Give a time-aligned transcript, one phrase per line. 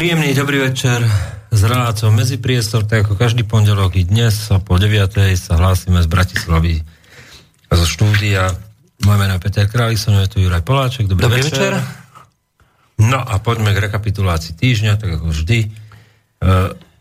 [0.00, 1.04] Príjemný dobrý večer
[1.52, 4.96] s reláciou Medzipriestor, tak ako každý pondelok i dnes o po 9.
[5.36, 6.80] sa hlásime z Bratislavy
[7.68, 8.48] zo štúdia.
[9.04, 11.04] Moje meno je Peter Králik, som je tu Juraj Poláček.
[11.04, 11.76] Dobrý, dobrý večer.
[11.76, 11.84] večer.
[12.96, 15.68] No a poďme k rekapitulácii týždňa, tak ako vždy.
[15.68, 16.48] E,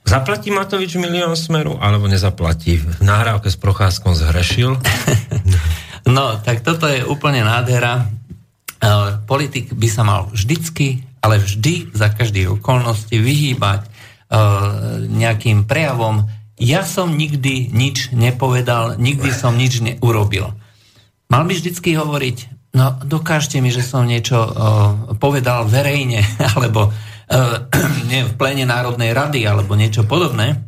[0.04, 2.84] Zaplatí Matovič milión smeru, alebo nezaplatí?
[2.84, 4.76] V nahrávke s Procházkom zhrešil?
[6.04, 8.12] No, tak toto je úplne nádhera.
[8.80, 16.28] Uh, politik by sa mal vždycky, ale vždy za každých okolnosti vyhýbať uh, nejakým prejavom
[16.60, 20.52] ja som nikdy nič nepovedal, nikdy som nič neurobil.
[21.32, 22.38] Mal by vždycky hovoriť,
[22.76, 24.52] no dokážte mi, že som niečo uh,
[25.16, 26.20] povedal verejne,
[26.52, 26.92] alebo
[28.12, 30.60] nie v plene Národnej rady alebo niečo podobné,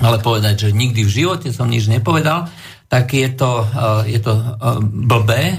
[0.00, 2.48] ale povedať, že nikdy v živote som nič nepovedal,
[2.90, 3.62] tak je to,
[4.08, 4.32] je to
[4.82, 5.54] blbé.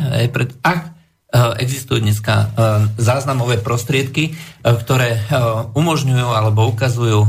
[0.65, 0.90] Ak
[1.31, 2.51] existujú dneska
[2.99, 5.23] záznamové prostriedky, ktoré
[5.71, 7.23] umožňujú alebo ukazujú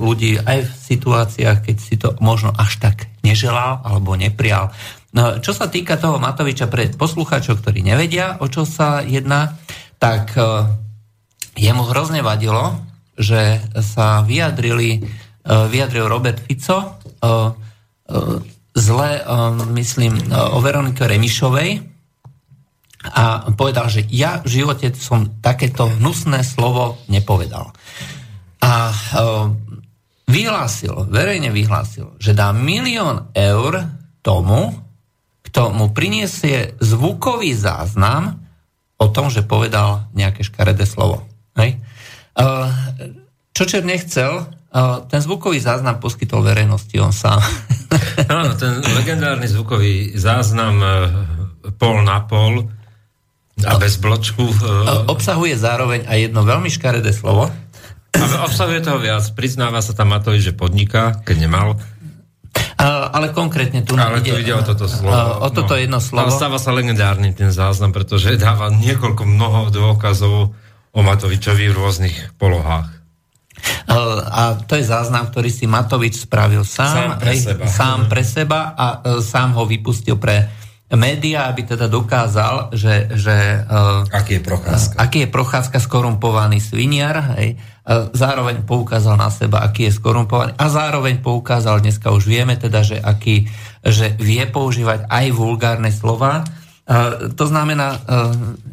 [0.00, 4.72] ľudí aj v situáciách, keď si to možno až tak neželal alebo neprijal.
[5.12, 9.60] No, čo sa týka toho Matoviča pre poslucháčov, ktorí nevedia, o čo sa jedná,
[10.00, 10.32] tak
[11.52, 12.80] jemu hrozne vadilo,
[13.12, 15.04] že sa vyjadrili,
[15.44, 16.96] vyjadril Robert Fico
[18.72, 19.10] zle,
[19.76, 21.91] myslím, o Veronike Remišovej
[23.02, 27.74] a povedal, že ja v živote som takéto hnusné slovo nepovedal.
[28.62, 28.94] A
[30.30, 33.90] vyhlásil, verejne vyhlásil, že dá milión eur
[34.22, 34.70] tomu,
[35.50, 38.38] kto mu priniesie zvukový záznam
[39.02, 41.26] o tom, že povedal nejaké škaredé slovo.
[41.58, 41.82] Hej.
[43.52, 44.46] Čo Čer nechcel,
[45.10, 47.42] ten zvukový záznam poskytol verejnosti on sám.
[48.32, 50.88] Áno, ten legendárny zvukový záznam e,
[51.76, 52.72] pol na pol
[53.66, 54.44] a bez bločku.
[54.44, 54.54] E,
[55.08, 57.50] obsahuje zároveň aj jedno veľmi škaredé slovo.
[58.12, 59.24] A obsahuje toho viac.
[59.32, 61.68] Priznáva sa tam Matovič, že podniká, keď nemal.
[62.82, 65.14] Ale konkrétne tu Ale ide, tu ide o toto slovo.
[65.40, 65.80] O toto no.
[65.80, 66.28] jedno slovo.
[66.28, 70.52] Ale stáva sa legendárny ten záznam, pretože dáva niekoľko mnoho dôkazov
[70.92, 73.02] o Matovičovi v rôznych polohách.
[74.32, 78.60] A to je záznam, ktorý si Matovič spravil sám, sám pre seba, sám pre seba
[78.74, 80.50] a e, sám ho vypustil pre
[80.98, 83.08] média, aby teda dokázal, že...
[83.16, 83.68] že e,
[84.12, 84.94] aký je Procházka.
[85.00, 87.38] Aký je Procházka skorumpovaný sviniar.
[87.38, 87.56] Hej.
[88.14, 90.54] Zároveň poukázal na seba, aký je skorumpovaný.
[90.54, 93.50] A zároveň poukázal, dneska už vieme teda, že, aký,
[93.82, 96.46] že vie používať aj vulgárne slova
[97.38, 98.02] to znamená,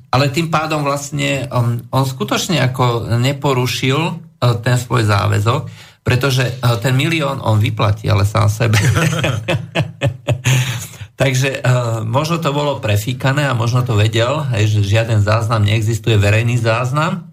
[0.10, 4.18] ale tým pádom vlastne on, on skutočne ako neporušil
[4.66, 5.70] ten svoj záväzok,
[6.02, 8.82] pretože ten milión on vyplatí, ale sám sebe.
[11.20, 16.16] Takže uh, možno to bolo prefíkané a možno to vedel, hej, že žiaden záznam neexistuje,
[16.16, 17.28] verejný záznam.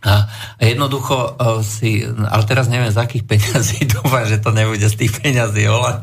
[0.00, 4.96] A jednoducho uh, si, ale teraz neviem z akých peňazí, dúfam, že to nebude z
[4.96, 6.00] tých peňazí, ale...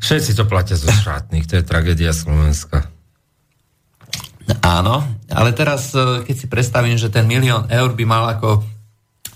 [0.00, 2.88] Všetci to platia zo štátnych, to je tragédia Slovenska.
[4.64, 8.64] Áno, ale teraz, e, keď si predstavím, že ten milión eur by mal ako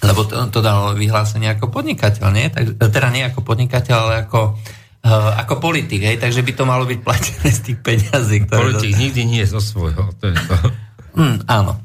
[0.02, 2.50] lebo to, to dal vyhlásenie ako podnikateľ, nie?
[2.50, 6.16] Tak, teda nie ako podnikateľ, ale ako, uh, ako politik, hej?
[6.22, 8.46] takže by to malo byť platené z tých peňazí.
[8.46, 8.98] Ktoré politik to...
[9.02, 10.56] nikdy nie je zo svojho, to je to.
[11.18, 11.82] Mm, áno.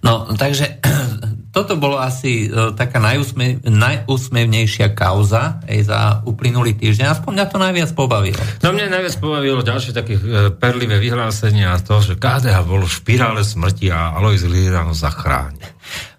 [0.00, 0.80] No, takže
[1.56, 7.06] toto bolo asi uh, taká najúsmev, najúsmevnejšia kauza aj za uplynulý týždeň.
[7.10, 8.42] Aspoň mňa to najviac pobavilo.
[8.62, 12.92] No mňa najviac pobavilo ďalšie také uh, perlivé vyhlásenia a to, že KDH bol v
[12.92, 15.60] špirále smrti a Alois Líra ho zachráni.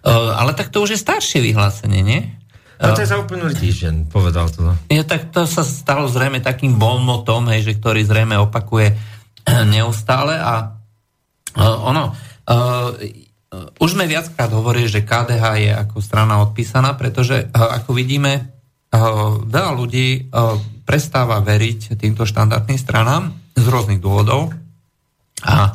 [0.04, 2.37] Uh, ale tak to už je staršie vyhlásenie, nie?
[2.78, 4.70] To je za uplynulý týždeň, povedal to.
[4.86, 8.94] Ja, tak to sa stalo zrejme takým bonmotom, hej, že ktorý zrejme opakuje
[9.74, 10.78] neustále a
[11.58, 12.14] uh, ono...
[12.48, 13.26] Uh,
[13.80, 18.58] už sme viackrát hovorili, že KDH je ako strana odpísaná, pretože ako vidíme,
[19.48, 20.28] veľa ľudí
[20.84, 24.52] prestáva veriť týmto štandardným stranám z rôznych dôvodov
[25.44, 25.72] a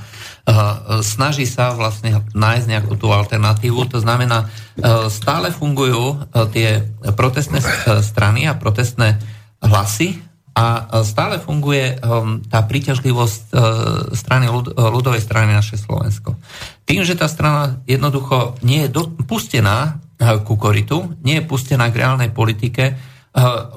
[0.99, 3.87] snaží sa vlastne nájsť nejakú tú alternatívu.
[3.95, 4.51] To znamená,
[5.07, 6.19] stále fungujú
[6.51, 6.83] tie
[7.15, 7.63] protestné
[8.03, 9.23] strany a protestné
[9.63, 10.19] hlasy
[10.51, 11.95] a stále funguje
[12.51, 13.55] tá príťažlivosť
[14.11, 16.35] strany ľudovej strany naše Slovensko.
[16.83, 19.77] Tým, že tá strana jednoducho nie je dopustená
[20.19, 22.97] eh, ku koritu, nie je pustená k reálnej politike, eh,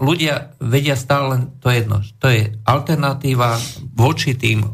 [0.02, 2.02] ľudia vedia stále len to jedno.
[2.18, 3.62] To je alternatíva
[3.94, 4.68] voči tým eh,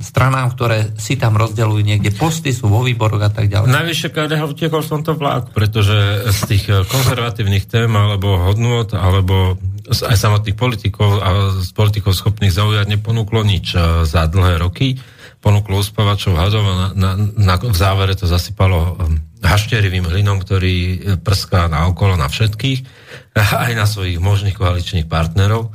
[0.00, 3.68] stranám, ktoré si tam rozdeľujú niekde posty, sú vo výboroch a tak ďalej.
[3.68, 9.60] Najvyššie KDH utiekol v tomto vlák, pretože z tých konzervatívnych tém alebo hodnot, alebo
[9.90, 11.28] aj samotných politikov a
[11.60, 13.76] z politikov schopných zaujať neponúklo nič
[14.08, 14.96] za dlhé roky
[15.40, 20.76] ponúklo uspávačov hadov a na, na, na, v závere to zasypalo um, hašterivým hlinom, ktorý
[21.24, 22.78] prská na okolo na všetkých,
[23.64, 25.72] aj na svojich možných koaličných partnerov.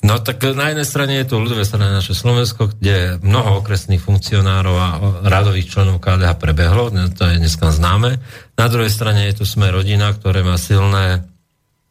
[0.00, 4.76] No tak na jednej strane je to ľudové strany naše Slovensko, kde mnoho okresných funkcionárov
[4.80, 4.88] a
[5.28, 8.16] radových členov KDH prebehlo, to je dneska známe.
[8.56, 11.28] Na druhej strane je tu sme rodina, ktoré má silné,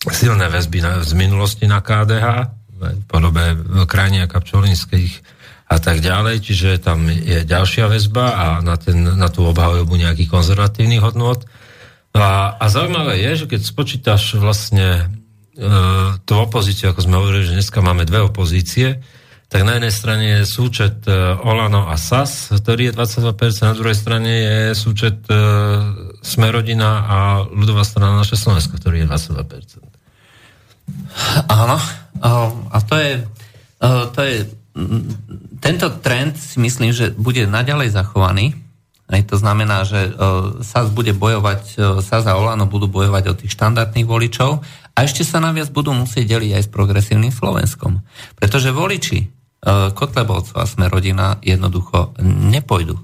[0.09, 3.53] silné väzby na, z minulosti na KDH, v podobe
[3.85, 5.21] krajnia kapčolinských
[5.69, 10.33] a tak ďalej, čiže tam je ďalšia väzba a na, ten, na tú obhajobu nejakých
[10.33, 11.45] konzervatívnych hodnot.
[12.17, 15.13] A, a zaujímavé je, že keď spočítaš vlastne
[16.23, 19.03] tú opozíciu, ako sme hovorili, že dneska máme dve opozície,
[19.49, 23.97] tak na jednej strane je súčet e, Olano a SAS, ktorý je 22%, na druhej
[23.97, 25.33] strane je súčet e,
[26.21, 27.17] Smerodina a
[27.49, 29.81] ľudová strana naše Slovensko, ktorý je 22%.
[31.49, 31.81] Áno,
[32.69, 33.25] a to je,
[33.81, 34.35] e, to je
[35.59, 38.53] tento trend si myslím, že bude naďalej zachovaný.
[39.09, 40.13] Aj to znamená, že
[40.61, 44.61] SAS bude bojovať, SAS a Olano budú bojovať o tých štandardných voličov
[44.93, 48.05] a ešte sa naviac budú musieť deliť aj s progresívnym Slovenskom.
[48.37, 52.95] Pretože voliči uh, Kotlebovcov a Smerodina jednoducho nepojdu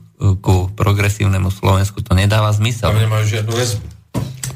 [0.46, 2.06] ku progresívnemu Slovensku.
[2.06, 2.94] To nedáva zmysel.
[2.94, 3.86] Tam nemajú žiadnu väzbu.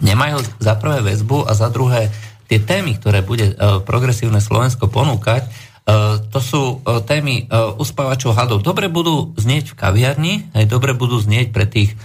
[0.06, 2.14] Nemajú za prvé väzbu a za druhé
[2.48, 5.69] tie témy, ktoré bude progresívne Slovensko ponúkať, E,
[6.30, 8.60] to sú e, témy e, uspávačov hadov.
[8.62, 11.98] Dobre budú znieť v kaviarni, aj dobre budú znieť pre tých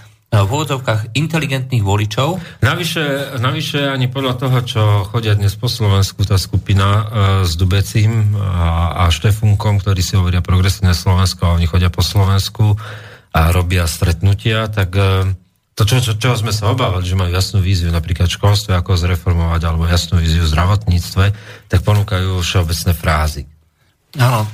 [0.43, 2.43] v úvodzovkách inteligentných voličov.
[2.59, 7.03] Navyše, navyše ani podľa toho, čo chodia dnes po Slovensku, tá skupina e,
[7.47, 12.75] s Dubecím a, a Štefunkom, ktorí si hovoria progresívne Slovensko, a oni chodia po Slovensku
[13.31, 15.31] a robia stretnutia, tak e,
[15.75, 18.99] to, čo, čo, čo sme sa obávali, že majú jasnú víziu napríklad v školstve, ako
[18.99, 21.25] zreformovať, alebo jasnú víziu v zdravotníctve,
[21.71, 23.43] tak ponúkajú všeobecné frázy.
[24.19, 24.47] Áno.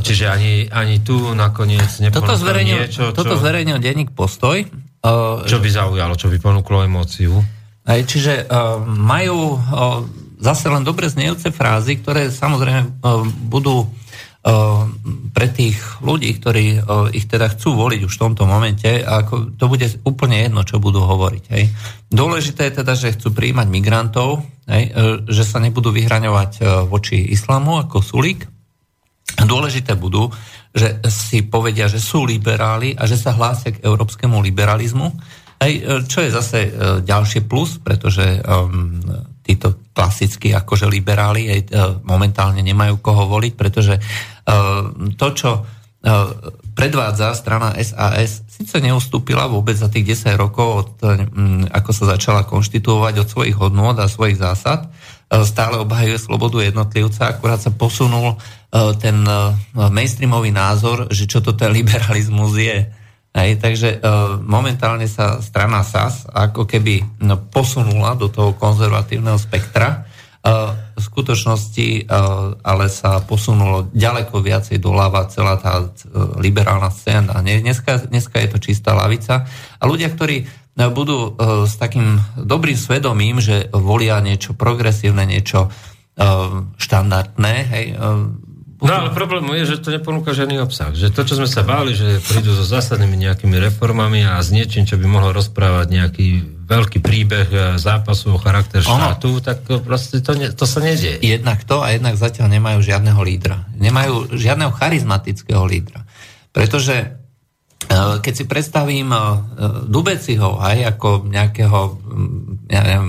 [0.00, 3.16] Čiže ani, ani tu nakoniec toto zverejnil, niečo, čo...
[3.16, 4.64] Toto zverejnil denník Postoj.
[5.02, 7.42] Uh, čo by zaujalo, čo by ponúklo emóciu?
[7.82, 10.06] Aj, čiže uh, majú uh,
[10.38, 13.02] zase len dobre znejúce frázy, ktoré samozrejme
[13.46, 13.86] budú
[15.38, 16.82] pre tých ľudí, ktorí
[17.14, 20.98] ich teda chcú voliť už v tomto momente, ako to bude úplne jedno, čo budú
[20.98, 21.44] hovoriť.
[21.54, 21.70] Hej.
[22.10, 24.90] Dôležité je teda, že chcú príjmať migrantov, hej,
[25.30, 26.58] že sa nebudú vyhraňovať
[26.90, 28.42] voči islamu ako sulík,
[29.40, 30.28] dôležité budú,
[30.72, 35.08] že si povedia, že sú liberáli a že sa hlásia k európskemu liberalizmu.
[35.62, 36.70] E, čo je zase e,
[37.04, 38.98] ďalšie plus, pretože um,
[39.44, 44.86] títo klasickí akože liberáli aj, uh, momentálne nemajú koho voliť, pretože uh,
[45.18, 45.66] to, čo uh,
[46.72, 52.46] predvádza strana SAS, síce neustúpila vôbec za tých 10 rokov, od, um, ako sa začala
[52.46, 58.38] konštituovať od svojich hodnôt a svojich zásad, uh, stále obhajuje slobodu jednotlivca, akurát sa posunul
[58.38, 58.61] uh, E,
[58.96, 62.88] ten e, mainstreamový názor, že čo to ten liberalizmus je.
[63.32, 70.04] Hej, takže uh, momentálne sa strana SAS ako keby no, posunula do toho konzervatívneho spektra.
[70.42, 72.10] V skutočnosti
[72.66, 75.86] ale sa posunulo ďaleko viacej doľava celá tá
[76.42, 77.38] liberálna scéna.
[77.46, 79.46] Dneska, dneska je to čistá lavica.
[79.78, 80.42] A ľudia, ktorí
[80.90, 85.70] budú s takým dobrým svedomím, že volia niečo progresívne, niečo
[86.74, 87.86] štandardné, hej,
[88.82, 90.90] No ale problém je, že to neponúka žiadny obsah.
[90.90, 94.90] Že to, čo sme sa báli, že prídu so zásadnými nejakými reformami a s niečím,
[94.90, 96.28] čo by mohlo rozprávať nejaký
[96.66, 99.44] veľký príbeh e, zápasu o charakter štátu, ono.
[99.44, 101.22] tak proste to, ne, to sa nedieje.
[101.22, 103.70] Jednak to a jednak zatiaľ nemajú žiadneho lídra.
[103.78, 106.02] Nemajú žiadneho charizmatického lídra.
[106.50, 107.06] Pretože e,
[108.18, 109.20] keď si predstavím e,
[109.86, 111.78] Dubeciho aj ako nejakého
[112.66, 113.08] ja neviem,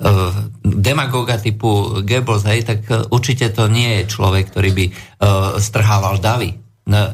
[0.00, 0.32] uh,
[0.64, 4.94] demagoga typu Goebbels, hej, tak uh, určite to nie je človek, ktorý by uh,
[5.60, 6.56] strhával davy.
[6.88, 7.12] No,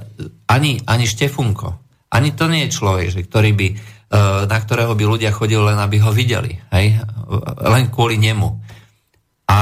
[0.49, 1.69] ani, ani Štefunko.
[2.07, 3.69] Ani to nie je človek, že, ktorý by,
[4.47, 6.55] na ktorého by ľudia chodili len, aby ho videli.
[6.71, 7.03] Hej?
[7.61, 8.47] Len kvôli nemu.
[9.51, 9.59] A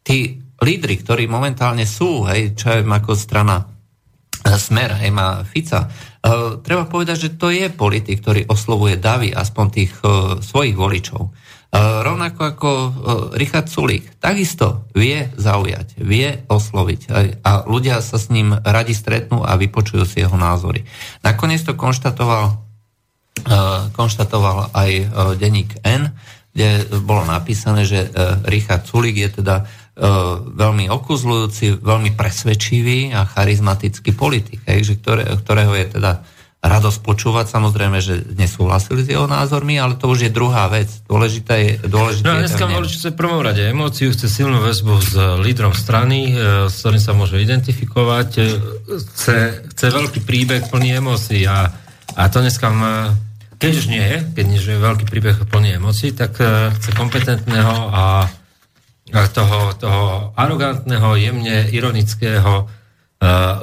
[0.00, 3.68] tí lídry, ktorí momentálne sú, hej, čo je ako strana
[4.46, 5.90] Smer, hej, má Fica,
[6.62, 9.92] treba povedať, že to je politik, ktorý oslovuje davy, aspoň tých
[10.40, 11.34] svojich voličov.
[11.76, 12.90] E, rovnako ako e,
[13.36, 17.00] Richard Sulík, takisto vie zaujať, vie osloviť
[17.44, 20.88] a ľudia sa s ním radi stretnú a vypočujú si jeho názory.
[21.20, 22.56] Nakoniec to konštatoval,
[23.44, 23.54] e,
[23.92, 24.90] konštatoval aj
[25.36, 26.16] denník N,
[26.56, 28.08] kde bolo napísané, že
[28.48, 29.68] Richard Sulík je teda
[30.56, 36.24] veľmi okuzľujúci, veľmi presvedčivý a charizmatický politik, ktoré, ktorého je teda
[36.66, 37.46] radosť počúvať.
[37.48, 40.90] Samozrejme, že nesúhlasili s jeho názormi, ale to už je druhá vec.
[41.06, 41.72] Dôležité je...
[41.86, 46.34] Dôležité no dneska volič chce v prvom rade emóciu, chce silnú väzbu s lídrom strany,
[46.34, 48.42] e, s ktorým sa môže identifikovať, e,
[49.14, 49.36] chce,
[49.72, 51.70] chce veľký príbeh plný emócií a,
[52.18, 53.14] a to dneska má
[53.56, 56.36] keď už nie je, keď nie je veľký príbeh plný emócií, tak
[56.76, 58.28] chce kompetentného a,
[59.32, 60.04] toho, toho
[60.36, 62.68] arogantného, jemne ironického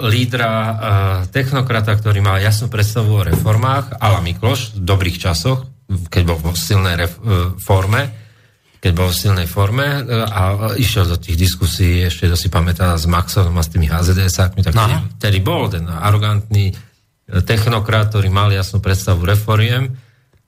[0.08, 0.75] lídra, uh,
[1.29, 5.67] technokrata, ktorý má jasnú predstavu o reformách, ala Mikloš v dobrých časoch,
[6.10, 8.12] keď bol v silnej ref, uh, forme,
[8.84, 13.08] keď bol v silnej forme a išiel do tých diskusí, ešte to si pamätá s
[13.08, 15.08] Maxom a s tými HZDS-ákmi, tak no.
[15.15, 16.75] vtedy bol ten arogantný
[17.48, 19.96] technokrat, ktorý mal jasnú predstavu reforiem.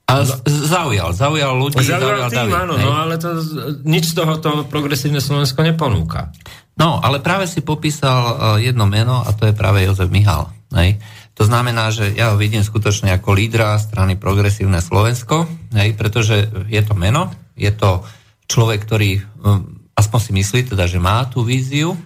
[0.05, 3.41] A zaujal, zaujal ľudí, zaujal, zaujal tým, David, áno, no, ale to,
[3.89, 6.29] nič z toho to progresívne Slovensko neponúka.
[6.77, 8.33] No, ale práve si popísal e,
[8.69, 10.53] jedno meno a to je práve Jozef Mihal.
[10.77, 11.01] Hej.
[11.41, 16.81] To znamená, že ja ho vidím skutočne ako lídra strany Progresívne Slovensko, hej, pretože je
[16.85, 18.05] to meno, je to
[18.45, 21.97] človek, ktorý um, aspoň si myslí teda, že má tú víziu,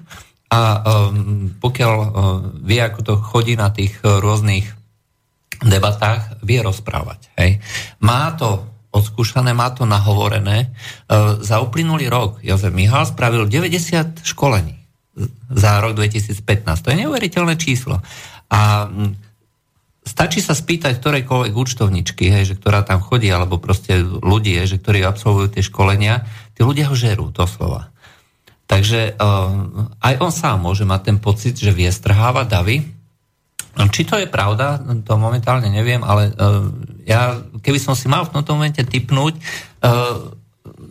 [0.49, 2.09] a um, pokiaľ uh,
[2.65, 4.78] vie, ako to chodí na tých rôznych
[5.63, 7.31] debatách, vie rozprávať.
[7.35, 7.59] Hej.
[7.99, 10.73] Má to odskúšané, má to nahovorené.
[11.05, 14.79] Uh, za uplynulý rok Jozef Mihal spravil 90 školení
[15.49, 16.41] za rok 2015.
[16.85, 17.99] To je neuveriteľné číslo.
[18.49, 18.87] A
[20.07, 25.03] stačí sa spýtať ktorejkoľvek účtovničky, hej, že ktorá tam chodí, alebo proste ľudí, že ktorí
[25.05, 26.25] absolvujú tie školenia,
[26.57, 27.93] tí ľudia ho žerú, doslova.
[28.69, 32.77] Takže uh, aj on sám môže mať ten pocit, že vie strhávať davy.
[33.87, 36.67] Či to je pravda, to momentálne neviem, ale uh,
[37.07, 40.35] ja, keby som si mal v tomto momente typnúť, uh,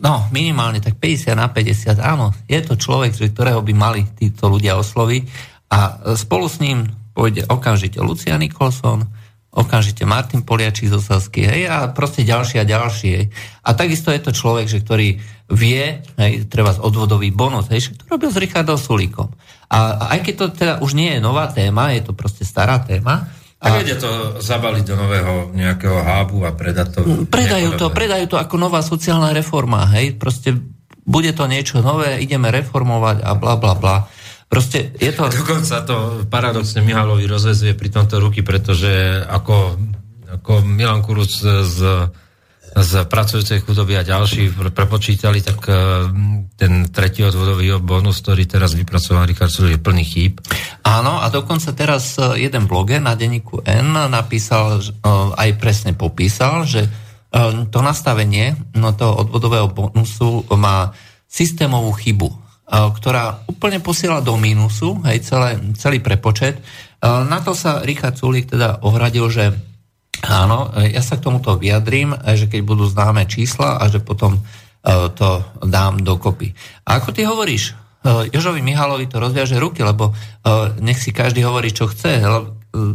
[0.01, 4.79] no minimálne tak 50 na 50, áno, je to človek, ktorého by mali títo ľudia
[4.81, 5.23] osloviť
[5.69, 5.79] a
[6.17, 9.05] spolu s ním pôjde okamžite Lucia Nikolson,
[9.49, 13.09] okamžite Martin Poliačík zo Sasky, hej, a proste ďalší a ďalší.
[13.09, 13.25] Hej.
[13.65, 15.17] A takisto je to človek, že ktorý
[15.49, 19.33] vie, hej, treba z odvodový bonus, hej, že to robil s Richardom Sulíkom.
[19.69, 23.29] A aj keď to teda už nie je nová téma, je to proste stará téma,
[23.59, 27.27] a vedia to zabaliť do nového nejakého hábu a predať to.
[27.27, 30.55] Predajú to, predajú to ako nová sociálna reforma, hej, proste
[31.03, 34.07] bude to niečo nové, ideme reformovať a bla bla bla.
[34.49, 35.29] Proste je to...
[35.29, 39.77] Dokonca to paradoxne Mihalovi rozvezuje pri tomto ruky, pretože ako,
[40.41, 41.77] ako Milan Kuruc z,
[42.73, 45.77] z pracujúcej chudoby a ďalší prepočítali, tak eh,
[46.57, 50.41] ten tretí odvodový bonus, ktorý teraz vypracoval Richard Sulik, je plný chýb.
[50.81, 54.89] Áno, a dokonca teraz eh, jeden bloger na denníku N napísal, eh,
[55.37, 56.89] aj presne popísal, že
[57.69, 60.97] to nastavenie no, toho odvodového bonusu má
[61.29, 66.61] systémovú chybu ktorá úplne posiela do mínusu, hej, celé, celý prepočet.
[66.61, 66.61] E,
[67.03, 69.49] na to sa Richard Sulík teda ohradil, že
[70.21, 74.37] áno, e, ja sa k tomuto vyjadrím, že keď budú známe čísla a že potom
[75.19, 76.55] to dám dokopy.
[76.87, 77.75] A ako ty hovoríš,
[78.31, 80.15] Jožovi Mihalovi to rozviaže ruky, lebo
[80.79, 82.23] nech si každý hovorí, čo chce.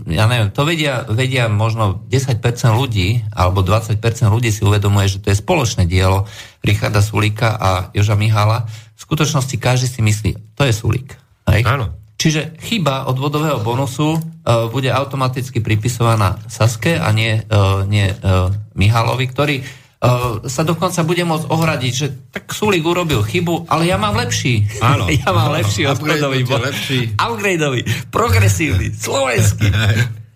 [0.08, 2.40] Ja neviem, to vedia, vedia možno 10%
[2.72, 4.00] ľudí, alebo 20%
[4.32, 6.24] ľudí si uvedomuje, že to je spoločné dielo
[6.64, 8.64] Richarda Sulíka a Joža Mihala
[8.94, 11.18] v skutočnosti každý si myslí, to je Sulík.
[11.50, 11.66] Hej?
[11.66, 11.92] Áno.
[12.14, 18.48] Čiže chyba odvodového bonusu uh, bude automaticky pripisovaná Saske a nie, uh, nie uh,
[18.78, 23.98] Mihalovi, ktorý uh, sa dokonca bude môcť ohradiť, že tak Sulík urobil chybu, ale ja
[23.98, 24.64] mám lepší.
[24.80, 25.10] Áno.
[25.20, 26.72] ja mám áno, lepší odvodový bonus.
[27.18, 29.68] Upgradeový, progresívny, slovenský.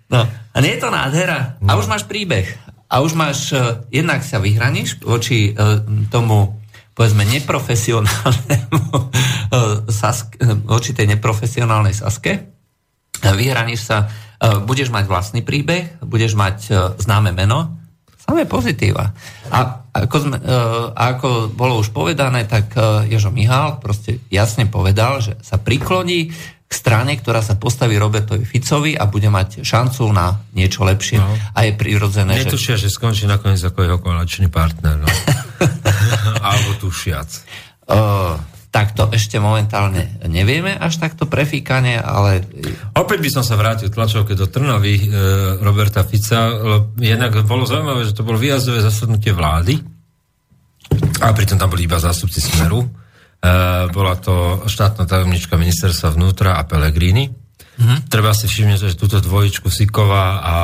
[0.08, 1.60] No, a nie je to nádhera?
[1.60, 1.68] No.
[1.68, 2.48] A už máš príbeh.
[2.88, 6.57] A už máš, uh, jednak sa vyhraníš voči uh, tomu
[6.98, 12.50] povedzme neprofesionálnemu eh, saske, eh, určitej neprofesionálnej saske,
[13.22, 16.58] vyhraníš sa, eh, budeš mať vlastný príbeh, budeš mať
[16.98, 17.78] známe meno,
[18.18, 19.14] samé pozitíva.
[19.54, 20.36] A ako, sme,
[20.92, 22.76] ako bolo už povedané, tak
[23.08, 26.28] Jožo Mihál proste jasne povedal, že sa prikloní
[26.68, 31.16] k strane, ktorá sa postaví Robertovi Ficovi a bude mať šancu na niečo lepšie.
[31.16, 31.32] No.
[31.56, 32.92] A je prirodzené, Netušia, že...
[32.92, 35.00] že skončí nakoniec ako jeho koaličný partner.
[35.00, 35.08] No.
[36.48, 37.28] Alebo tušiac.
[37.88, 42.44] Uh, tak to ešte momentálne nevieme až takto prefíkanie, ale...
[42.92, 45.04] Opäť by som sa vrátil tlačovke do Trnavy e,
[45.64, 46.52] Roberta Fica.
[47.00, 49.80] Jednak bolo zaujímavé, že to bolo výjazdové zasadnutie vlády
[51.24, 52.84] a pritom tam boli iba zástupci Smeru
[53.38, 57.30] Uh, bola to štátna tajomnička ministerstva vnútra a Pelegrini.
[57.30, 58.02] Uh-huh.
[58.10, 60.54] Treba si všimnúť, že túto dvojičku Sikova a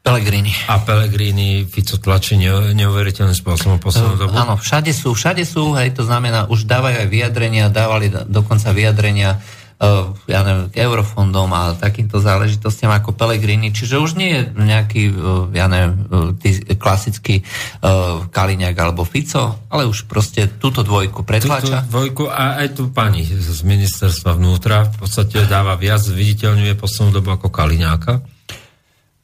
[0.00, 0.52] Pelegrini.
[0.66, 4.32] A Pelegrini Fico tlačí neuveriteľným spôsobom poslednú dobu.
[4.32, 9.44] Áno, všade sú, všade sú, hej, to znamená, už dávajú aj vyjadrenia, dávali dokonca vyjadrenia
[9.80, 15.02] uh, ja neviem, k eurofondom a takýmto záležitostiam ako Pelegrini, čiže už nie je nejaký,
[15.10, 17.42] uh, ja neviem, uh, klasický
[17.80, 21.88] uh, Kaliňák alebo Fico, ale už proste túto dvojku pretláča.
[21.88, 27.20] Túto dvojku a aj tu pani z ministerstva vnútra v podstate dáva viac, viditeľňuje poslednú
[27.20, 28.39] dobu ako Kaliňáka.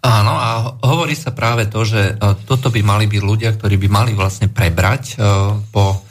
[0.06, 2.14] Áno, a hovorí sa práve to, že
[2.46, 5.18] toto by mali byť ľudia, ktorí by mali vlastne prebrať
[5.74, 6.06] po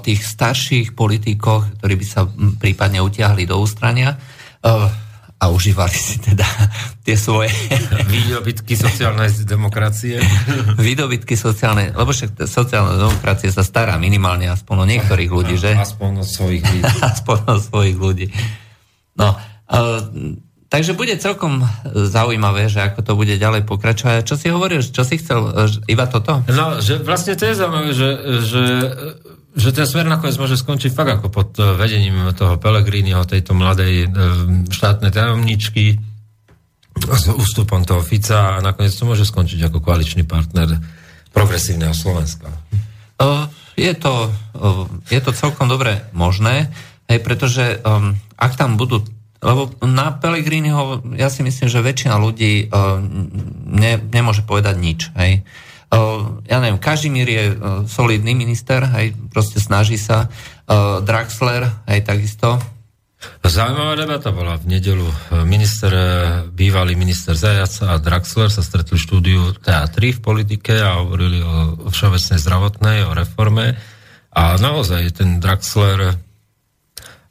[0.00, 2.24] tých starších politikoch, ktorí by sa
[2.56, 4.16] prípadne utiahli do ústrania
[5.36, 6.48] a užívali si teda
[7.06, 7.52] tie svoje...
[8.12, 10.16] Výdobytky sociálnej demokracie.
[10.80, 15.76] Výdobytky sociálnej, lebo však sociálna demokracia sa stará minimálne aspoň o niektorých ľudí, že?
[15.76, 16.82] Aspoň o svojich ľudí.
[17.04, 18.26] aspoň o svojich ľudí.
[19.20, 19.36] No,
[20.76, 24.28] takže bude celkom zaujímavé, že ako to bude ďalej pokračovať.
[24.28, 25.48] Čo si hovoril, čo si chcel,
[25.88, 26.44] iba toto?
[26.52, 28.10] No, že vlastne to je zaujímavé, že,
[28.44, 28.62] že
[29.56, 34.08] že ten smer nakoniec môže skončiť fakt ako pod vedením toho Pelegriniho, tejto mladej eh,
[34.68, 35.96] štátnej tajomničky
[37.00, 40.76] s ústupom toho Fica a nakoniec to môže skončiť ako koaličný partner
[41.32, 42.52] progresívneho Slovenska.
[43.76, 44.32] Je to,
[45.12, 46.72] je to celkom dobre možné,
[47.12, 49.04] hej, pretože um, ak tam budú
[49.46, 52.98] lebo na Pelegriniho ja si myslím, že väčšina ľudí uh,
[53.70, 55.00] ne, nemôže povedať nič.
[55.14, 55.46] Hej
[56.46, 57.44] ja neviem, Kažimír je
[57.86, 60.26] solidný minister, hej, proste snaží sa.
[61.06, 62.58] Draxler, hej, takisto.
[63.46, 65.06] Zaujímavá debata bola v nedelu.
[65.46, 65.94] Minister,
[66.50, 71.86] bývalý minister Zajac a Draxler sa stretli v štúdiu teatry v politike a hovorili o
[71.86, 73.78] všeobecnej zdravotnej, o reforme.
[74.34, 76.18] A naozaj ten Draxler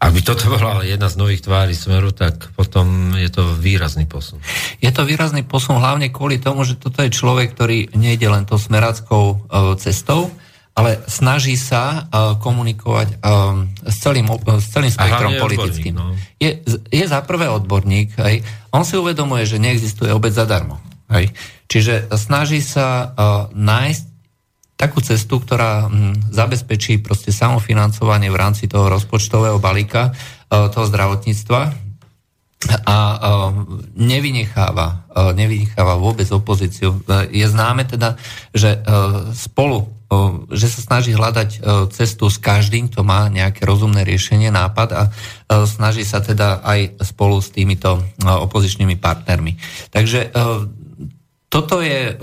[0.05, 4.37] ak by toto bola jedna z nových tvári Smeru, tak potom je to výrazný posun.
[4.77, 8.61] Je to výrazný posun hlavne kvôli tomu, že toto je človek, ktorý nejde len to
[8.61, 10.29] smeráckou uh, cestou,
[10.77, 15.97] ale snaží sa uh, komunikovať uh, s, celým, s celým spektrom politickým.
[15.97, 16.13] No.
[16.37, 16.61] Je,
[16.93, 18.45] je za prvé odborník, hej.
[18.69, 20.77] on si uvedomuje, že neexistuje obec zadarmo.
[21.09, 21.33] Hej.
[21.65, 23.13] Čiže snaží sa
[23.53, 24.14] nájsť
[24.75, 31.61] takú cestu, ktorá hm, zabezpečí proste samofinancovanie v rámci toho rozpočtového balíka e, toho zdravotníctva
[32.83, 33.17] a e,
[33.95, 36.99] nevynecháva, e, nevynecháva vôbec opozíciu.
[37.31, 38.19] Je známe teda,
[38.51, 38.83] že
[39.35, 39.87] spolu,
[40.53, 45.01] že sa snaží hľadať cestu s každým, kto má nejaké rozumné riešenie, nápad a
[45.65, 49.57] snaží sa teda aj spolu s týmito opozičnými partnermi.
[49.89, 50.29] Takže
[51.49, 52.15] toto je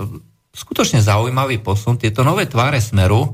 [0.53, 1.97] skutočne zaujímavý posun.
[1.97, 3.33] Tieto nové tváre smeru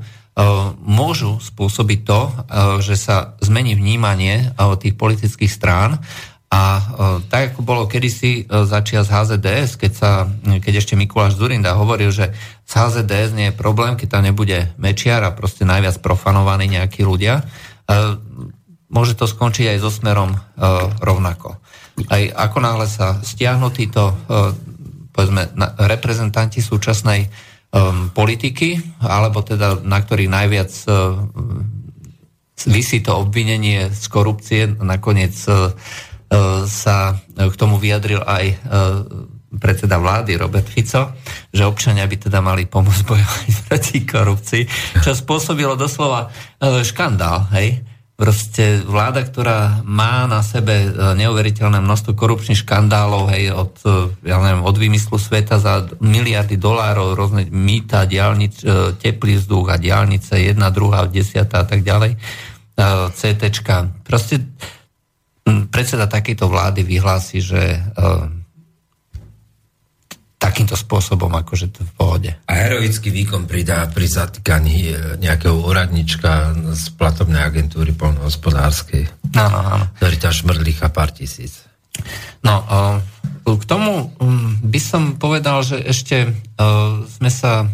[0.80, 2.32] môžu spôsobiť to, uh,
[2.80, 6.00] že sa zmení vnímanie uh, tých politických strán
[6.50, 6.82] a
[7.30, 12.34] tak ako bolo kedysi začia z HZDS, keď, sa, keď ešte Mikuláš Zurinda hovoril, že
[12.66, 17.46] z HZDS nie je problém, keď tam nebude Mečiar a proste najviac profanovaní nejakí ľudia,
[18.90, 20.34] môže to skončiť aj so smerom
[20.98, 21.54] rovnako.
[22.10, 24.18] Aj ako náhle sa stiahnu títo
[25.10, 25.50] povedzme,
[25.86, 27.26] reprezentanti súčasnej
[27.70, 31.18] um, politiky, alebo teda na ktorých najviac uh,
[32.66, 34.62] vysí to obvinenie z korupcie.
[34.80, 35.70] Nakoniec uh,
[36.30, 38.56] uh, sa k tomu vyjadril aj uh,
[39.50, 41.18] predseda vlády Robert Fico,
[41.50, 44.62] že občania by teda mali pomôcť bojovať proti korupcii,
[45.02, 47.82] čo spôsobilo doslova uh, škandál, hej?
[48.20, 54.36] Proste vláda, ktorá má na sebe e, neuveriteľné množstvo korupčných škandálov, hej, od, e, ja
[54.44, 60.36] neviem, od vymyslu sveta za miliardy dolárov, rôzne mýta, diálnic, e, teplý vzduch a diálnice,
[60.36, 62.20] jedna, druhá, desiatá a tak ďalej,
[63.12, 63.60] CT.
[64.08, 64.40] Proste
[65.68, 67.76] predseda takejto vlády vyhlási, že
[70.40, 72.30] takýmto spôsobom, akože to v pohode.
[72.48, 79.36] A heroický výkon pridá pri zatýkaní e, nejakého úradnička z platobnej agentúry polnohospodárskej.
[79.36, 79.84] Áno, áno.
[80.00, 81.68] Ktorý tam šmrdlícha pár tisíc.
[82.40, 82.64] No,
[83.44, 86.32] k tomu mm, by som povedal, že ešte
[87.04, 87.68] sme sa,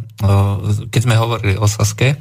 [0.90, 2.18] keď sme hovorili o Saske,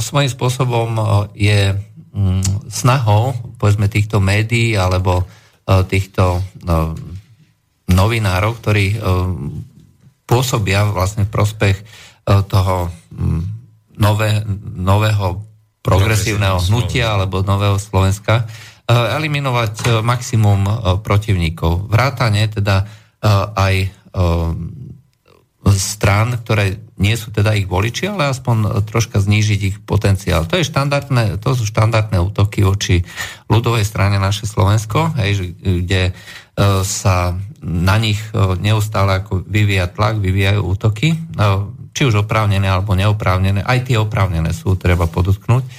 [0.00, 0.88] svojím spôsobom
[1.36, 5.28] je mm, snahou, povedzme, týchto médií alebo
[5.68, 6.40] týchto
[7.88, 8.98] novinárov, ktorí e,
[10.24, 11.84] pôsobia vlastne v prospech e,
[12.48, 12.88] toho
[14.00, 14.40] nové,
[14.74, 15.44] nového
[15.84, 18.44] progresívneho hnutia alebo nového Slovenska, e,
[18.88, 20.64] eliminovať maximum
[21.04, 21.88] protivníkov.
[21.92, 22.88] Vrátane teda
[23.56, 23.88] aj
[25.72, 30.44] strán, ktoré nie sú teda ich voliči, ale aspoň troška znížiť ich potenciál.
[30.44, 33.00] To, je štandardné, to sú štandardné útoky voči
[33.48, 36.12] ľudovej strane naše Slovensko, hej, kde
[36.84, 37.32] sa
[37.64, 41.18] na nich e, neustále ako vyvíja tlak, vyvíjajú útoky, e,
[41.96, 43.64] či už oprávnené alebo neoprávnené.
[43.64, 45.64] Aj tie oprávnené sú, treba podotknúť.
[45.64, 45.70] E,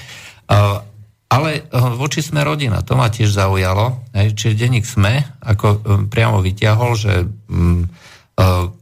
[1.26, 1.68] ale
[1.98, 4.08] voči sme rodina, to ma tiež zaujalo.
[4.14, 7.82] Čiže denník sme ako priamo vyťahol, že mm,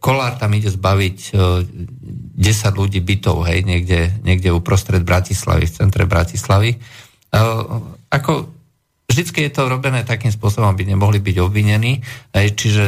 [0.01, 2.41] Kolár tam ide zbaviť 10
[2.73, 6.81] ľudí bytov, hej, niekde, niekde uprostred Bratislavy, v centre Bratislavy.
[8.09, 8.33] Ako
[9.13, 12.01] vždycky je to robené takým spôsobom, aby nemohli byť obvinení.
[12.33, 12.83] Hej, čiže...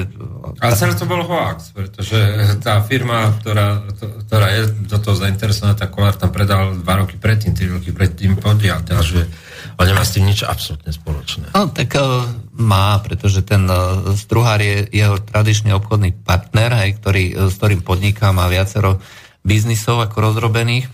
[0.57, 2.17] Ale celé to bol hoax, pretože
[2.65, 7.21] tá firma, ktorá, to, ktorá je do toho zainteresovaná, tá Kolár tam predal dva roky
[7.21, 9.29] predtým, tri roky predtým podial, takže
[9.77, 11.53] on nemá s tým nič absolútne spoločné.
[11.53, 12.25] No, tak uh,
[12.57, 17.85] má, pretože ten uh, Struhár je jeho tradičný obchodný partner, hej, ktorý, uh, s ktorým
[17.85, 18.97] podniká, má viacero
[19.45, 20.89] biznisov ako rozrobených.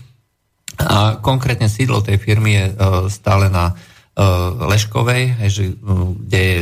[0.82, 2.74] A konkrétne sídlo tej firmy je uh,
[3.06, 3.91] stále na uh,
[4.68, 6.58] Leškovej, že, uh, kde je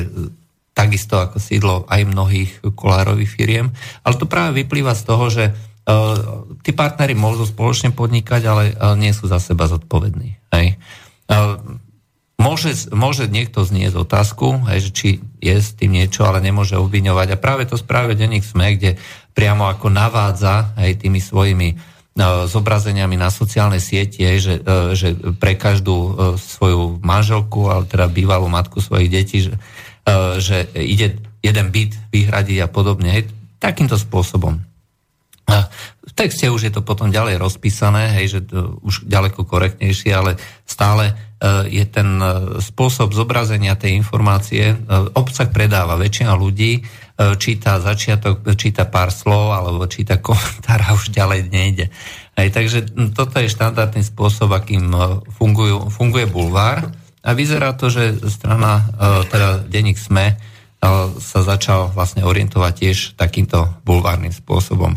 [0.71, 3.75] takisto ako sídlo aj mnohých kolárových firiem.
[4.07, 8.65] Ale to práve vyplýva z toho, že uh, tí partnery môžu spoločne podnikať, ale
[8.97, 10.39] nie sú za seba zodpovední.
[10.55, 10.79] Hej.
[12.41, 15.09] Môže, môže niekto znieť otázku, hej, že či
[15.45, 17.37] je s tým niečo, ale nemôže obviňovať.
[17.37, 18.97] A práve to spravil denník SME, kde
[19.37, 21.77] priamo ako navádza hej, tými svojimi
[22.19, 28.51] zobrazeniami na sociálnej sieti, že, e, že pre každú e, svoju manželku, ale teda bývalú
[28.51, 29.55] matku svojich detí, že,
[30.05, 33.09] e, že ide jeden byt vyhradiť a podobne.
[33.15, 33.31] Hej,
[33.63, 34.61] takýmto spôsobom.
[36.07, 40.39] V texte už je to potom ďalej rozpísané, hej, že to už ďaleko korektnejšie, ale
[40.63, 41.11] stále
[41.73, 42.21] je ten
[42.61, 44.77] spôsob zobrazenia tej informácie,
[45.17, 46.85] obsah predáva väčšina ľudí,
[47.21, 51.87] E, číta začiatok, číta pár slov alebo číta komentár a už ďalej nejde.
[52.33, 54.99] Aj, takže toto je štandardný spôsob, akým e,
[55.37, 56.89] fungujú, funguje bulvár
[57.21, 60.41] a vyzerá to, že strana, e, teda denník SME
[61.21, 64.97] sa začal vlastne orientovať tiež takýmto bulvárnym spôsobom.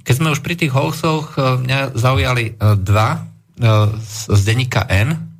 [0.00, 3.20] Keď sme už pri tých hoaxoch, mňa zaujali dva
[4.02, 5.32] z denníka N,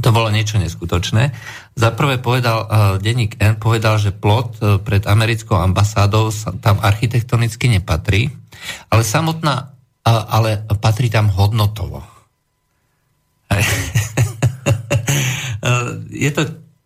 [0.00, 1.36] to bolo niečo neskutočné.
[1.76, 6.80] Za prvé povedal, uh, denník N povedal, že plot uh, pred americkou ambasádou sa, tam
[6.80, 8.32] architektonicky nepatrí,
[8.88, 9.74] ale samotná,
[10.06, 12.02] ale patrí tam hodnotovo.
[16.10, 16.42] je to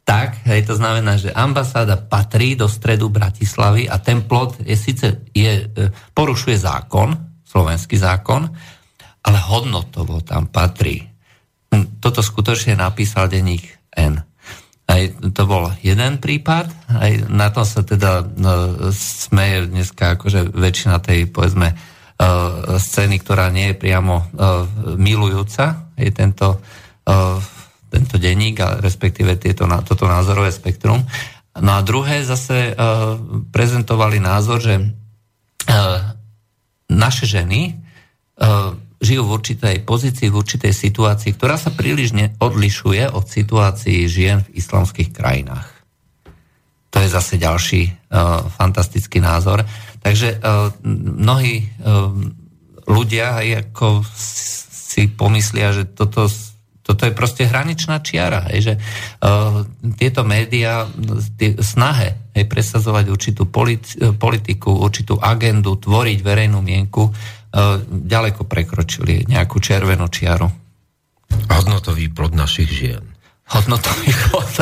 [0.06, 5.06] tak, hej, to znamená, že ambasáda patrí do stredu Bratislavy a ten plot je síce
[5.34, 5.66] je,
[6.14, 8.46] porušuje zákon, slovenský zákon,
[9.26, 11.16] ale hodnotovo tam patrí
[12.00, 14.22] toto skutočne napísal denník N.
[14.86, 15.02] Aj
[15.34, 18.52] to bol jeden prípad, aj na tom sa teda no,
[18.94, 24.62] smeje dneska akože väčšina tej, povedzme, uh, scény, ktorá nie je priamo uh,
[24.94, 26.62] milujúca, je tento,
[27.10, 27.36] uh,
[27.90, 31.02] tento denník, a respektíve tieto, toto názorové spektrum.
[31.58, 33.18] No a druhé zase uh,
[33.50, 35.98] prezentovali názor, že uh,
[36.86, 43.24] naše ženy uh, žijú v určitej pozícii, v určitej situácii, ktorá sa príliš odlišuje od
[43.28, 45.68] situácií žien v islamských krajinách.
[46.96, 49.68] To je zase ďalší uh, fantastický názor.
[50.00, 50.72] Takže uh,
[51.12, 52.08] mnohí uh,
[52.88, 56.24] ľudia aj ako si pomyslia, že toto,
[56.80, 58.48] toto je proste hraničná čiara.
[58.48, 59.60] Hej, že uh,
[60.00, 60.88] tieto médiá
[61.36, 67.12] tie snahe hej, presazovať určitú politi- politiku, určitú agendu, tvoriť verejnú mienku,
[67.88, 70.48] ďaleko prekročili nejakú červenú čiaru.
[71.48, 73.04] Hodnotový plod našich žien.
[73.46, 74.52] Hodnotový plod.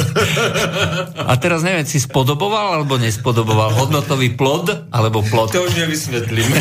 [1.16, 5.56] A teraz neviem, si spodoboval alebo nespodoboval hodnotový plod alebo plod.
[5.56, 6.50] To už nevysvetlím.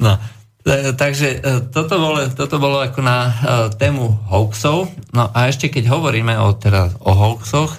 [0.00, 0.16] No,
[0.64, 3.36] e, takže e, toto bolo, toto bolo ako na
[3.76, 4.88] tému hoaxov.
[5.12, 7.76] No a ešte keď hovoríme o, teda, o hoaxoch,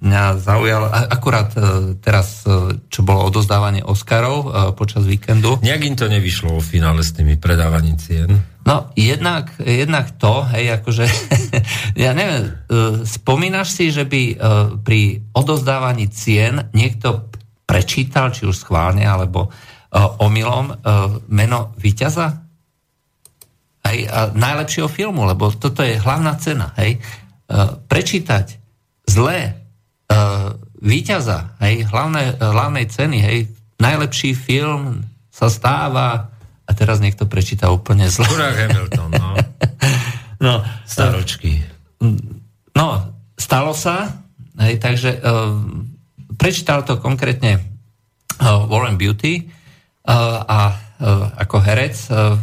[0.00, 1.60] mňa zaujalo, akurát e,
[2.00, 5.60] teraz, e, čo bolo odozdávanie Oscarov e, počas víkendu.
[5.60, 8.40] Nejak im to nevyšlo o finále s tými predávaním cien?
[8.64, 11.04] No, jednak, jednak to, hej, akože,
[12.04, 12.52] ja neviem,
[13.08, 14.36] spomínaš si, že by
[14.84, 17.32] pri odozdávaní cien niekto
[17.64, 19.48] prečítal, či už schválne, alebo
[20.20, 20.76] omylom,
[21.32, 22.36] meno víťaza?
[23.80, 27.00] Hej, a najlepšieho filmu, lebo toto je hlavná cena, hej.
[27.88, 28.60] Prečítať
[29.08, 29.59] zlé
[30.80, 33.38] víťaza, hej, hlavné, hlavnej ceny, hej,
[33.78, 36.32] najlepší film sa stáva
[36.66, 38.26] a teraz niekto prečíta úplne zle.
[38.26, 39.30] Kurák Hamilton, no.
[40.46, 40.54] no.
[40.86, 41.62] Staročky.
[42.74, 42.86] No,
[43.34, 44.24] stalo sa,
[44.60, 45.56] hej, takže uh,
[46.38, 52.38] prečítal to konkrétne uh, Warren Beauty uh, a uh, ako herec, uh,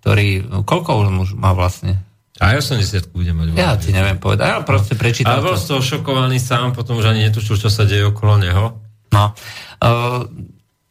[0.00, 2.09] ktorý, koľko už má vlastne?
[2.40, 3.52] A ja 80 budem mať.
[3.52, 5.36] Ja ti neviem povedať, ja proste prečítam.
[5.36, 8.80] Ale bol z toho šokovaný sám, potom už ani netušil, čo sa deje okolo neho.
[9.12, 9.36] No.
[9.76, 10.24] Uh,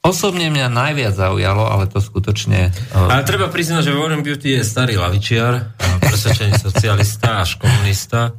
[0.06, 2.70] osobne mňa najviac zaujalo, ale to skutočne...
[2.94, 3.10] Uh...
[3.10, 5.74] Ale treba priznať, že Warren Beauty je starý lavičiar,
[6.06, 8.38] presvedčený socialista až komunista.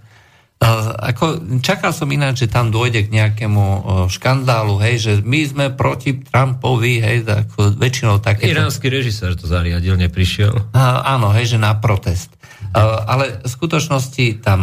[0.61, 3.65] Ako, čakal som ináč, že tam dôjde k nejakému
[4.13, 8.53] škandálu, hej, že my sme proti Trumpovi, hej, ako väčšinou také...
[8.53, 10.71] Iránsky režisér to zariadil, neprišiel.
[10.77, 12.37] Áno, hej, že na protest.
[12.77, 14.61] Ale v skutočnosti tam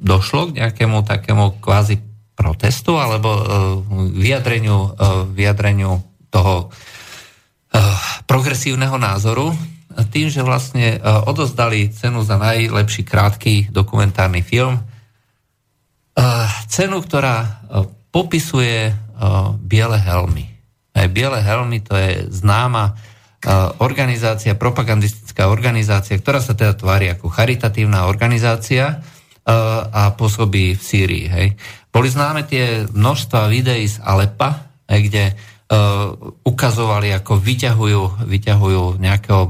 [0.00, 2.00] došlo k nejakému takému kvázi
[2.32, 3.28] protestu alebo
[4.16, 4.96] vyjadreniu,
[5.36, 6.00] vyjadreniu
[6.32, 6.72] toho
[8.24, 9.52] progresívneho názoru
[10.08, 10.96] tým, že vlastne
[11.28, 14.80] odozdali cenu za najlepší krátky dokumentárny film
[16.68, 17.48] cenu, ktorá e,
[18.10, 18.94] popisuje e,
[19.60, 20.46] biele helmy.
[20.90, 22.98] Biele helmy to je známa
[23.80, 29.00] organizácia, propagandistická organizácia, ktorá sa teda tvári ako charitatívna organizácia
[29.96, 31.26] a pôsobí v Sýrii.
[31.30, 31.48] Hej.
[31.88, 35.24] Boli známe tie množstva videí z Alepa, hej, kde
[36.44, 39.42] ukazovali, ako vyťahujú, vyťahujú nejakého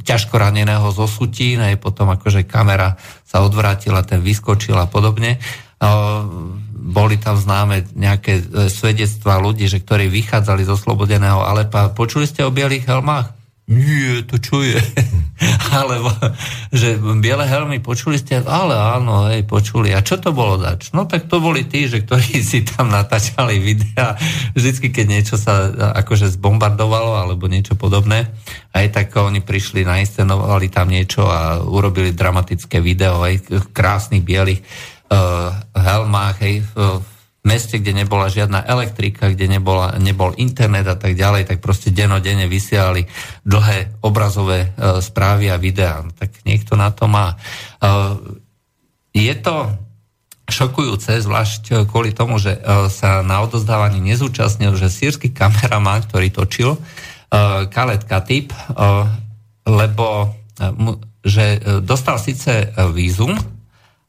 [0.00, 5.36] ťažko raneného zo sutín, potom akože kamera sa odvrátila, ten vyskočil a podobne
[6.90, 11.94] boli tam známe nejaké e, svedectvá ľudí, že ktorí vychádzali zo Slobodeného Alepa.
[11.94, 13.40] Počuli ste o bielých helmách?
[13.70, 14.82] Nie, to čo je?
[15.78, 16.10] Alebo,
[16.74, 18.42] že biele helmy počuli ste?
[18.42, 19.94] Ale áno, hej, počuli.
[19.94, 20.90] A čo to bolo dač?
[20.90, 24.18] No tak to boli tí, že ktorí si tam natáčali videa.
[24.58, 25.70] Vždycky, keď niečo sa
[26.02, 28.34] akože zbombardovalo alebo niečo podobné,
[28.74, 34.66] aj tak oni prišli, nainscenovali tam niečo a urobili dramatické video aj krásnych bielých
[35.74, 37.02] helmách, hej, v
[37.40, 42.44] meste, kde nebola žiadna elektrika, kde nebola, nebol internet a tak ďalej, tak proste denodene
[42.44, 43.08] vysielali
[43.48, 46.04] dlhé obrazové uh, správy a videá.
[46.04, 47.40] No, tak niekto na to má.
[47.80, 48.20] Uh,
[49.16, 49.72] je to
[50.50, 56.76] šokujúce, zvlášť kvôli tomu, že uh, sa na odozdávaní nezúčastnil, že sírsky kameraman, ktorý točil,
[56.76, 59.08] uh, Khaled Katib, uh,
[59.64, 63.36] lebo uh, že dostal síce vízum,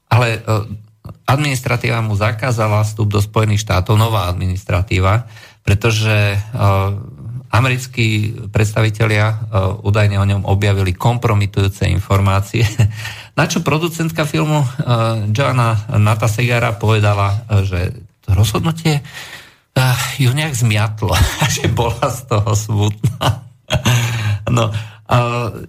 [0.08, 0.40] ale
[1.26, 5.28] administratíva mu zakázala vstup do Spojených štátov, nová administratíva,
[5.62, 6.98] pretože uh,
[7.52, 9.38] americkí predstavitelia uh,
[9.84, 12.66] údajne o ňom objavili kompromitujúce informácie,
[13.40, 17.94] na čo producentka filmu uh, Joanna Natasegara povedala, uh, že
[18.26, 19.04] to rozhodnutie
[20.20, 21.16] ju nejak zmiatlo
[21.56, 23.48] že bola z toho smutná.
[24.58, 24.68] no,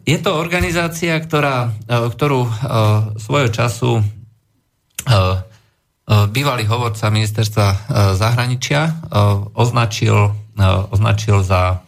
[0.02, 2.46] je to organizácia, ktorá, ktorú
[3.18, 4.02] svojho času
[6.32, 7.76] bývalý hovorca ministerstva e,
[8.18, 9.06] zahraničia
[9.54, 10.34] označil,
[10.92, 11.80] označil za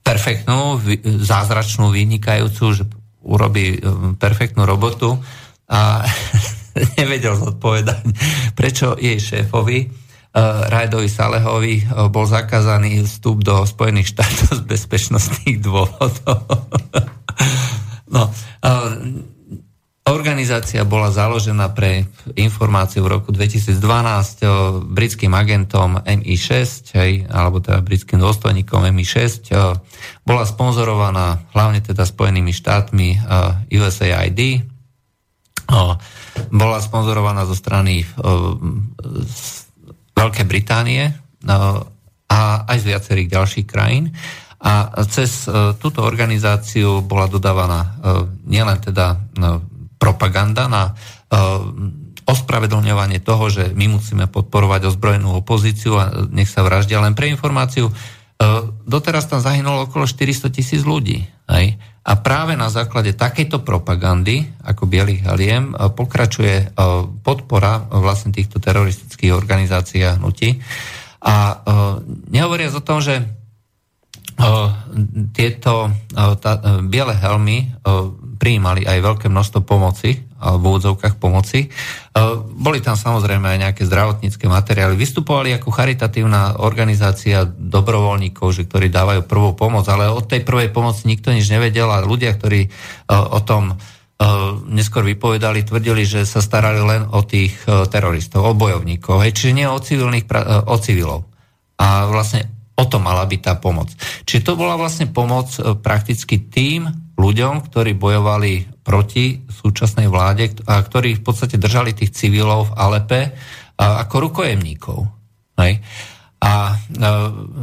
[0.00, 2.84] perfektnú, zázračnú, vynikajúcu, že
[3.20, 3.76] urobí
[4.16, 5.20] perfektnú robotu
[5.68, 6.08] a
[6.98, 8.04] nevedel zodpovedať,
[8.56, 10.04] prečo jej šéfovi
[10.66, 11.74] Rajdovi Salehovi
[12.10, 16.42] bol zakázaný vstup do Spojených štátov z bezpečnostných dôvodov.
[18.14, 18.34] no,
[20.04, 22.04] Organizácia bola založená pre
[22.36, 29.48] informáciu v roku 2012 britským agentom MI6, hej, alebo teda britským dôstojníkom MI6.
[30.20, 33.16] Bola sponzorovaná hlavne teda Spojenými štátmi
[33.72, 34.40] USAID.
[36.52, 38.04] Bola sponzorovaná zo strany
[40.12, 41.16] Veľkej Británie
[42.28, 44.12] a aj z viacerých ďalších krajín.
[44.60, 45.48] A cez
[45.80, 47.96] túto organizáciu bola dodávaná
[48.44, 49.16] nielen teda
[50.04, 51.64] propaganda na uh,
[52.28, 57.00] ospravedlňovanie toho, že my musíme podporovať ozbrojenú opozíciu a nech sa vraždia.
[57.00, 57.94] Len pre informáciu, uh,
[58.84, 61.24] doteraz tam zahynulo okolo 400 tisíc ľudí.
[61.48, 61.80] Hej?
[62.04, 66.76] A práve na základe takejto propagandy, ako Bielých haliem, uh, pokračuje
[67.24, 70.60] podpora vlastne týchto teroristických organizácií a hnutí.
[71.24, 71.56] A uh,
[72.28, 73.43] nehovoria o tom, že
[75.34, 77.70] tieto tá, biele helmy
[78.34, 81.72] prijímali aj veľké množstvo pomoci, v úvodzovkách pomoci.
[82.52, 84.92] Boli tam samozrejme aj nejaké zdravotnícke materiály.
[84.92, 91.08] Vystupovali ako charitatívna organizácia dobrovoľníkov, že ktorí dávajú prvú pomoc, ale od tej prvej pomoci
[91.08, 92.68] nikto nič nevedel a ľudia, ktorí
[93.08, 93.80] o tom
[94.70, 99.80] neskôr vypovedali, tvrdili, že sa starali len o tých teroristov, o bojovníkov, čiže nie o
[99.80, 100.28] civilných,
[100.68, 101.26] o civilov.
[101.74, 103.94] A vlastne O to mala byť tá pomoc.
[104.26, 110.82] Čiže to bola vlastne pomoc e, prakticky tým ľuďom, ktorí bojovali proti súčasnej vláde a
[110.82, 113.20] ktorí v podstate držali tých civilov v Alepe
[113.78, 114.98] ako rukojemníkov.
[115.62, 115.78] Hej.
[116.42, 116.74] A e,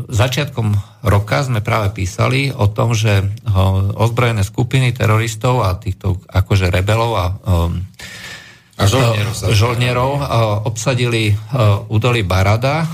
[0.10, 0.74] začiatkom
[1.06, 3.28] roka sme práve písali o tom, že
[4.00, 7.28] ozbrojené skupiny teroristov a týchto akože rebelov a a
[8.88, 10.12] žoldnierov, žoldnierov
[10.66, 11.34] obsadili
[11.90, 12.86] údolí Barada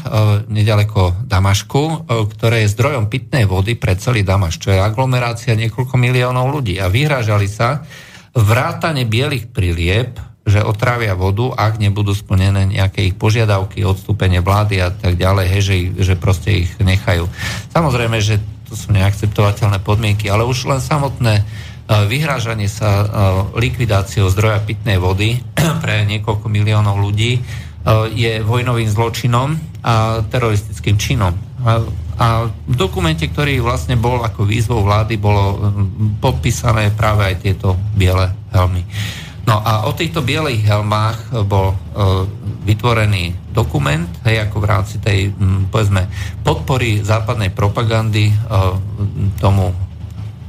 [0.47, 6.49] nedaleko Damašku, ktoré je zdrojom pitnej vody pre celý Damaš, čo je aglomerácia niekoľko miliónov
[6.49, 6.81] ľudí.
[6.81, 7.83] A vyhrážali sa
[8.37, 14.95] vrátane bielých prilieb, že otrávia vodu, ak nebudú splnené nejaké ich požiadavky, odstúpenie vlády a
[14.95, 17.27] tak ďalej, hej, že, že proste ich nechajú.
[17.75, 18.39] Samozrejme, že
[18.71, 21.43] to sú neakceptovateľné podmienky, ale už len samotné
[21.87, 23.07] vyhrážanie sa
[23.55, 25.39] likvidáciou zdroja pitnej vody
[25.83, 27.39] pre niekoľko miliónov ľudí
[28.11, 31.31] je vojnovým zločinom a teroristickým činom.
[32.17, 35.71] A v dokumente, ktorý vlastne bol ako výzvou vlády, bolo
[36.19, 38.83] popísané práve aj tieto biele helmy.
[39.47, 41.71] No a o týchto bielých helmách bol
[42.67, 45.31] vytvorený dokument, hej, ako v rámci tej,
[45.71, 46.11] povedzme,
[46.43, 48.35] podpory západnej propagandy
[49.39, 49.71] tomu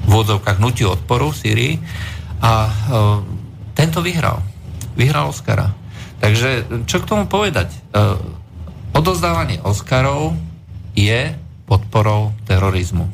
[0.08, 1.74] v úvodzovkách hnutiu odporu v Syrii
[2.40, 2.70] a e,
[3.76, 4.40] tento vyhral.
[4.96, 5.76] Vyhral Oscara.
[6.18, 7.68] Takže čo k tomu povedať?
[7.68, 7.78] E,
[8.96, 10.32] odozdávanie Oscarov
[10.96, 11.36] je
[11.68, 13.04] podporou terorizmu.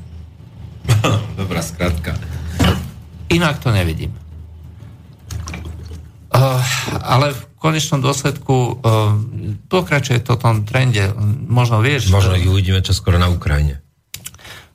[1.41, 2.15] Dobrá skratka.
[3.35, 4.15] Inak to nevidím.
[6.35, 6.59] Uh,
[6.99, 9.15] ale v konečnom dôsledku uh,
[9.71, 11.15] pokračuje to tom trende.
[11.47, 12.11] Možno vieš...
[12.11, 13.84] Možno ich uvidíme čoskoro na Ukrajine.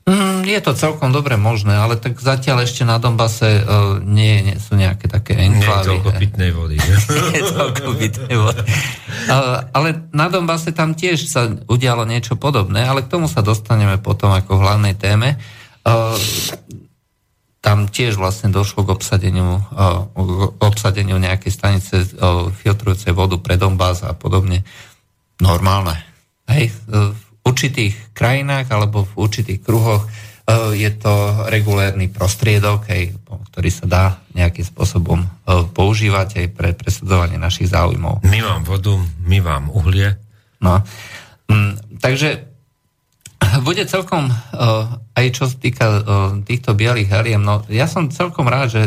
[0.10, 4.58] Mm, je to celkom dobre možné, ale tak zatiaľ ešte na Donbase uh, nie, nie
[4.58, 5.62] sú nejaké také enklávy.
[5.70, 6.76] Nie je toľko pitnej vody.
[6.82, 8.62] nie je toľko pitnej vody.
[9.30, 14.02] Uh, ale na Donbase tam tiež sa udialo niečo podobné, ale k tomu sa dostaneme
[14.02, 15.38] potom ako hlavnej téme.
[15.86, 16.18] Uh,
[17.62, 23.62] tam tiež vlastne došlo k obsadeniu, uh, k obsadeniu nejakej stanice uh, filtrujúcej vodu pre
[23.62, 24.66] Donbass a podobne.
[25.38, 26.02] Normálne.
[26.50, 27.14] Hej, uh,
[27.50, 30.10] určitých krajinách alebo v určitých kruhoch e,
[30.78, 32.86] je to regulérny prostriedok,
[33.50, 34.06] ktorý sa dá
[34.38, 35.28] nejakým spôsobom e,
[35.74, 38.22] používať aj pre presadzovanie našich záujmov.
[38.24, 38.94] My vám vodu,
[39.26, 40.14] my vám uhlie.
[40.62, 40.86] No,
[41.50, 42.46] mm, takže
[43.66, 46.04] bude celkom, uh, aj čo sa týka uh,
[46.44, 48.84] týchto bielých heliem, no ja som celkom rád, že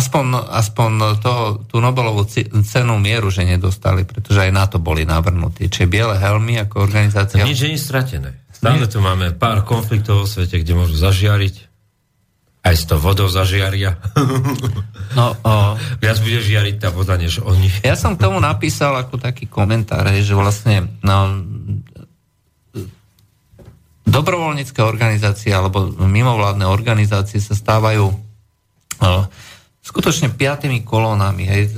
[0.00, 2.24] aspoň, aspoň toho, tú Nobelovú
[2.64, 5.68] cenu mieru, že nedostali, pretože aj na to boli navrhnutí.
[5.68, 7.44] Čiže Biele helmy ako organizácia...
[7.44, 8.30] Nič nie je stratené.
[8.48, 11.68] Stále tu máme pár konfliktov vo svete, kde môžu zažiariť.
[12.60, 14.00] Aj s tou vodou zažiaria.
[15.10, 15.74] No, o...
[15.98, 17.66] Viac bude žiariť tá voda, než oni.
[17.82, 21.34] Ja som k tomu napísal ako taký komentár, že vlastne no,
[24.06, 28.06] dobrovoľnícke organizácie alebo mimovládne organizácie sa stávajú
[29.90, 31.74] skutočne piatými kolónami, hej,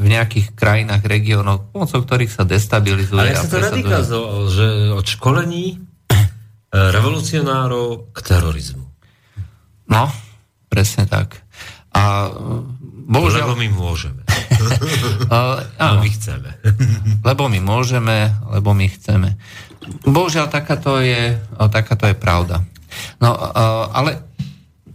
[0.00, 3.20] v nejakých krajinách, regiónoch, pomocou ktorých sa destabilizuje.
[3.20, 4.00] Ale ja sa to netýka,
[4.48, 6.16] že od školení eh,
[6.72, 8.86] revolucionárov k terorizmu.
[9.92, 10.08] No,
[10.72, 11.44] presne tak.
[11.90, 12.30] A
[13.10, 13.52] bohužiaľ...
[13.52, 14.22] Lebo my môžeme.
[15.34, 16.50] uh, áno, my chceme.
[17.26, 19.34] lebo my môžeme, lebo my chceme.
[20.06, 21.34] Bohužiaľ, takáto je,
[21.74, 22.62] takáto je pravda.
[23.18, 24.30] No, uh, ale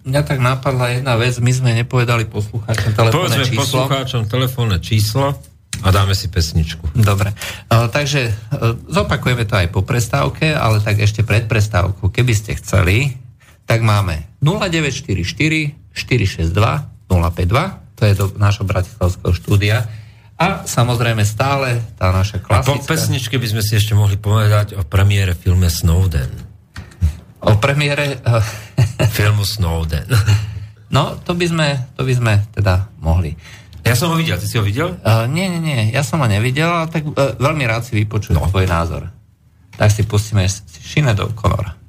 [0.05, 3.61] mňa tak napadla jedna vec, my sme nepovedali poslucháčom telefónne číslo.
[3.61, 5.25] poslucháčom telefónne číslo
[5.81, 6.93] a dáme si pesničku.
[6.95, 12.33] Dobre, uh, takže uh, zopakujeme to aj po prestávke, ale tak ešte pred prestávkou, keby
[12.37, 13.17] ste chceli,
[13.65, 16.53] tak máme 0944 462
[17.09, 19.77] 052, to je do nášho bratislavského štúdia.
[20.35, 22.67] A samozrejme stále tá naša klasická...
[22.67, 26.44] A po pesničke by sme si ešte mohli povedať o premiére filme Snowden.
[27.45, 28.19] O premiére...
[29.15, 30.07] Filmu Snowden.
[30.91, 33.35] No, to by sme, to by sme teda mohli.
[33.85, 34.97] Ja som ho videl, ty si ho videl?
[35.05, 38.41] Uh, nie, nie, nie, ja som ho nevidel, ale tak uh, veľmi rád si vypočujem
[38.41, 38.49] no.
[38.49, 39.13] tvoj názor.
[39.77, 40.47] Tak si pustíme
[40.81, 41.84] Shinedov Conora.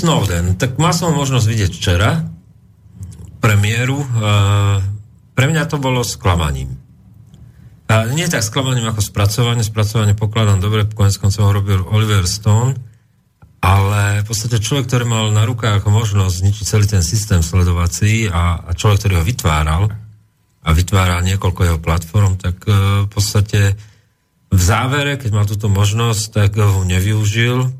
[0.00, 2.24] Snowden, tak mal som možnosť vidieť včera
[3.40, 4.00] premiéru.
[5.32, 6.76] Pre mňa to bolo sklamaním.
[7.90, 9.66] A nie tak sklamaním ako spracovanie.
[9.66, 12.78] Spracovanie pokladám dobre, konec koncov ho robil Oliver Stone,
[13.60, 18.62] ale v podstate človek, ktorý mal na rukách možnosť zničiť celý ten systém sledovací a,
[18.62, 19.82] a človek, ktorý ho vytváral
[20.60, 23.74] a vytváral niekoľko jeho platform, tak uh, v podstate
[24.50, 27.79] v závere, keď mal túto možnosť, tak ho nevyužil.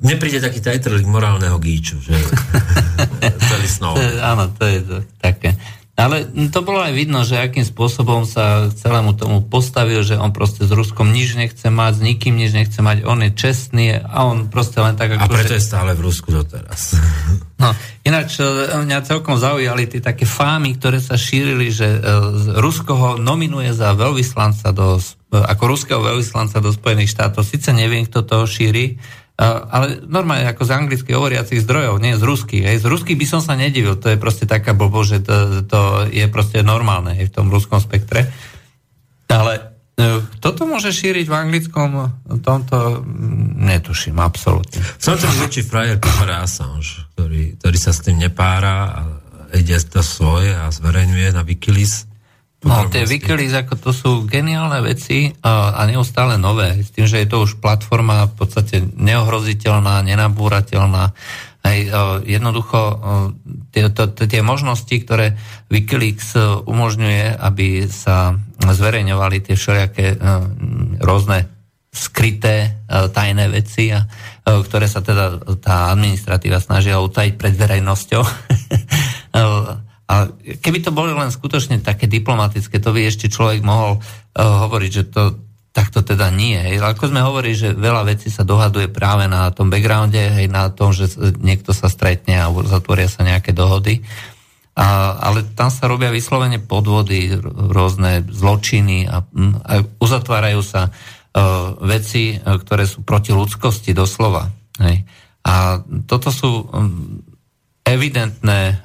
[0.00, 2.16] Mne príde taký tajtrlik morálneho gíču, že
[3.52, 4.00] celý snov.
[4.24, 5.52] Áno, to je to, také.
[6.00, 10.64] Ale to bolo aj vidno, že akým spôsobom sa celému tomu postavil, že on proste
[10.64, 14.48] s Ruskom nič nechce mať, s nikým nič nechce mať, on je čestný a on
[14.48, 15.20] proste len tak...
[15.20, 15.60] Ako a preto že...
[15.60, 16.96] je stále v Rusku doteraz.
[17.60, 18.48] No, ináč e,
[18.80, 21.98] mňa celkom zaujali tie také fámy, ktoré sa šírili, že e,
[22.56, 27.44] Rusko ho nominuje za veľvyslanca do, e, ako ruského veľvyslanca do Spojených štátov.
[27.44, 28.96] Sice neviem, kto to šíri,
[29.40, 32.64] ale normálne ako z anglických hovoriacich zdrojov, nie z ruských.
[32.68, 32.84] Hej.
[32.84, 35.80] Z ruských by som sa nedivil, to je proste taká blbo, že to, to
[36.12, 38.28] je proste normálne hej, v tom ruskom spektre.
[39.32, 39.52] Ale
[39.96, 41.90] e, kto to môže šíriť v anglickom
[42.44, 44.84] tomto, mm, netuším, absolútne.
[45.00, 49.00] Som to väčší frajer Peter Assange, ktorý, ktorý sa s tým nepára a
[49.56, 52.09] ide to svoje a zverejňuje na Wikileaks
[52.60, 56.76] No, tie Wikileaks, ako to sú geniálne veci a, a neustále nové.
[56.84, 61.16] S tým, že je to už platforma v podstate neohroziteľná, nenabúrateľná.
[61.60, 61.78] Aj,
[62.24, 62.80] jednoducho
[63.72, 65.40] tie, to, tie možnosti, ktoré
[65.72, 70.16] Wikileaks e, umožňuje, aby sa zverejňovali tie všelijaké e,
[71.04, 71.48] rôzne
[71.92, 72.68] skryté e,
[73.12, 74.04] tajné veci, a,
[74.44, 78.22] ktoré sa teda tá administratíva snažila utajiť pred verejnosťou.
[80.10, 80.26] A
[80.58, 85.04] keby to boli len skutočne také diplomatické, to by ešte človek mohol uh, hovoriť, že
[85.06, 85.22] to
[85.70, 86.58] takto teda nie.
[86.58, 86.82] Hej.
[86.82, 90.90] Ako sme hovorili, že veľa vecí sa dohaduje práve na tom backgrounde, hej, na tom,
[90.90, 94.02] že niekto sa stretne a zatvoria sa nejaké dohody.
[94.74, 97.38] A, ale tam sa robia vyslovene podvody,
[97.70, 104.50] rôzne zločiny a, a uzatvárajú sa uh, veci, uh, ktoré sú proti ľudskosti doslova.
[104.82, 105.06] Hej.
[105.46, 105.78] A
[106.10, 107.22] toto sú um,
[107.94, 108.82] evidentné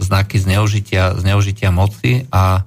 [0.00, 2.64] znaky zneužitia, zneužitia moci a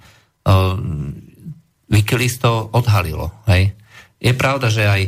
[1.91, 3.33] Wikileaks to odhalilo.
[3.49, 3.73] Hej.
[4.21, 5.01] Je pravda, že aj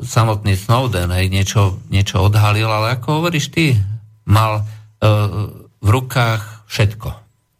[0.00, 3.74] samotný Snowden hej, niečo, niečo odhalil, ale ako hovoríš ty,
[4.24, 4.62] mal
[5.82, 7.08] v rukách všetko.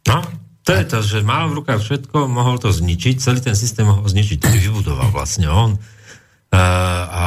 [0.06, 0.22] No,
[0.64, 4.06] to je to, že mal v rukách všetko, mohol to zničiť, celý ten systém mohol
[4.06, 5.76] zničiť, ktorý vybudoval vlastne on.
[6.54, 6.58] Uh,
[7.10, 7.24] a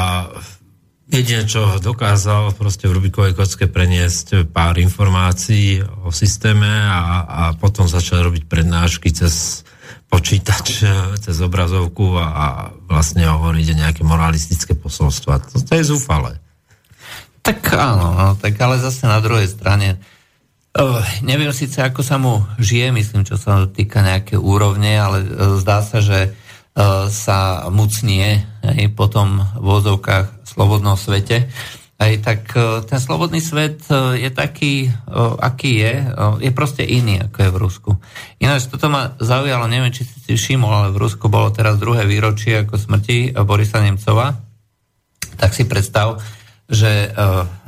[1.08, 7.88] Jedine, čo dokázal proste v Rubikovej kocke preniesť pár informácií o systéme a, a potom
[7.88, 9.64] začal robiť prednášky cez
[10.12, 10.84] počítač,
[11.24, 12.46] cez obrazovku a, a
[12.92, 15.40] vlastne hovoriť nejaké moralistické posolstva.
[15.48, 16.44] To, to je zúfale.
[17.40, 20.04] Tak áno, no, tak ale zase na druhej strane
[20.76, 25.56] uh, neviem síce, ako sa mu žije, myslím, čo sa týka nejaké úrovne, ale uh,
[25.56, 31.46] zdá sa, že uh, sa mucnie aj potom v vozovkách slobodnom svete.
[31.98, 34.90] Aj tak e, ten slobodný svet e, je taký, e,
[35.38, 35.94] aký je.
[36.42, 37.92] Je proste iný, ako je v Rusku.
[38.42, 42.10] Ináč toto ma zaujalo, neviem, či si si všimol, ale v Rusku bolo teraz druhé
[42.10, 44.34] výročie ako smrti Borisa Nemcova.
[45.38, 46.18] Tak si predstav,
[46.66, 47.14] že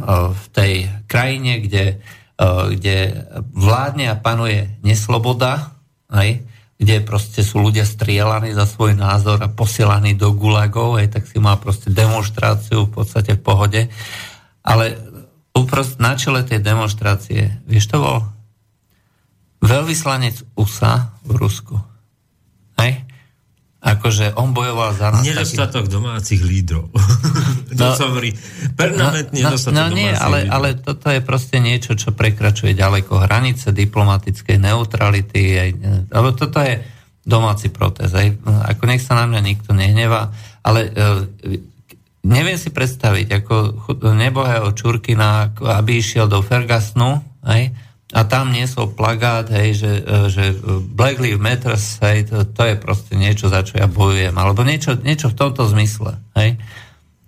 [0.09, 2.01] v tej krajine, kde,
[2.73, 2.97] kde
[3.53, 5.77] vládne a panuje nesloboda,
[6.79, 11.35] kde proste sú ľudia strielaní za svoj názor a posielaní do gulagov, aj tak si
[11.35, 13.81] má proste demonstráciu v podstate v pohode.
[14.63, 14.95] Ale
[15.51, 18.19] uprost na čele tej demonstrácie, vieš to bol?
[19.59, 21.75] Veľvyslanec USA v Rusku.
[22.79, 23.03] Hej?
[23.79, 25.23] Akože on bojoval za nás.
[25.23, 25.95] Nedostatok taký...
[25.95, 26.91] domácich lídrov.
[27.79, 28.35] no, hovorí,
[28.75, 30.55] permanentne no, no, no nie, ale, lídrov.
[30.55, 35.43] ale toto je proste niečo, čo prekračuje ďaleko hranice diplomatickej neutrality.
[35.55, 35.69] Aj,
[36.11, 36.83] alebo toto je
[37.23, 38.11] domáci protest.
[38.11, 38.27] Aj,
[38.67, 40.91] ako nech sa na mňa nikto nehnevá, ale e,
[42.27, 43.55] neviem si predstaviť, ako
[44.11, 47.71] nebohého Čurkina, aby išiel do Fergasnu, aj,
[48.09, 50.43] a tam niesol plagát, hej, že, e, že
[50.81, 54.97] Black Lives Matter, hej, to, to je proste niečo, za čo ja bojujem, alebo niečo,
[54.97, 56.17] niečo v tomto zmysle.
[56.33, 56.57] Hej.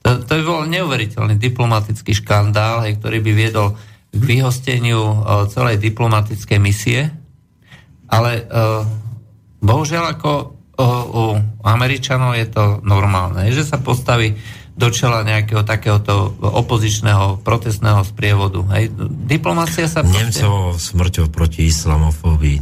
[0.02, 3.78] To, to by bol neuveriteľný diplomatický škandál, hej, ktorý by viedol
[4.10, 7.14] k vyhosteniu o, e, celej diplomatickej misie,
[8.10, 9.00] ale o, e,
[9.62, 10.42] bohužiaľ ako o,
[11.14, 11.24] u
[11.62, 14.34] Američanov je to normálne, že sa postaví
[14.82, 18.66] do čela nejakého takéhoto opozičného protestného sprievodu.
[18.74, 18.90] Hej.
[19.30, 20.02] Diplomácia sa...
[20.02, 20.42] Proste...
[20.42, 22.58] Nemcov smrťou proti islamofóbii.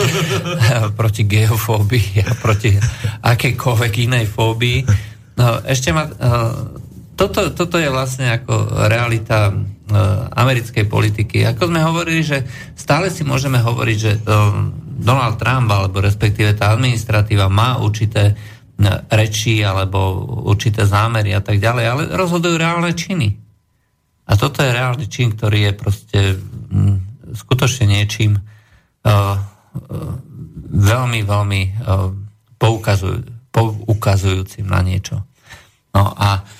[1.00, 2.72] proti geofóbii a proti
[3.20, 4.78] akejkoľvek inej fóbii.
[5.36, 6.80] No, ešte ma uh,
[7.12, 9.52] toto, toto je vlastne ako realita
[10.32, 11.42] americkej politiky.
[11.44, 12.46] Ako sme hovorili, že
[12.78, 14.12] stále si môžeme hovoriť, že
[15.00, 18.38] Donald Trump, alebo respektíve tá administratíva má určité
[19.12, 23.28] reči alebo určité zámery a tak ďalej, ale rozhodujú reálne činy.
[24.30, 26.20] A toto je reálny čin, ktorý je proste
[27.34, 29.36] skutočne niečím uh, uh,
[30.70, 32.08] veľmi, veľmi uh,
[32.56, 35.18] poukazuj, poukazujúcim na niečo.
[35.90, 36.59] No a E,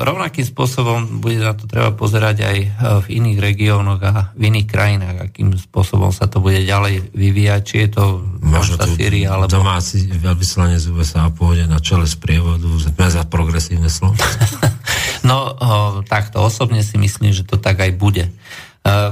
[0.00, 2.68] rovnakým spôsobom bude na to treba pozerať aj e,
[3.04, 7.76] v iných regiónoch a v iných krajinách, akým spôsobom sa to bude ďalej vyvíjať, či
[7.84, 8.04] je to
[8.40, 9.52] Možno tu Sýria, alebo...
[9.52, 12.64] domáci veľvyslanec z USA pôjde na čele z prievodu
[13.12, 14.16] za progresívne slovo.
[15.28, 15.68] no, o,
[16.08, 18.24] takto osobne si myslím, že to tak aj bude.
[18.28, 18.32] E,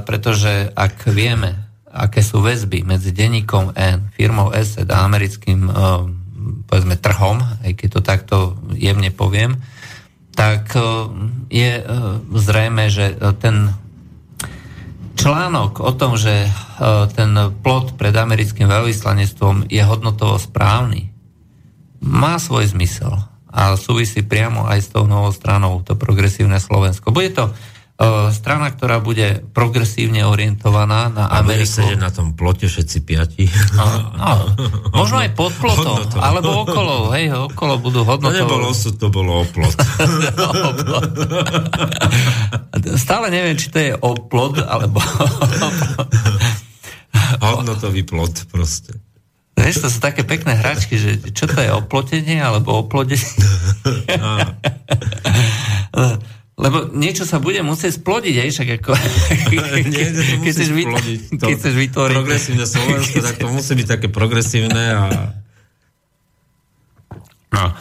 [0.08, 5.72] pretože ak vieme, aké sú väzby medzi denníkom N, firmou ESET a americkým e,
[6.64, 8.36] povedzme trhom, aj keď to takto
[8.72, 9.60] jemne poviem,
[10.34, 10.80] tak e,
[11.50, 11.84] je e,
[12.34, 13.74] zrejme, že e, ten
[15.18, 16.48] článok o tom, že
[17.12, 21.12] ten plot pred americkým veľvyslanectvom je hodnotovo správny,
[22.00, 27.12] má svoj zmysel a súvisí priamo aj s tou novou stranou, to progresívne Slovensko.
[27.12, 27.52] Bude to
[28.32, 31.84] strana, ktorá bude progresívne orientovaná na a Ameriku.
[31.84, 33.44] A na tom plote všetci piati.
[33.76, 33.84] No,
[34.16, 34.32] no,
[34.96, 36.16] možno aj pod plotom, hodnotou.
[36.16, 38.40] alebo okolo, hej, okolo budú hodnotové.
[38.40, 39.76] To nebolo osud, to bolo oplot.
[42.96, 44.96] Stále neviem, či to je oplot, alebo...
[47.44, 48.96] Hodnotový plot proste.
[49.60, 53.28] Vieš, to sú také pekné hračky, že čo to je oplotenie, alebo oplodenie.
[56.60, 58.92] Lebo niečo sa bude musieť splodiť, aj však ako...
[59.88, 61.40] Nie, to keď, chceš splodiť.
[61.40, 62.16] To keď chceš vytvoriť...
[62.20, 65.32] Progresívne Slovensko, tak to musí byť také progresívne a...
[67.50, 67.74] No.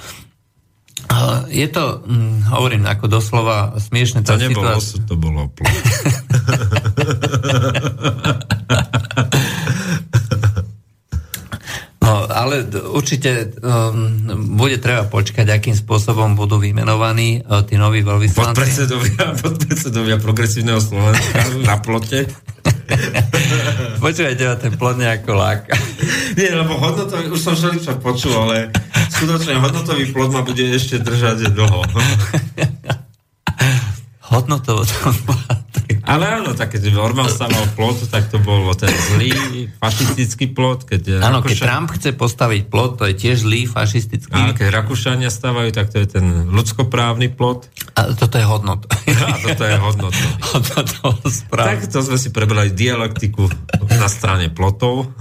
[1.50, 4.24] Je to, hm, hovorím ako doslova smiešne.
[4.24, 5.04] To nebolo situácia...
[5.04, 5.52] to bolo
[12.50, 18.58] ale určite um, bude treba počkať, akým spôsobom budú vymenovaní uh, tí noví veľvyslanci.
[18.58, 22.26] Podpredsedovia, podpredsedovia progresívneho Slovenska na plote.
[24.04, 25.78] Počúvajte ma ten plot nejako láka.
[26.34, 28.74] Nie, lebo hodnotový, už som všeli čo počul, ale
[29.14, 31.86] skutočne hodnotový plot ma bude ešte držať dlho.
[34.30, 34.94] Hodnotovo to
[36.10, 39.30] ale áno, tak keď Orbán staval plot, tak to bol ten zlý
[39.78, 40.90] fašistický plot.
[40.90, 41.50] Keď áno, Rakúša...
[41.50, 44.34] keď Trump chce postaviť plot, to je tiež zlý fašistický.
[44.34, 47.70] A keď Rakúšania stavajú, tak to je ten ľudskoprávny plot.
[47.94, 48.90] A toto je hodnot.
[48.90, 50.14] A toto je hodnot.
[51.70, 53.46] tak to sme si prebrali dialektiku
[53.94, 55.14] na strane plotov.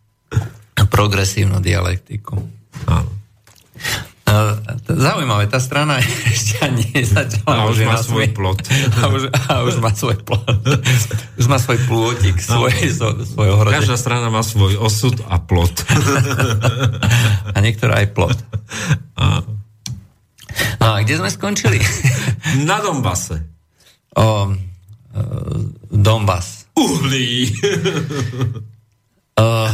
[0.94, 2.38] Progresívnu dialektiku.
[2.86, 3.10] Áno.
[4.84, 5.98] Zaujímavé, tá strana
[6.34, 7.66] ešte ani nezačala.
[7.66, 8.60] A už má svoj plot.
[9.00, 10.44] A už, a už má svoj plot.
[11.40, 13.26] Už má svoj plôtik, svoj, no.
[13.26, 13.74] svoj ohrode.
[13.74, 15.82] Každá strana má svoj osud a plot.
[17.52, 18.38] A niektorá aj plot.
[19.18, 19.42] A...
[20.78, 21.82] No a kde sme skončili?
[22.62, 23.42] Na Dombase.
[24.14, 24.54] O, uh,
[25.90, 26.70] Donbass.
[26.78, 27.50] Uhlí.
[29.34, 29.66] Uh,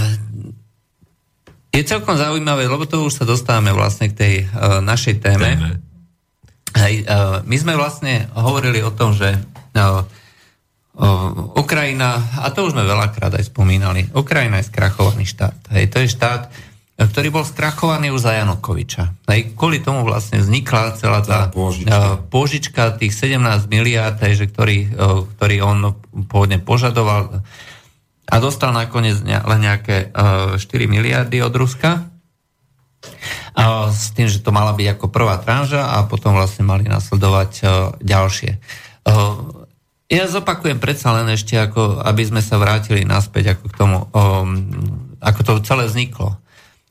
[1.71, 5.55] je celkom zaujímavé, lebo to už sa dostávame vlastne k tej uh, našej téme.
[5.55, 5.71] téme.
[6.75, 10.03] Hej, uh, my sme vlastne hovorili o tom, že uh,
[10.99, 15.71] uh, Ukrajina, a to už sme veľakrát aj spomínali, Ukrajina je skrachovaný štát.
[15.71, 16.51] Hej, to je štát,
[17.01, 19.31] ktorý bol skrachovaný už za Janukoviča.
[19.31, 22.29] Hej, kvôli tomu vlastne vznikla celá tá, tá pôžička.
[22.29, 23.41] Pôžička tých 17
[23.73, 24.93] miliárd, že ktorý,
[25.39, 25.97] ktorý on
[26.29, 27.41] pôvodne požadoval
[28.31, 32.07] a dostal nakoniec len nejaké 4 e, miliardy od Ruska
[33.91, 37.63] s tým, že to mala byť ako prvá tranža a potom vlastne mali nasledovať e,
[37.99, 38.51] ďalšie.
[38.55, 38.59] E,
[40.11, 43.99] ja zopakujem predsa len ešte, ako, aby sme sa vrátili naspäť ako k tomu,
[45.23, 46.35] ako to celé vzniklo.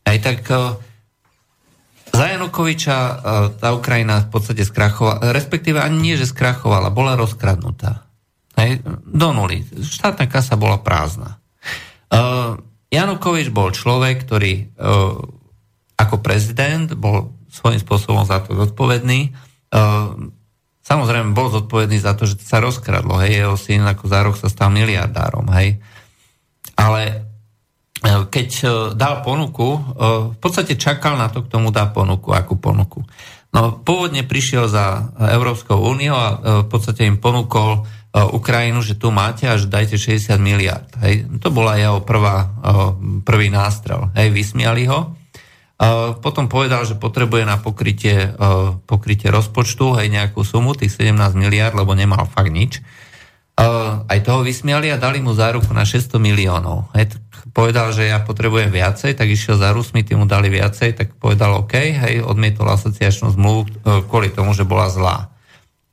[0.07, 0.39] Aj tak
[2.15, 2.95] za Janukoviča
[3.59, 8.08] tá Ukrajina v podstate skrachovala, respektíve ani nie, že skrachovala, bola rozkradnutá.
[8.59, 9.63] Hej, do nuly.
[9.79, 11.39] Štátna kasa bola prázdna.
[12.11, 12.59] Uh,
[12.91, 15.15] Janukovič bol človek, ktorý uh,
[15.95, 19.31] ako prezident bol svojím spôsobom za to zodpovedný.
[19.71, 20.27] Uh,
[20.83, 23.23] samozrejme bol zodpovedný za to, že sa rozkradlo.
[23.23, 25.47] Hej, jeho syn ako za rok sa stal miliardárom.
[25.55, 25.79] Hej.
[26.75, 27.29] Ale
[28.31, 28.49] keď
[28.95, 29.75] dal ponuku,
[30.31, 33.03] v podstate čakal na to, k tomu dá ponuku, akú ponuku.
[33.51, 36.27] No, pôvodne prišiel za Európskou úniou a
[36.63, 40.89] v podstate im ponúkol Ukrajinu, že tu máte a že dajte 60 miliard.
[41.05, 41.29] Hej.
[41.45, 42.47] To bola jeho prvá, e,
[43.21, 44.09] prvý nástrel.
[44.17, 45.19] Hej, vysmiali ho
[46.19, 48.35] Potom povedal, že potrebuje na pokrytie,
[48.83, 52.83] pokrytie rozpočtu aj nejakú sumu, tých 17 miliard, lebo nemal fakt nič.
[54.03, 56.91] Aj toho vysmiali a dali mu záruku na 600 miliónov.
[56.99, 57.23] Hej,
[57.55, 61.63] povedal, že ja potrebujem viacej, tak išiel za Rusmi, tým mu dali viacej, tak povedal
[61.63, 63.69] OK, hej, odmietol asociačnú zmluvu e,
[64.03, 65.31] kvôli tomu, že bola zlá.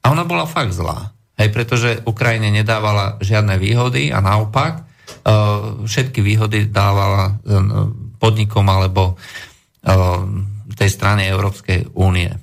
[0.02, 1.14] A ona bola fakt zlá.
[1.36, 4.82] Hej, pretože Ukrajine nedávala žiadne výhody a naopak e,
[5.84, 7.54] všetky výhody dávala e,
[8.16, 9.20] podnikom alebo
[10.76, 12.34] tej strane Európskej únie.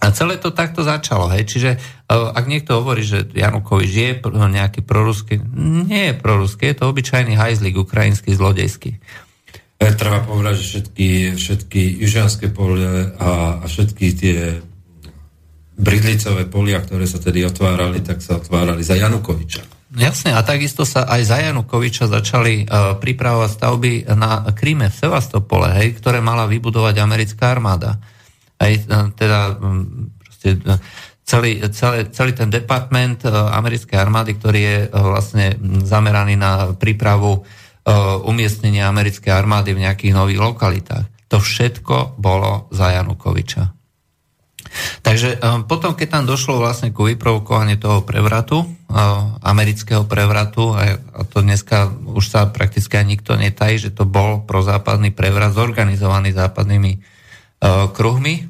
[0.00, 1.28] A celé to takto začalo.
[1.28, 1.44] Hej.
[1.50, 1.70] Čiže
[2.08, 5.36] ak niekto hovorí, že Janukovič je nejaký proruský,
[5.84, 8.96] nie je proruský, je to obyčajný hajzlik, ukrajinský, zlodejský.
[9.80, 14.38] E, treba povedať, že všetky, všetky južianské pole a, a všetky tie
[15.80, 19.80] bridlicové polia, ktoré sa tedy otvárali, tak sa otvárali za Janukoviča.
[19.90, 25.74] Jasne, a takisto sa aj za Janukoviča začali uh, pripravovať stavby na Kríme v Sevastopole,
[25.82, 27.98] hej, ktoré mala vybudovať americká armáda.
[28.54, 30.78] Aj, uh, teda um, proste, uh,
[31.26, 37.42] celý, celý, celý ten department uh, americkej armády, ktorý je uh, vlastne zameraný na prípravu
[37.42, 41.34] uh, umiestnenia americkej armády v nejakých nových lokalitách.
[41.34, 43.79] To všetko bolo za Janukoviča.
[45.02, 48.68] Takže um, potom, keď tam došlo vlastne ku vyprovokovaniu toho prevratu, uh,
[49.42, 55.10] amerického prevratu, a to dneska už sa prakticky aj nikto netají, že to bol prozápadný
[55.10, 58.46] prevrat zorganizovaný západnými uh, kruhmi,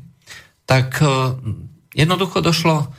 [0.70, 1.02] tak
[1.98, 2.94] jednoducho došlo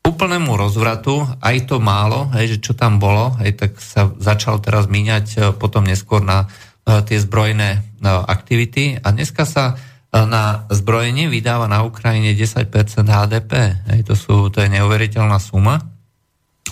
[0.00, 4.88] úplnému rozvratu, aj to málo, hej, že čo tam bolo, hej, tak sa začal teraz
[4.88, 6.48] míňať potom neskôr na
[6.84, 8.96] tie zbrojné aktivity.
[8.96, 9.76] A dneska sa
[10.14, 12.70] na zbrojenie vydáva na Ukrajine 10%
[13.02, 13.52] HDP.
[13.90, 15.82] Hej, to, sú, to je neuveriteľná suma,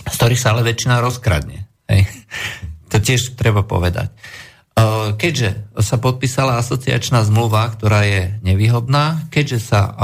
[0.06, 1.66] z ktorých sa ale väčšina rozkradne.
[1.90, 2.06] Hej.
[2.92, 4.12] To tiež treba povedať.
[5.16, 9.96] Keďže sa podpísala asociačná zmluva, ktorá je nevýhodná, keďže sa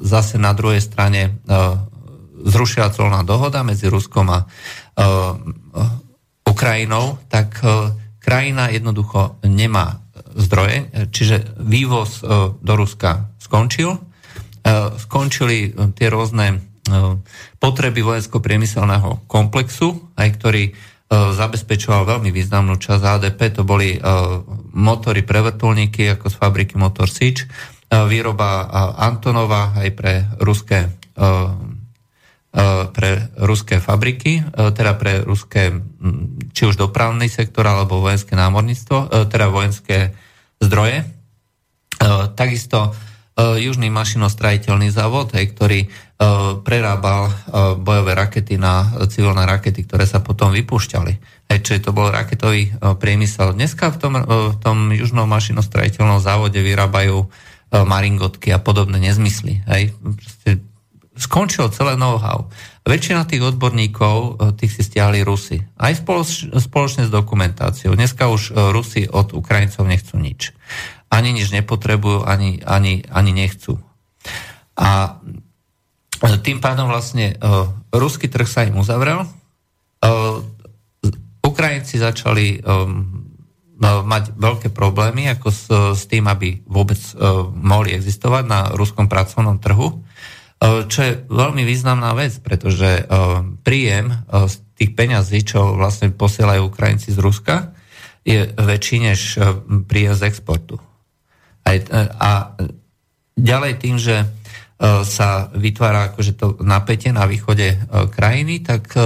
[0.00, 1.36] zase na druhej strane
[2.40, 4.48] zrušila colná dohoda medzi Ruskom a
[6.48, 7.60] Ukrajinou, tak
[8.24, 9.99] krajina jednoducho nemá
[10.34, 13.96] zdroje, čiže vývoz e, do Ruska skončil.
[13.96, 13.98] E,
[14.98, 16.66] skončili e, tie rôzne
[17.62, 20.64] potreby vojensko-priemyselného komplexu, aj ktorý
[21.12, 23.40] zabezpečoval veľmi významnú časť HDP.
[23.54, 23.94] To boli
[24.74, 27.46] motory pre vrtulníky, ako z fabriky Motor Sič,
[27.86, 28.66] výroba
[28.96, 30.90] Antonova aj pre ruské
[32.90, 35.70] pre ruské fabriky, teda pre ruské
[36.50, 40.10] či už dopravný sektor alebo vojenské námorníctvo, teda vojenské
[40.58, 41.06] zdroje.
[42.34, 42.90] Takisto
[43.40, 45.88] Južný mašinostrajiteľný závod, ktorý
[46.60, 47.32] prerábal
[47.80, 51.46] bojové rakety na civilné rakety, ktoré sa potom vypúšťali.
[51.48, 53.56] Čiže to bol raketový priemysel.
[53.56, 57.32] Dneska v tom, v tom južnom mašinostrajiteľnom závode vyrábajú
[57.72, 59.64] maringotky a podobné nezmysly.
[59.70, 59.96] Hej.
[61.20, 62.48] Skončilo celé know-how.
[62.88, 65.60] Väčšina tých odborníkov, tých si stiahli Rusy.
[65.76, 67.92] Aj spoločne s dokumentáciou.
[67.92, 70.56] Dneska už Rusy od Ukrajincov nechcú nič
[71.10, 73.82] ani nič nepotrebujú, ani, ani, ani nechcú.
[74.78, 75.18] A
[76.40, 79.26] tým pádom vlastne uh, ruský trh sa im uzavrel.
[80.00, 80.46] Uh,
[81.42, 83.26] Ukrajinci začali um,
[83.80, 85.62] mať veľké problémy ako s,
[85.98, 89.98] s tým, aby vôbec uh, mohli existovať na ruskom pracovnom trhu, uh,
[90.60, 96.68] čo je veľmi významná vec, pretože uh, príjem uh, z tých peňazí, čo vlastne posielajú
[96.68, 97.72] Ukrajinci z Ruska,
[98.24, 99.40] je väčší než
[99.88, 100.76] príjem z exportu.
[102.20, 102.56] A
[103.36, 104.26] ďalej tým, že e,
[105.04, 107.78] sa vytvára akože to napätie na východe e,
[108.12, 109.00] krajiny, tak e,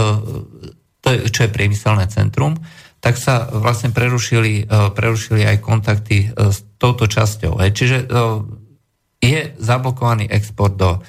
[0.98, 2.58] to je, čo je priemyselné centrum,
[2.98, 4.64] tak sa vlastne prerušili,
[4.96, 7.60] prerušili aj kontakty s touto časťou.
[7.60, 8.08] Čiže
[9.20, 11.04] je zablokovaný export do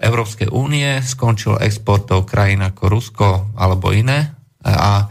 [0.00, 4.32] Európskej únie, skončil export do krajín ako Rusko alebo iné
[4.64, 5.04] a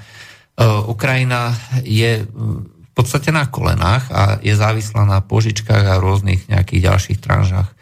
[0.90, 1.54] Ukrajina
[1.86, 2.26] je
[3.00, 7.76] podstate na kolenách a je závislá na požičkách a rôznych nejakých ďalších tranžách e,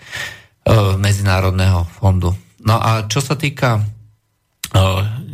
[1.02, 2.38] Medzinárodného fondu.
[2.62, 3.82] No a čo sa týka e,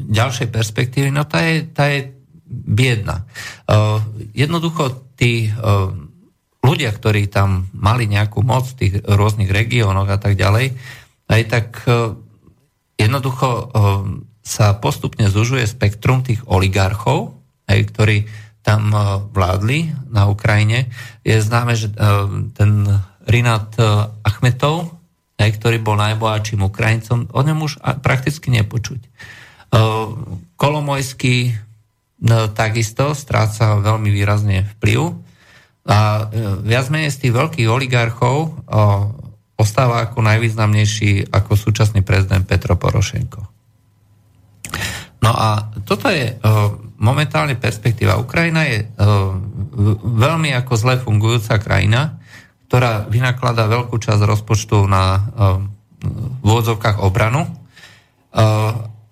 [0.08, 2.16] ďalšej perspektívy, no tá je, tá je
[2.48, 3.28] biedna.
[3.68, 3.84] E,
[4.32, 5.60] jednoducho tí e,
[6.64, 10.74] ľudia, ktorí tam mali nejakú moc v tých rôznych regiónoch a tak ďalej,
[11.28, 12.16] aj tak e,
[12.98, 13.64] jednoducho e,
[14.44, 17.36] sa postupne zužuje spektrum tých oligarchov,
[17.68, 18.18] aj, ktorí
[18.64, 19.00] tam eh,
[19.32, 20.92] vládli na Ukrajine.
[21.24, 21.92] Je známe, že
[22.56, 22.72] ten
[23.24, 23.80] Rinat
[24.24, 25.00] Achmetov,
[25.40, 29.00] ktorý bol najbohatším Ukrajincom, o ňom už prakticky nepočuť.
[30.60, 31.56] Kolomojský
[32.52, 35.23] takisto stráca veľmi výrazne vplyv
[35.84, 36.32] A
[36.64, 38.56] viac menej z tých veľkých oligarchov
[39.60, 43.42] ostáva ako najvýznamnejší ako súčasný prezident Petro Porošenko.
[45.24, 46.36] No a toto je
[47.00, 48.20] momentálne perspektíva.
[48.20, 48.88] Ukrajina je
[50.04, 52.20] veľmi ako zle fungujúca krajina,
[52.68, 55.20] ktorá vynakladá veľkú časť rozpočtu na
[56.04, 57.48] v úvodzovkách obranu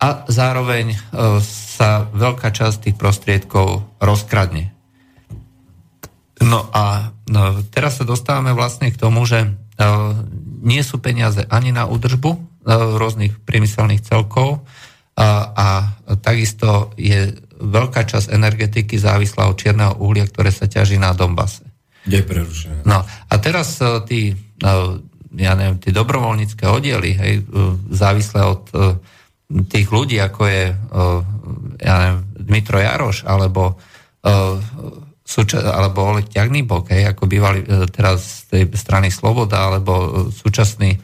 [0.01, 0.97] a zároveň
[1.47, 4.75] sa veľká časť tých prostriedkov rozkradne.
[6.41, 9.49] No a no, teraz sa dostávame vlastne k tomu, že
[10.61, 12.63] nie sú peniaze ani na údržbu
[13.01, 14.61] rôznych priemyselných celkov
[15.17, 15.67] a, a
[16.21, 21.65] takisto je veľká časť energetiky závislá od čierneho uhlia, ktoré sa ťaží na Dombase.
[22.05, 22.85] Je prerušené.
[22.85, 24.33] No a teraz tí
[25.31, 27.43] ja neviem, tie dobrovoľnícke oddiely, hej, e,
[27.91, 28.75] závislé od e,
[29.67, 30.75] tých ľudí, ako je e,
[31.79, 33.79] ja neviem, Dmitro Jaroš, alebo
[35.55, 40.99] alebo Oleg Ťagnýbok, hej, ako bývali teraz z tej strany Sloboda, alebo súčasný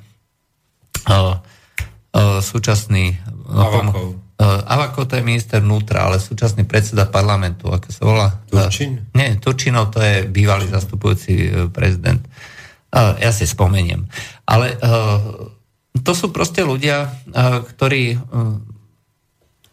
[2.44, 3.16] súčasný
[3.48, 4.20] Avakov.
[4.68, 8.28] Avakov to je minister vnútra, ale súčasný predseda parlamentu, ako sa volá?
[8.52, 9.08] Turčin?
[9.16, 12.22] Nie, Turčinov to je bývalý zastupujúci prezident.
[12.94, 14.04] Ja si spomeniem.
[14.46, 14.78] Ale
[15.98, 17.10] to sú proste ľudia,
[17.74, 18.20] ktorí,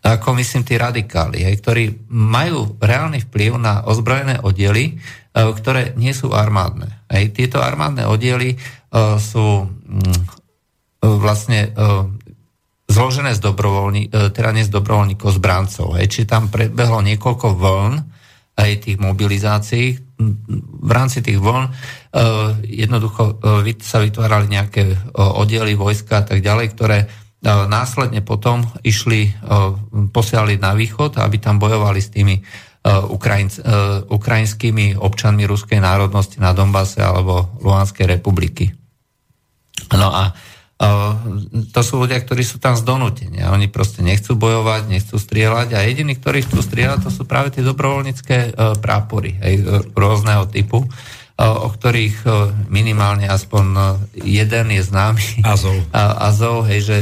[0.05, 5.01] ako myslím, tí radikáli, ktorí majú reálny vplyv na ozbrojené oddiely,
[5.33, 7.09] ktoré nie sú armádne.
[7.33, 8.61] Tieto armádne oddiely
[9.17, 10.21] sú mm,
[11.01, 11.73] vlastne
[12.85, 15.97] zložené z dobrovoľní, teda nie z dobrovoľníkov, z bráncov.
[15.97, 17.95] Čiže tam prebehlo niekoľko vln
[18.55, 19.99] aj tých mobilizácií,
[20.85, 21.75] v rámci tých vln
[22.63, 23.43] jednoducho
[23.83, 26.99] sa vytvárali nejaké oddiely vojska a tak ďalej, ktoré
[27.45, 29.37] následne potom išli,
[30.11, 32.41] posielali na východ, aby tam bojovali s tými
[32.85, 33.61] Ukrajinc,
[34.09, 38.73] ukrajinskými občanmi ruskej národnosti na Donbase alebo Luhanskej republiky.
[39.93, 40.33] No a
[41.71, 42.83] to sú ľudia, ktorí sú tam z.
[43.47, 47.63] Oni proste nechcú bojovať, nechcú strieľať a jediní, ktorí chcú strieľať, to sú práve tie
[47.63, 48.49] dobrovoľnícke e,
[48.83, 49.63] prápory hej,
[49.95, 50.89] rôzneho typu, e,
[51.35, 52.29] o ktorých e,
[52.71, 53.65] minimálne aspoň
[54.15, 55.43] jeden je známy.
[55.43, 55.75] Azov.
[56.31, 56.97] Azov, hej, že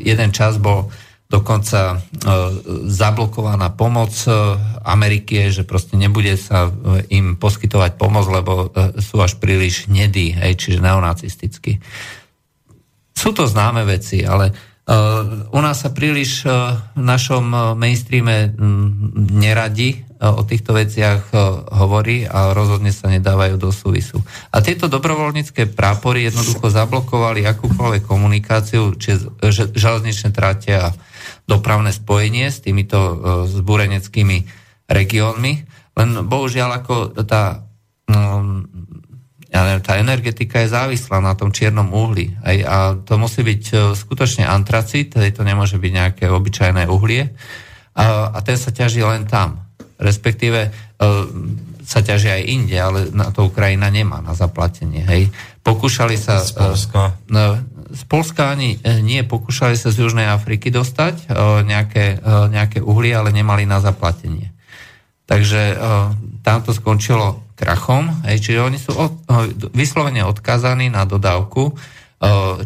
[0.00, 0.88] jeden čas bol
[1.30, 2.02] dokonca
[2.90, 4.10] zablokovaná pomoc
[4.82, 6.66] Ameriky, že proste nebude sa
[7.06, 11.78] im poskytovať pomoc, lebo sú až príliš hnedí, hej, čiže neonacistickí.
[13.14, 14.50] Sú to známe veci, ale
[15.54, 16.50] u nás sa príliš
[16.98, 18.50] v našom mainstreame
[19.30, 24.20] neradi o týchto veciach uh, hovorí a rozhodne sa nedávajú do súvisu.
[24.52, 29.16] A tieto dobrovoľnícke prápory jednoducho zablokovali akúkoľvek komunikáciu, či
[29.72, 30.92] železničné trate a
[31.48, 33.14] dopravné spojenie s týmito uh,
[33.48, 34.44] zbúreneckými
[34.92, 35.52] regiónmi.
[35.96, 36.94] Len bohužiaľ ako
[37.24, 37.64] tá
[39.50, 42.38] neviem, tá energetika je závislá na tom čiernom uhli.
[42.46, 47.34] A to musí byť e, skutočne antracit, to nemôže byť nejaké obyčajné uhlie.
[47.98, 49.69] A, a ten sa ťaží len tam.
[50.00, 50.70] Respektíve e,
[51.84, 55.04] sa ťaží aj inde, ale na to Ukrajina nemá na zaplatenie.
[55.04, 55.28] Hej.
[55.60, 56.40] Pokúšali sa...
[56.40, 57.20] Z Polska.
[57.20, 61.26] E, no, z Polska ani nie, pokúšali sa z Južnej Afriky dostať
[61.66, 64.54] nejaké, nejaké uhlie, ale nemali na zaplatenie.
[65.26, 65.74] Takže
[66.46, 69.26] tam to skončilo krachom, hej, čiže oni sú od,
[69.74, 71.74] vyslovene odkázaní na dodávku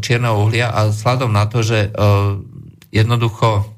[0.04, 1.88] čierneho uhlia a sladom na to, že
[2.92, 3.73] jednoducho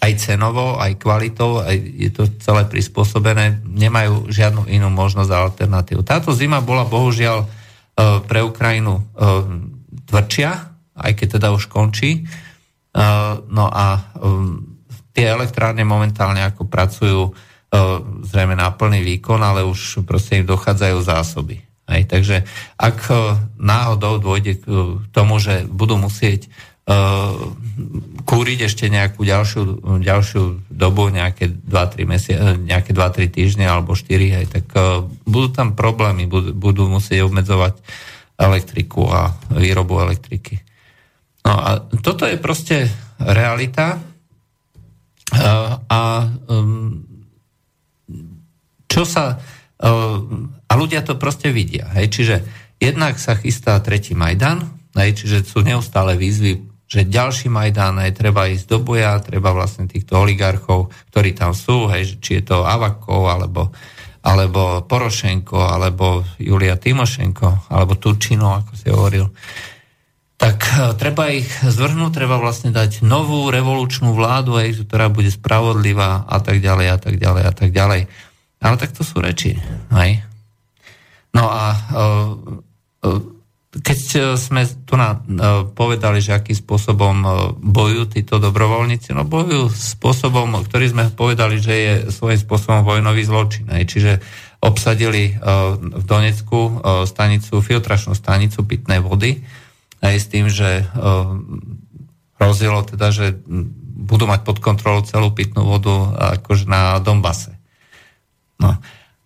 [0.00, 6.00] aj cenovo, aj kvalitou, aj je to celé prispôsobené, nemajú žiadnu inú možnosť a alternatívu.
[6.00, 7.44] Táto zima bola bohužiaľ
[8.24, 9.04] pre Ukrajinu
[10.08, 10.50] tvrdšia,
[10.96, 12.24] aj keď teda už končí.
[13.48, 14.00] No a
[15.12, 17.20] tie elektrárne momentálne ako pracujú
[18.24, 21.58] zrejme na plný výkon, ale už proste im dochádzajú zásoby.
[21.84, 22.36] Hej, takže
[22.80, 23.12] ak
[23.60, 24.64] náhodou dôjde k
[25.12, 26.48] tomu, že budú musieť
[28.24, 29.62] kúriť ešte nejakú ďalšiu,
[30.04, 36.28] ďalšiu dobu, nejaké 2-3 mesia, 2-3 týždne alebo 4, hej, tak uh, budú tam problémy,
[36.28, 37.80] budú, budú musieť obmedzovať
[38.36, 40.60] elektriku a výrobu elektriky.
[41.44, 41.70] No a
[42.04, 42.88] toto je proste
[43.20, 44.00] realita
[45.88, 46.00] a
[48.88, 49.40] čo sa...
[50.64, 51.86] A ľudia to proste vidia.
[51.94, 52.06] Hej?
[52.10, 52.36] Čiže
[52.80, 54.64] jednak sa chystá tretí Majdan,
[54.96, 55.14] hej?
[55.14, 60.20] čiže sú neustále výzvy, že ďalší Majdan, hej, treba ísť do boja, treba vlastne týchto
[60.20, 63.72] oligarchov, ktorí tam sú, hej, či je to Avakov, alebo,
[64.20, 69.26] alebo Porošenko, alebo Julia Timošenko, alebo Turčino, ako si hovoril,
[70.36, 76.28] tak uh, treba ich zvrhnúť, treba vlastne dať novú revolučnú vládu, hej, ktorá bude spravodlivá
[76.28, 78.02] a tak ďalej a tak ďalej a tak ďalej.
[78.64, 79.56] Ale tak to sú reči.
[79.92, 80.24] Hej?
[81.36, 81.64] No a
[83.74, 83.98] keď
[84.38, 85.18] sme tu na,
[85.74, 87.14] povedali, že akým spôsobom
[87.58, 93.66] bojujú títo dobrovoľníci, no bojujú spôsobom, ktorý sme povedali, že je svojím spôsobom vojnový zločin.
[93.66, 94.22] Čiže
[94.62, 95.34] obsadili
[95.74, 99.42] v Donecku stanicu, filtračnú stanicu pitnej vody
[99.98, 100.86] aj s tým, že
[102.38, 103.42] hrozilo teda, že
[103.94, 107.58] budú mať pod kontrolou celú pitnú vodu akože na Dombase.
[108.62, 108.78] No.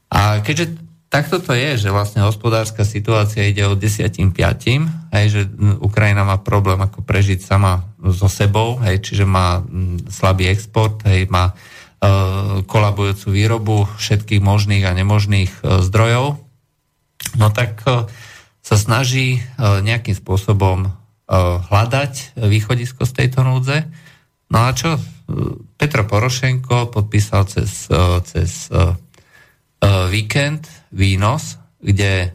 [0.09, 5.41] A keďže takto to je, že vlastne hospodárska situácia ide od 10 5, hej, že
[5.81, 9.65] Ukrajina má problém ako prežiť sama so sebou, hej, čiže má
[10.13, 11.55] slabý export, hej, má e,
[12.69, 16.37] kolabujúcu výrobu všetkých možných a nemožných e, zdrojov,
[17.41, 18.05] no tak e,
[18.69, 19.41] sa snaží e,
[19.81, 20.91] nejakým spôsobom e,
[21.73, 23.89] hľadať východisko z tejto núdze.
[24.53, 25.01] No a čo?
[25.81, 28.69] Petro Porošenko podpísal cez, e, cez
[30.11, 32.29] víkend výnos, kde e,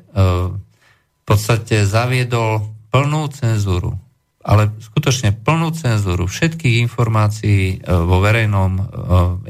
[0.54, 3.98] v podstate zaviedol plnú cenzúru,
[4.44, 8.84] ale skutočne plnú cenzúru všetkých informácií e, vo verejnom e,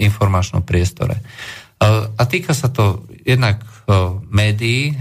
[0.06, 1.20] informačnom priestore.
[1.84, 3.60] A týka sa to jednak
[4.32, 4.96] médií,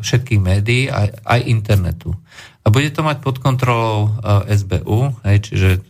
[0.00, 2.16] všetkých médií, aj, aj internetu.
[2.64, 4.08] A bude to mať pod kontrolou
[4.48, 5.84] SBU, čiže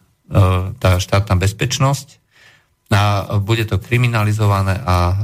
[0.83, 2.24] tá štátna bezpečnosť,
[2.95, 5.15] a bude to kriminalizované a e,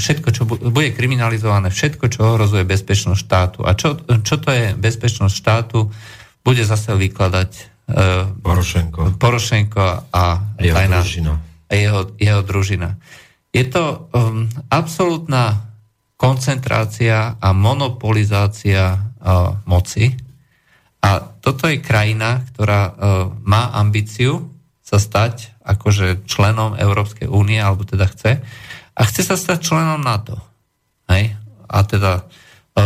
[0.00, 3.58] všetko, čo bude kriminalizované, všetko, čo ohrozuje bezpečnosť štátu.
[3.68, 5.92] A čo, čo to je bezpečnosť štátu,
[6.40, 7.50] bude zase vykladať
[7.92, 9.20] uh, Porošenko.
[9.20, 10.24] Porošenko a
[10.56, 11.32] jeho tajná, družina.
[11.68, 12.96] Jeho, jeho družina.
[13.52, 15.68] Je to um, absolútna
[16.16, 20.16] koncentrácia a monopolizácia uh, moci.
[21.04, 22.92] A toto je krajina, ktorá uh,
[23.44, 24.48] má ambíciu
[24.80, 28.42] sa stať akože členom Európskej únie, alebo teda chce,
[28.96, 30.36] a chce sa stať členom NATO.
[31.06, 31.38] Hej?
[31.70, 32.84] A teda e,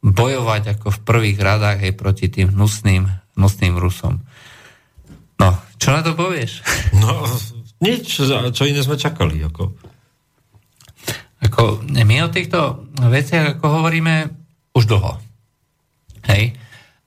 [0.00, 4.22] bojovať ako v prvých radách aj proti tým hnusným, hnusným Rusom.
[5.36, 6.62] No, čo na to povieš?
[7.02, 7.28] No,
[7.82, 8.24] nič,
[8.56, 9.44] čo iné sme čakali.
[9.44, 9.68] Ako.
[11.44, 14.32] Ako, my o týchto veciach ako hovoríme
[14.72, 15.20] už dlho.
[16.32, 16.56] Hej?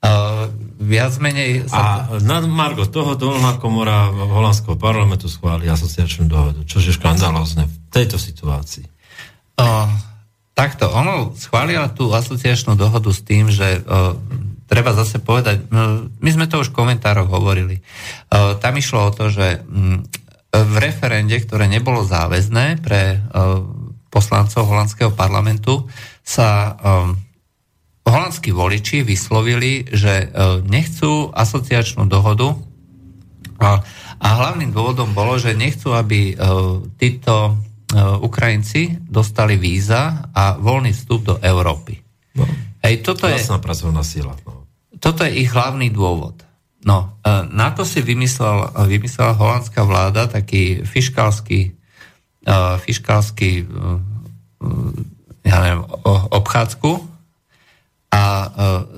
[0.00, 0.48] Uh,
[0.80, 1.68] viac menej...
[1.68, 2.08] Sa...
[2.08, 7.74] A na Margo toho dolná komora holandského parlamentu schváli asociačnú dohodu, čo je škandalózne v
[7.92, 8.88] tejto situácii.
[9.60, 9.92] Uh,
[10.56, 14.16] takto, ono schválila tú asociačnú dohodu s tým, že uh,
[14.72, 17.84] treba zase povedať, uh, my sme to už v komentároch hovorili,
[18.32, 20.00] uh, tam išlo o to, že um,
[20.48, 23.62] v referende, ktoré nebolo záväzné pre uh,
[24.08, 25.86] poslancov holandského parlamentu,
[26.24, 27.20] sa um,
[28.10, 30.26] holandskí voliči vyslovili, že e,
[30.66, 32.58] nechcú asociačnú dohodu
[33.62, 33.80] a,
[34.18, 36.44] a hlavným dôvodom bolo, že nechcú, aby e,
[36.98, 37.52] títo e,
[38.20, 42.02] Ukrajinci dostali víza a voľný vstup do Európy.
[42.34, 42.44] No,
[42.82, 44.34] Hej, toto je, pracovná sila.
[44.44, 44.66] No.
[44.98, 46.42] Toto je ich hlavný dôvod.
[46.80, 47.20] No,
[47.52, 51.76] na to si vymyslel, vymyslela holandská vláda taký fiškálsky,
[52.80, 53.68] fiškálsky
[55.44, 55.82] ja neviem,
[56.32, 57.09] obchádzku,
[58.10, 58.46] a e,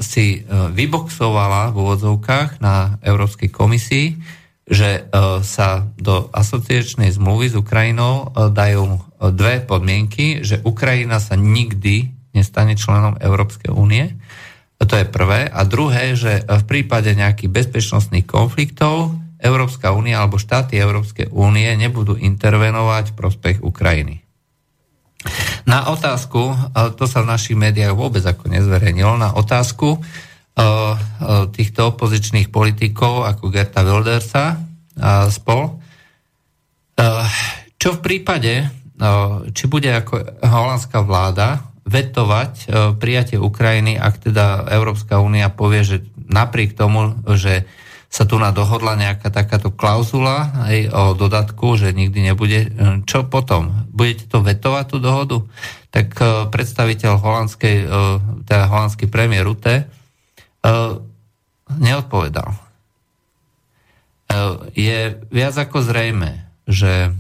[0.01, 4.17] si e, vyboxovala v úvodzovkách na Európskej komisii,
[4.65, 5.03] že e,
[5.45, 9.05] sa do asociačnej zmluvy s Ukrajinou dajú
[9.37, 14.17] dve podmienky, že Ukrajina sa nikdy nestane členom Európskej únie.
[14.81, 15.47] To je prvé.
[15.47, 22.19] A druhé, že v prípade nejakých bezpečnostných konfliktov Európska únia alebo štáty Európskej únie nebudú
[22.19, 24.22] intervenovať v prospech Ukrajiny.
[25.69, 26.55] Na otázku,
[26.99, 30.03] to sa v našich médiách vôbec ako nezverejnilo, na otázku
[31.55, 34.61] týchto opozičných politikov ako Gerta Wildersa
[35.01, 35.81] a spol,
[37.81, 38.69] čo v prípade,
[39.57, 42.69] či bude ako holandská vláda vetovať
[43.01, 45.97] prijatie Ukrajiny, ak teda Európska únia povie, že
[46.29, 47.65] napriek tomu, že
[48.13, 52.69] sa tu dohodla nejaká takáto klauzula aj o dodatku, že nikdy nebude.
[53.09, 53.89] Čo potom?
[53.89, 55.39] Budete to vetovať tú dohodu?
[55.89, 57.87] Tak e, predstaviteľ holandskej, e,
[58.45, 59.85] teda holandský premiér Rute e,
[61.73, 62.53] neodpovedal.
[64.73, 67.13] Je viac ako zrejme, že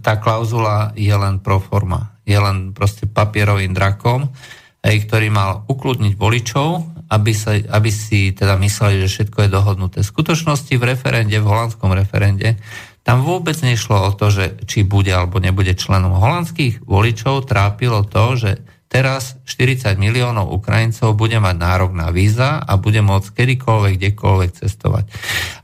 [0.00, 2.16] tá klauzula je len pro forma.
[2.24, 4.32] Je len proste papierovým drakom,
[4.80, 9.96] ktorý mal ukludniť voličov aby, sa, aby si teda mysleli, že všetko je dohodnuté.
[10.02, 12.58] V skutočnosti v referende, v holandskom referende,
[13.06, 18.34] tam vôbec nešlo o to, že či bude alebo nebude členom holandských voličov, trápilo to,
[18.34, 18.50] že
[18.90, 25.04] teraz 40 miliónov Ukrajincov bude mať nárok na víza a bude môcť kedykoľvek, kdekoľvek cestovať.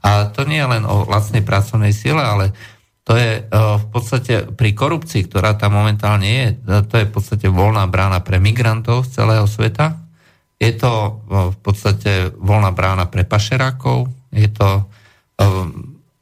[0.06, 2.54] A to nie je len o lacnej pracovnej sile, ale
[3.02, 6.46] to je v podstate pri korupcii, ktorá tam momentálne je,
[6.86, 10.01] to je v podstate voľná brána pre migrantov z celého sveta.
[10.62, 14.86] Je to v podstate voľná brána pre pašerákov, je to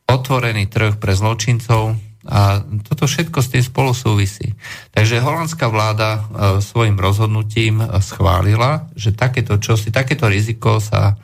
[0.08, 4.52] otvorený trh pre zločincov, a toto všetko s tým spolu súvisí.
[4.92, 6.20] Takže holandská vláda e,
[6.60, 11.14] svojim rozhodnutím schválila, že takéto čosi, takéto riziko sa e,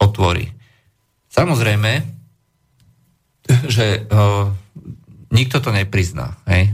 [0.00, 0.48] otvorí.
[1.28, 1.92] Samozrejme,
[3.68, 4.28] že e,
[5.36, 6.40] nikto to neprizná.
[6.48, 6.72] Hej?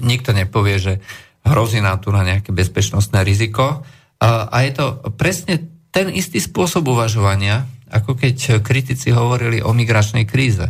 [0.00, 1.04] Nikto nepovie, že
[1.48, 3.82] hrozí nám tu na nejaké bezpečnostné riziko.
[4.18, 4.86] A, je to
[5.16, 10.68] presne ten istý spôsob uvažovania, ako keď kritici hovorili o migračnej kríze.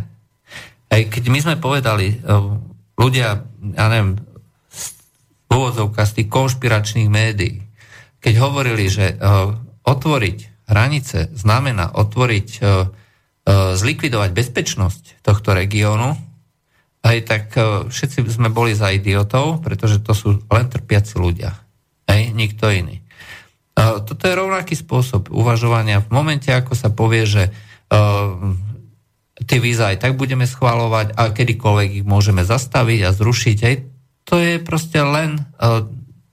[0.89, 2.17] Aj keď my sme povedali, e,
[2.97, 4.17] ľudia, ja neviem,
[5.51, 7.61] úvodzovka z tých konšpiračných médií,
[8.23, 9.17] keď hovorili, že e,
[9.85, 12.61] otvoriť hranice znamená otvoriť, e,
[13.49, 16.28] zlikvidovať bezpečnosť tohto regiónu,
[17.05, 17.45] aj tak
[17.89, 21.55] všetci sme boli za idiotov, pretože to sú len trpiaci ľudia.
[22.09, 23.01] Aj nikto iný.
[23.79, 27.55] Toto je rovnaký spôsob uvažovania v momente, ako sa povie, že
[29.39, 33.59] tie víza aj tak budeme schváľovať a kedykoľvek ich môžeme zastaviť a zrušiť.
[33.63, 33.75] Aj
[34.27, 35.39] to je proste len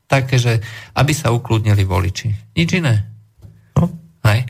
[0.10, 0.66] také, že
[0.98, 2.58] aby sa ukludnili voliči.
[2.58, 3.06] Nič iné.
[3.78, 3.94] No.
[4.26, 4.50] Hej.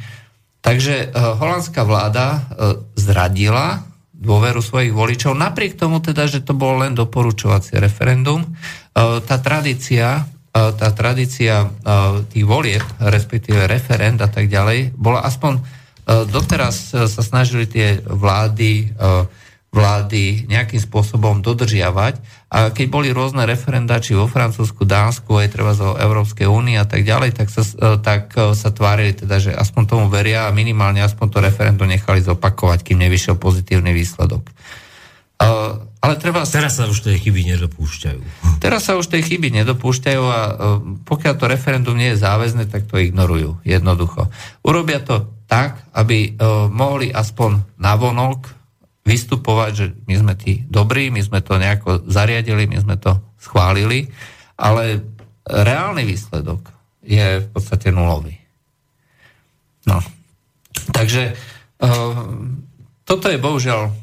[0.64, 2.48] Takže holandská vláda
[2.96, 3.84] zradila
[4.26, 8.42] dôveru svojich voličov, napriek tomu teda, že to bolo len doporučovacie referendum.
[8.98, 15.22] Uh, tá tradícia uh, tá tradícia uh, tých volieb, respektíve referend a tak ďalej, bola
[15.22, 19.06] aspoň E, doteraz e, sa snažili tie vlády, e,
[19.76, 25.76] vlády nejakým spôsobom dodržiavať a keď boli rôzne referendá, či vo Francúzsku, Dánsku, aj treba
[25.76, 27.68] zo Európskej únie a tak ďalej, tak sa,
[28.00, 32.88] tak sa tvárili teda, že aspoň tomu veria a minimálne aspoň to referendum nechali zopakovať,
[32.88, 34.48] kým nevyšiel pozitívny výsledok.
[36.00, 36.48] Ale treba...
[36.48, 38.22] Teraz sa už tej chyby nedopúšťajú.
[38.64, 40.40] Teraz sa už tej chyby nedopúšťajú a
[41.04, 44.32] pokiaľ to referendum nie je záväzne, tak to ignorujú jednoducho.
[44.64, 48.65] Urobia to tak, aby uh, mohli aspoň navonok
[49.06, 54.10] vystupovať, že my sme tí dobrí, my sme to nejako zariadili, my sme to schválili,
[54.58, 55.06] ale
[55.46, 56.74] reálny výsledok
[57.06, 58.34] je v podstate nulový.
[59.86, 60.02] No.
[60.90, 62.18] Takže uh,
[63.06, 63.94] toto je bohužiaľ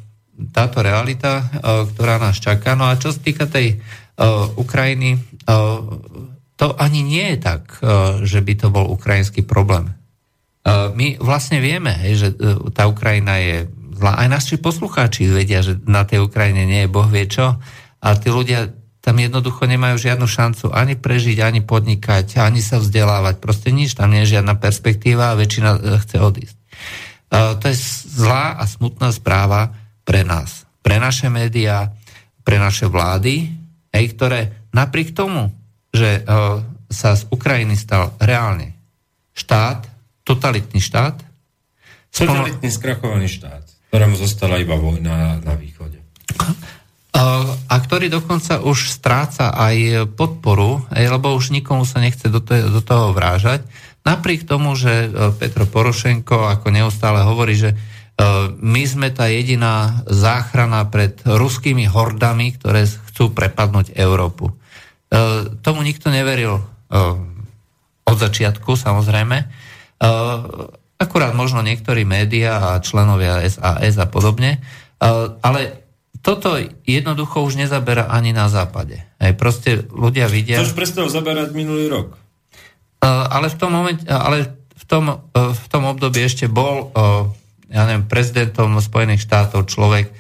[0.55, 2.79] táto realita, uh, ktorá nás čaká.
[2.79, 5.19] No a čo sa týka tej uh, Ukrajiny,
[6.55, 7.83] to ani nie je tak,
[8.23, 9.91] že by to bol ukrajinský problém.
[10.95, 12.31] My vlastne vieme, že
[12.71, 13.67] tá Ukrajina je.
[14.11, 17.63] Aj naši poslucháči vedia, že na tej Ukrajine nie je boh vie čo.
[18.03, 23.39] A tí ľudia tam jednoducho nemajú žiadnu šancu ani prežiť, ani podnikať, ani sa vzdelávať.
[23.39, 26.57] Proste nič, tam nie je žiadna perspektíva a väčšina e, chce odísť.
[27.33, 27.77] To je
[28.13, 29.73] zlá a smutná správa
[30.05, 31.89] pre nás, pre naše médiá,
[32.45, 33.49] pre naše vlády,
[33.89, 35.49] hej, ktoré napriek tomu,
[35.97, 36.29] že
[36.93, 38.77] sa z Ukrajiny stal reálne
[39.33, 39.89] štát,
[40.29, 41.25] totalitný štát.
[42.13, 46.01] Totalitný skrachovaný štát, ktorému zostala iba vojna na východe.
[47.69, 52.81] A ktorý dokonca už stráca aj podporu, lebo už nikomu sa nechce do toho, do
[52.81, 53.69] toho vrážať.
[54.03, 57.77] Napriek tomu, že e, Petro Porošenko ako neustále hovorí, že e,
[58.59, 64.51] my sme tá jediná záchrana pred ruskými hordami, ktoré chcú prepadnúť Európu.
[64.51, 64.55] E,
[65.63, 66.65] tomu nikto neveril
[68.05, 69.49] od začiatku, samozrejme.
[71.03, 75.83] Akurát možno niektorí médiá a členovia SAS a podobne, eh, ale
[76.23, 76.55] toto
[76.87, 79.03] jednoducho už nezabera ani na západe.
[79.19, 80.63] Aj proste ľudia vidia...
[80.63, 82.15] To už prestal zaberať minulý rok.
[82.15, 86.95] Eh, ale v tom, momente, ale v tom, v tom období ešte bol
[87.73, 90.13] ja neviem, prezidentom Spojených štátov človek,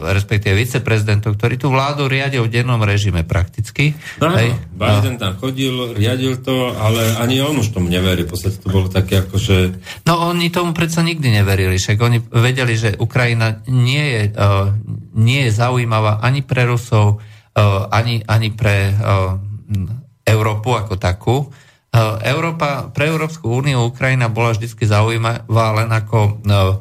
[0.00, 3.92] respektíve viceprezidentov, ktorí tú vládu riadil v dennom režime prakticky.
[4.16, 4.56] No, Hej.
[4.72, 8.24] Biden tam chodil, riadil to, ale ani on už tomu neverí.
[8.24, 9.76] V podstate to bolo také ako, že...
[10.08, 14.72] No oni tomu predsa nikdy neverili, však oni vedeli, že Ukrajina nie je, uh,
[15.20, 19.36] nie je zaujímavá ani pre Rusov, uh, ani, ani pre uh,
[20.24, 21.36] Európu ako takú.
[21.92, 26.80] Uh, Európa, pre Európsku úniu Ukrajina bola vždy zaujímavá len ako uh,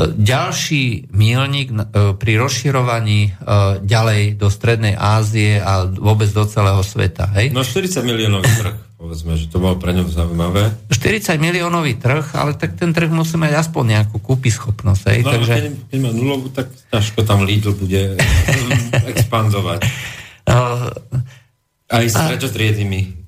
[0.00, 1.76] ďalší mílnik e,
[2.16, 3.30] pri rozširovaní e,
[3.84, 7.28] ďalej do Strednej Ázie a vôbec do celého sveta.
[7.36, 7.52] Hej?
[7.52, 10.72] No 40 miliónový trh, povedzme, že to bolo pre ňom zaujímavé.
[10.88, 15.02] 40 miliónový trh, ale tak ten trh musí mať aspoň nejakú kúpy schopnosť.
[15.12, 15.20] Hej?
[15.28, 15.52] No, Takže...
[15.60, 18.16] keď, keď má nulovú, tak ťažko tam Lidl bude
[19.12, 19.84] expandovať.
[20.48, 20.88] Uh,
[21.92, 23.21] Aj s treťotriedými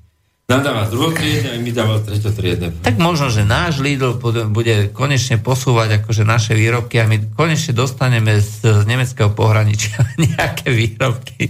[0.45, 2.85] Nadáva druhotriedne a mi dával treťotriedne.
[2.85, 4.21] Tak možno, že náš Lidl
[4.53, 10.05] bude konečne posúvať akože naše výrobky a my konečne dostaneme z, z nemeckého pohraničia
[10.37, 11.49] nejaké výrobky.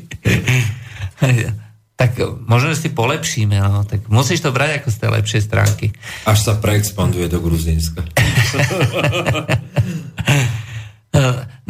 [2.00, 2.12] tak
[2.48, 3.84] možno, že si polepšíme, no.
[3.84, 5.92] tak musíš to brať ako z tej lepšej stránky.
[6.24, 8.00] Až sa preexpanduje do Gruzínska.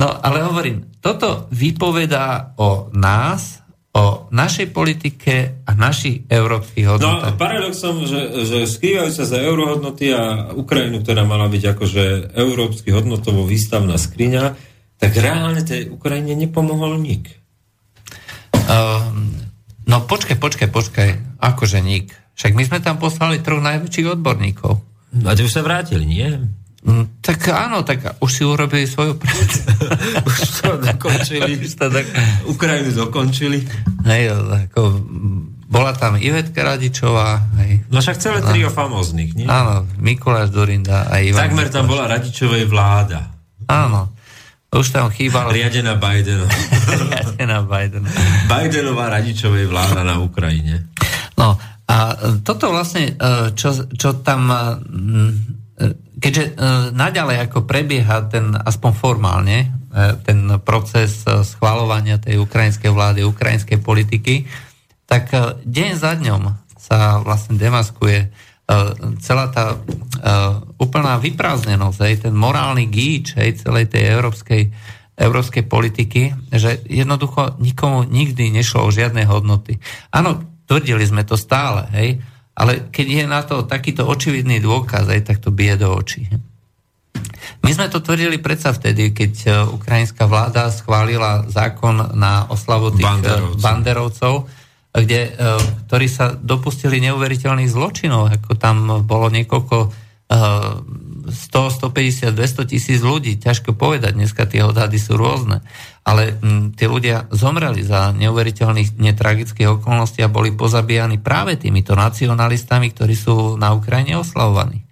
[0.01, 3.64] no, ale hovorím, toto vypovedá o nás,
[3.95, 7.35] o našej politike a našich európskych hodnotách.
[7.35, 12.03] No, paradoxom, že, že skrývajú sa za eurohodnoty a Ukrajinu, ktorá mala byť akože
[12.35, 14.43] európsky hodnotovo výstavná skriňa,
[14.99, 17.39] tak reálne tej Ukrajine nepomohol nik.
[18.51, 19.15] Uh,
[19.87, 21.09] no počkaj, počkaj, počkaj,
[21.39, 22.11] akože nik.
[22.35, 24.75] Však my sme tam poslali troch najväčších odborníkov.
[25.23, 26.27] A ty už sa vrátili, nie?
[26.85, 29.59] Mm, tak áno, tak už si urobili svoju prácu.
[30.29, 31.57] už to dokončili.
[31.57, 32.05] už to tak...
[32.45, 33.65] Ukrajinu dokončili.
[34.05, 34.37] Hej,
[34.69, 35.01] ako,
[35.65, 37.41] bola tam Ivetka Radičová.
[37.65, 37.89] Hej.
[37.89, 39.49] No však celé trio famóznych, nie?
[39.49, 41.49] Áno, Mikuláš Dorinda a Ivan.
[41.49, 43.33] Takmer tam bola Radičovej vláda.
[43.65, 44.13] Áno.
[44.69, 45.49] Už tam chýbalo...
[45.49, 46.45] Riadená Bidenom.
[47.09, 48.11] Riadená Bidenom.
[48.45, 50.85] Bidenová Radičovej vláda na Ukrajine.
[51.33, 51.57] No,
[51.89, 51.97] a
[52.45, 54.53] toto vlastne, e, čo, čo tam
[56.25, 56.51] keďže e,
[56.97, 59.67] naďalej ako prebieha ten, aspoň formálne, e,
[60.25, 64.49] ten proces e, schvalovania tej ukrajinskej vlády, ukrajinskej politiky,
[65.05, 66.41] tak e, deň za dňom
[66.81, 68.27] sa vlastne demaskuje e,
[69.21, 69.79] celá tá e,
[70.81, 74.73] úplná vyprázdnenosť, aj ten morálny gíč aj celej tej európskej,
[75.21, 79.77] európskej politiky, že jednoducho nikomu nikdy nešlo o žiadne hodnoty.
[80.09, 82.17] Áno, tvrdili sme to stále, hej,
[82.55, 86.31] ale keď je na to takýto očividný dôkaz, aj tak to bije do očí.
[87.61, 93.05] My sme to tvrdili predsa vtedy, keď e, ukrajinská vláda schválila zákon na oslavu tých
[93.05, 94.33] e, banderovcov, banderovcov
[94.95, 95.31] kde, e,
[95.89, 103.77] ktorí sa dopustili neuveriteľných zločinov, ako tam bolo niekoľko 100, 150, 200 tisíc ľudí, ťažko
[103.77, 105.61] povedať, dneska tie odhady sú rôzne,
[106.05, 112.93] ale m, tí ľudia zomreli za neuveriteľných netragických okolností a boli pozabíjani práve týmito nacionalistami,
[112.93, 114.85] ktorí sú na Ukrajine oslavovaní.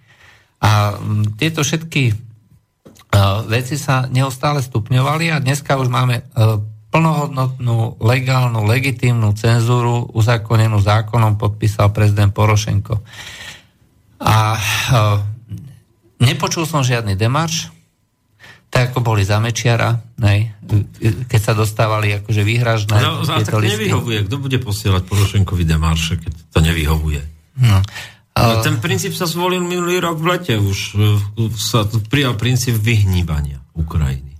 [0.58, 6.58] A m, tieto všetky uh, veci sa neustále stupňovali a dneska už máme uh,
[6.90, 13.02] plnohodnotnú, legálnu, legitímnu cenzúru uzákonenú zákonom podpísal prezident Porošenko.
[14.18, 15.18] A uh,
[16.18, 17.73] nepočul som žiadny demarš,
[18.74, 20.50] tak ako boli za Mečiara, nej,
[21.30, 23.86] keď sa dostávali akože výhražné no, no, tak listy.
[23.86, 24.26] nevyhovuje.
[24.26, 27.22] Kto bude posielať Porošenkovi demarše, keď to nevyhovuje?
[27.62, 27.78] No.
[28.34, 30.58] Ale ten princíp sa zvolil minulý rok v lete.
[30.58, 31.14] Už e,
[31.54, 34.34] sa prijal princíp vyhníbania Ukrajiny.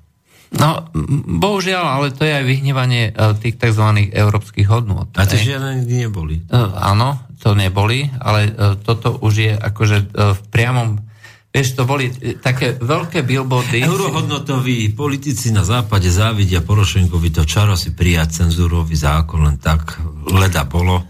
[0.58, 0.90] No,
[1.38, 4.10] bohužiaľ, ale to je aj vyhnívanie e, tých tzv.
[4.10, 5.06] európskych hodnôt.
[5.14, 6.42] A to žiadne neboli.
[6.50, 8.50] Uh, áno, to neboli, ale
[8.82, 10.98] toto už je akože v priamom
[11.54, 13.86] Vieš, to boli uh, také veľké billboardy.
[13.86, 20.02] Eurohodnotoví politici na západe závidia Porošenkovi to čaro si prijať cenzúrový zákon, len tak
[20.34, 21.06] leda bolo.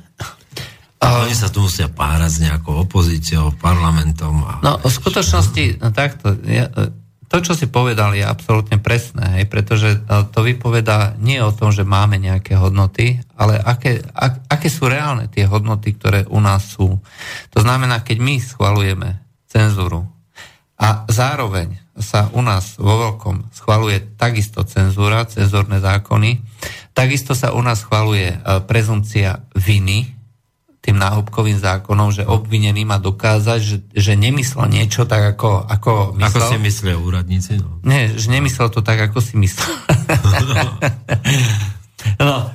[1.00, 4.40] A oni sa tu musia párať s nejakou opozíciou, parlamentom.
[4.44, 6.68] A no, v skutočnosti, no, takto, ja,
[7.28, 9.98] to, čo si povedal, je absolútne presné, hej, pretože e,
[10.30, 15.26] to vypovedá nie o tom, že máme nejaké hodnoty, ale aké, ak, aké sú reálne
[15.28, 17.02] tie hodnoty, ktoré u nás sú.
[17.52, 19.08] To znamená, keď my schvalujeme
[19.50, 20.13] cenzúru
[20.74, 26.42] a zároveň sa u nás vo veľkom schvaluje takisto cenzúra, cenzúrne zákony,
[26.90, 30.14] takisto sa u nás schvaluje e, prezumcia viny,
[30.84, 36.28] tým náhubkovým zákonom, že obvinený má dokázať, že, že nemyslel niečo tak, ako, ako myslel.
[36.28, 37.56] Ako si myslia úradníci?
[37.56, 37.80] No.
[37.80, 39.72] Nie, že nemyslel to tak, ako si myslel.
[42.20, 42.50] no,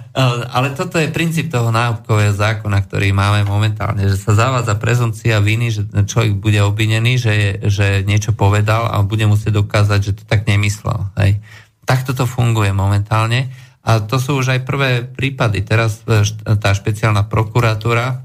[0.49, 5.67] ale toto je princíp toho náhubkového zákona, ktorý máme momentálne, že sa zavádza prezumcia viny,
[5.71, 10.23] že človek bude obvinený, že, je, že niečo povedal a bude musieť dokázať, že to
[10.27, 11.09] tak nemyslel.
[11.17, 11.39] Hej.
[11.87, 13.49] Takto to funguje momentálne.
[13.79, 15.63] A to sú už aj prvé prípady.
[15.65, 16.21] Teraz e,
[16.59, 18.15] tá špeciálna prokuratúra e,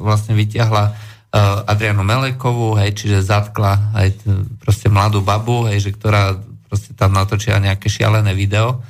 [0.00, 1.08] vlastne vyťahla
[1.68, 4.24] Adrianu Melekovú, hej, čiže zatkla aj
[4.64, 6.40] proste mladú babu, hej, že ktorá
[6.72, 8.80] proste tam natočila nejaké šialené video.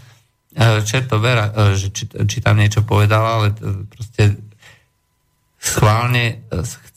[0.59, 3.55] Čerto vera, že či, či tam niečo povedala, ale
[3.86, 4.48] proste
[5.59, 6.47] schválne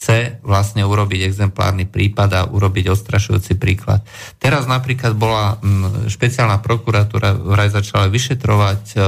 [0.01, 4.05] chce vlastne urobiť exemplárny prípad a urobiť ostrašujúci príklad.
[4.37, 5.57] Teraz napríklad bola
[6.09, 8.99] špeciálna prokuratúra vraj začala vyšetrovať e,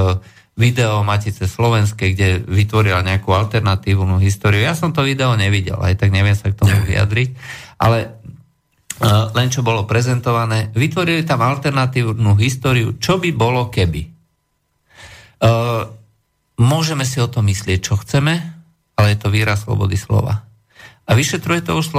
[0.53, 4.61] video Matice Slovenskej, kde vytvorila nejakú alternatívnu históriu.
[4.61, 7.30] Ja som to video nevidel, aj tak neviem sa k tomu vyjadriť,
[7.81, 14.12] ale e, len čo bolo prezentované, vytvorili tam alternatívnu históriu, čo by bolo keby.
[15.44, 15.49] E,
[16.56, 18.40] môžeme si o tom myslieť, čo chceme,
[18.95, 20.48] ale je to výraz slobody slova.
[21.03, 21.91] A vyšetruje to už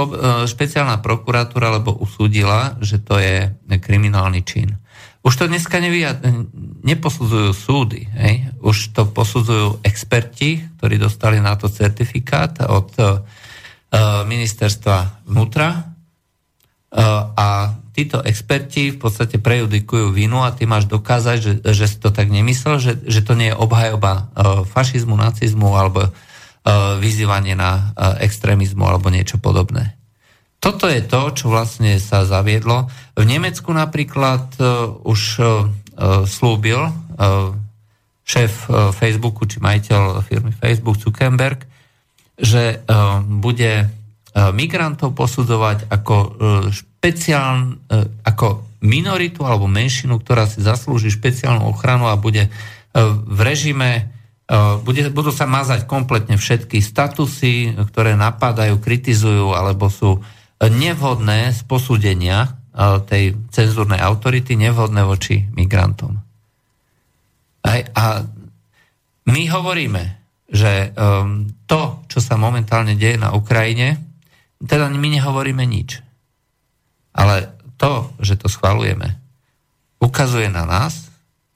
[0.49, 4.81] špeciálna prokuratúra, lebo usúdila, že to je kriminálny čin.
[5.21, 6.17] Už to dneska nevia,
[6.85, 8.49] neposudzujú súdy, hej?
[8.65, 13.21] už to posudzujú experti, ktorí dostali na to certifikát od uh,
[14.25, 21.53] ministerstva vnútra uh, a títo experti v podstate prejudikujú vinu a ty máš dokázať, že,
[21.71, 26.11] že si to tak nemyslel, že, že to nie je obhajoba uh, fašizmu, nacizmu alebo
[26.11, 26.11] uh,
[26.99, 29.95] vyzývanie na uh, extrémizmu alebo niečo podobné.
[30.59, 32.91] Toto je to, čo vlastne sa zaviedlo.
[33.15, 35.71] V Nemecku napríklad uh, už uh,
[36.27, 37.55] slúbil uh,
[38.27, 41.63] šéf uh, Facebooku, či majiteľ firmy Facebook Zuckerberg,
[42.35, 46.33] že uh, bude uh, migrantov posudzovať ako uh,
[47.05, 53.39] špeciálne, uh, ako minoritu alebo menšinu, ktorá si zaslúži špeciálnu ochranu a bude uh, v
[53.45, 54.15] režime
[54.85, 60.21] bude, budú sa mazať kompletne všetky statusy, ktoré napadajú, kritizujú alebo sú
[60.61, 62.49] nevhodné z posúdenia e,
[63.09, 66.21] tej cenzúrnej autority, nevhodné voči migrantom.
[67.65, 68.21] Aj, a
[69.25, 70.03] my hovoríme,
[70.45, 73.97] že um, to, čo sa momentálne deje na Ukrajine,
[74.61, 76.05] teda my nehovoríme nič.
[77.15, 79.15] Ale to, že to schvalujeme,
[80.03, 81.15] ukazuje na nás,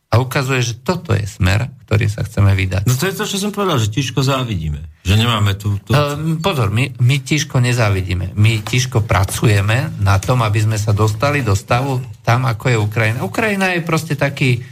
[0.09, 2.89] a ukazuje, že toto je smer, ktorý sa chceme vydať.
[2.89, 4.81] No to je to, čo som povedal, že tižko závidíme.
[5.05, 5.77] Že nemáme tu...
[5.85, 5.93] tu...
[5.93, 8.33] Uh, pozor, my, my tižko nezávidíme.
[8.33, 13.21] My tižko pracujeme na tom, aby sme sa dostali do stavu tam, ako je Ukrajina.
[13.21, 14.65] Ukrajina je proste taký,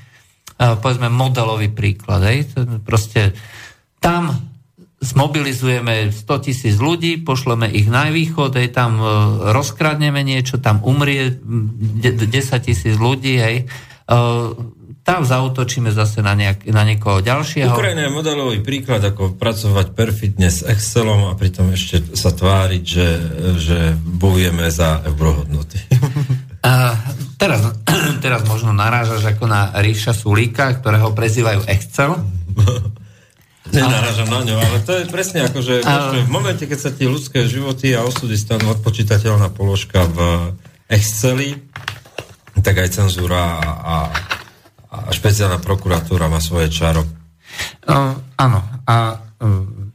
[0.58, 2.26] uh, povedzme, modelový príklad.
[2.26, 2.58] Hej?
[2.82, 3.38] Proste
[4.02, 4.34] tam
[4.98, 9.10] zmobilizujeme 100 tisíc ľudí, pošleme ich na východ, hej, tam uh,
[9.54, 12.28] rozkradneme niečo, tam umrie 10
[12.66, 13.56] tisíc ľudí, hej,
[14.10, 14.58] uh,
[15.08, 17.72] tam zautočíme zase na, nejak, na niekoho ďalšieho.
[17.72, 23.08] Ukrajina je modelový príklad, ako pracovať perfidne s Excelom a pritom ešte sa tváriť, že,
[23.56, 25.80] že bojujeme za eurohodnoty.
[26.68, 27.00] A
[27.40, 27.64] teraz,
[28.26, 32.20] teraz možno narážaš ako na Ríša Sulíka, ktorého prezývajú Excel.
[33.74, 36.14] Nenarážam na ňo, ale to je presne ako, že a...
[36.24, 40.52] v momente, keď sa tie ľudské životy a osudy stanú odpočítateľná položka v
[40.88, 41.56] Exceli,
[42.64, 43.96] tak aj cenzúra a
[44.88, 47.04] a špeciálna prokuratúra má svoje čaro.
[47.84, 48.60] Uh, áno.
[48.88, 49.92] A uh,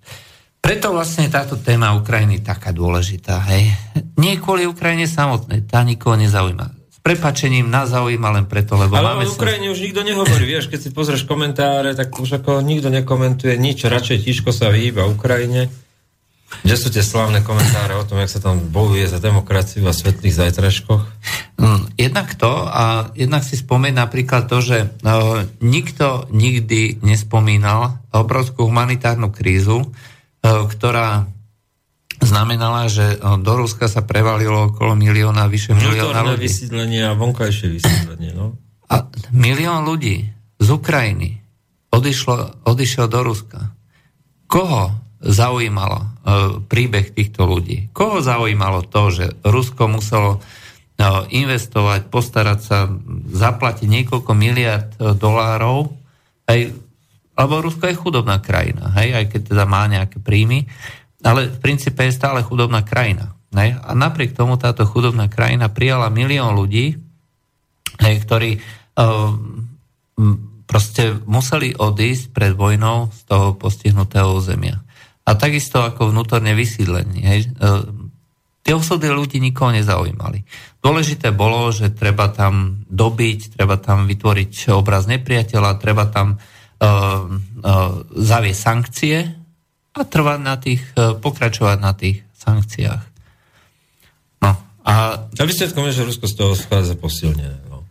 [0.60, 3.40] preto vlastne táto téma Ukrajiny je taká dôležitá.
[3.50, 3.72] Hej.
[4.20, 6.81] Nie kvôli Ukrajine samotnej, tá nikoho nezaujíma.
[7.02, 9.26] Prepačením nás zaujíma len preto, lebo Ale máme...
[9.26, 9.74] o Ukrajine sa...
[9.74, 14.22] už nikto nehovorí, vieš, keď si pozrieš komentáre, tak už ako nikto nekomentuje nič, radšej
[14.22, 15.66] tiško sa vyhýba Ukrajine.
[16.62, 20.36] Kde sú tie slavné komentáre o tom, jak sa tam bojuje za demokraciu a svetlých
[20.36, 21.02] zajtražkoch?
[21.58, 28.68] Mm, jednak to a jednak si spomeň napríklad to, že uh, nikto nikdy nespomínal obrovskú
[28.68, 31.26] humanitárnu krízu, uh, ktorá
[32.22, 36.46] znamenala, že uh, do Ruska sa prevalilo okolo milióna, vyše milióna ľudí.
[36.46, 38.56] vysídlenie a vonkajšie vysídlenie, no.
[38.92, 40.30] A milión ľudí
[40.62, 41.42] z Ukrajiny
[41.92, 43.60] odišlo, odišiel do Ruska.
[44.48, 44.92] Koho
[45.22, 46.06] zaujímalo e,
[46.66, 47.92] príbeh týchto ľudí?
[47.94, 50.40] Koho zaujímalo to, že Rusko muselo e,
[51.30, 52.90] investovať, postarať sa,
[53.32, 55.94] zaplatiť niekoľko miliard e, dolárov,
[56.50, 56.58] aj,
[57.38, 60.66] lebo Rusko je chudobná krajina, hej, aj keď teda má nejaké príjmy,
[61.22, 63.34] ale v princípe je stále chudobná krajina.
[63.52, 66.96] Hej, a napriek tomu táto chudobná krajina prijala milión ľudí,
[68.00, 69.32] hej, ktorí uh,
[70.64, 74.80] proste museli odísť pred vojnou z toho postihnutého územia.
[75.28, 77.22] A takisto ako vnútorne vysídlenie.
[77.22, 77.40] Hej.
[77.44, 77.70] E,
[78.64, 80.42] tie osudy ľudí nikoho nezaujímali.
[80.80, 88.02] Dôležité bolo, že treba tam dobiť, treba tam vytvoriť obraz nepriateľa, treba tam uh, uh,
[88.10, 89.41] zaviesť sankcie
[89.92, 93.04] a trvať na tých, uh, pokračovať na tých sankciách.
[94.40, 94.52] No,
[94.88, 94.92] a...
[95.28, 97.60] A výsledkom je, že Rusko z toho schádza posilnené.
[97.68, 97.84] No.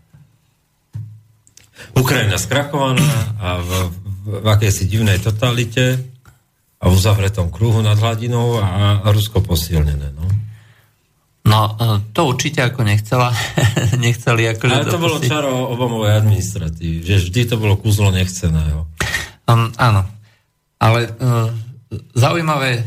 [1.95, 3.69] Ukrajina skrakovaná a v,
[4.25, 6.01] v, v akejsi divnej totalite
[6.81, 10.09] a v uzavretom kruhu nad hladinou a, a Rusko posilnené.
[10.17, 10.25] No.
[11.41, 13.33] No, e, to určite ako nechcela,
[14.05, 18.85] nechceli ako Ale to bolo čaro Obamovej administratívy, že vždy to bolo kúzlo nechceného.
[19.49, 20.05] Um, áno,
[20.77, 21.49] ale uh,
[22.15, 22.83] zaujímavé,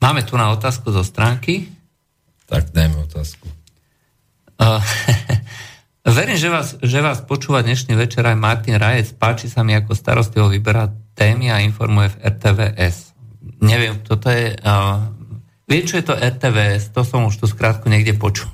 [0.00, 1.68] máme tu na otázku zo stránky.
[2.48, 3.46] Tak dajme otázku.
[4.60, 4.82] Uh,
[6.18, 9.14] verím, že vás, že vás počúva dnešný večer aj Martin Rajec.
[9.16, 12.96] Páči sa mi, ako starostivo vyberá témy a informuje v RTVS.
[13.60, 14.56] Neviem, toto je...
[14.60, 15.20] Uh,
[15.70, 18.50] Viem, čo je to RTVS, to som už tu skrátku niekde počul.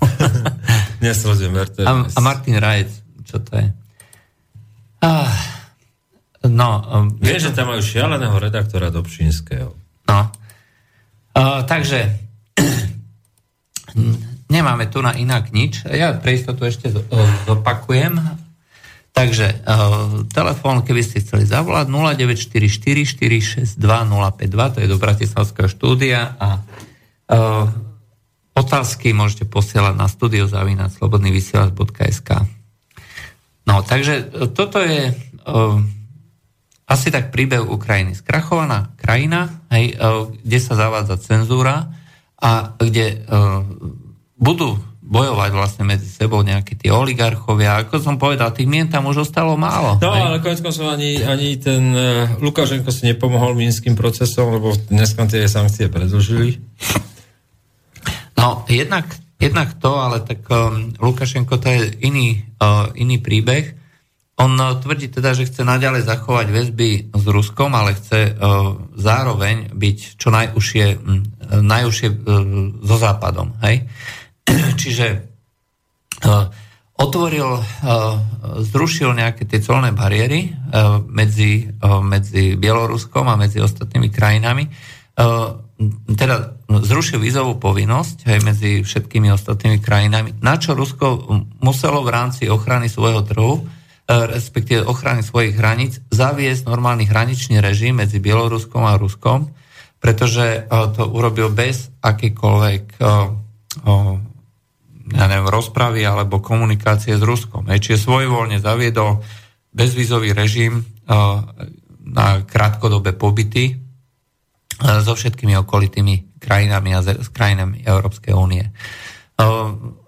[1.01, 1.89] Nesledujem RTVS.
[1.89, 2.93] A, a Martin Rajec,
[3.25, 3.73] čo to je?
[5.01, 5.33] Ah,
[6.49, 9.75] no, um, Viem, že tam majú šialeného redaktora Dobšinského.
[10.07, 10.31] No.
[11.37, 12.19] Uh, takže
[14.55, 15.85] nemáme tu na inak nič.
[15.89, 16.91] Ja pre istotu ešte
[17.47, 18.21] zopakujem.
[19.17, 26.37] Takže uh, telefón, keby ste chceli zavolať 0944 462 052, to je do Bratislavského štúdia
[26.37, 27.65] a uh,
[28.53, 32.45] otázky môžete posielať na studiozavinaclobodnyvysielac.sk
[33.67, 35.83] No, takže toto je uh,
[36.87, 38.15] asi tak príbeh Ukrajiny.
[38.15, 41.91] Skrachovaná krajina, hej, uh, kde sa zavádza cenzúra
[42.39, 43.67] a kde uh,
[44.39, 47.87] budú bojovať vlastne medzi sebou nejakí tí oligarchovia.
[47.87, 50.03] Ako som povedal, tých mien tam už ostalo málo.
[50.03, 50.23] No, hej?
[50.23, 55.47] ale konec koncov ani, ani ten uh, Lukašenko si nepomohol minským procesom, lebo dneska tie
[55.47, 56.59] sankcie predlžili.
[58.37, 63.86] No, jednak, jednak to, ale tak um, Lukašenko to je iný, uh, iný príbeh.
[64.37, 69.99] On tvrdí teda, že chce naďalej zachovať väzby s Ruskom, ale chce uh, zároveň byť
[70.21, 70.87] čo najúžšie,
[71.65, 72.17] najúžšie uh,
[72.85, 73.57] so Západom.
[73.65, 73.89] Hej?
[74.81, 75.07] Čiže
[76.21, 76.53] uh,
[76.97, 77.61] otvoril,
[78.73, 80.49] zrušil nejaké tie colné bariéry
[81.13, 84.65] medzi, medzi Bieloruskom a medzi ostatnými krajinami.
[86.17, 91.29] Teda zrušil vízovú povinnosť aj medzi všetkými ostatnými krajinami, na čo Rusko
[91.61, 93.55] muselo v rámci ochrany svojho trhu
[94.07, 99.51] respektíve ochrany svojich hraníc, zaviesť normálny hraničný režim medzi Bieloruskom a Ruskom,
[99.99, 102.85] pretože to urobil bez akýkoľvek
[105.07, 107.67] ja neviem, rozpravy alebo komunikácie s Ruskom.
[107.71, 109.23] Čiže svojvoľne zaviedol
[109.71, 110.83] bezvizový režim
[112.07, 113.75] na krátkodobé pobyty
[114.83, 118.67] so všetkými okolitými krajinami a s krajinami Európskej únie.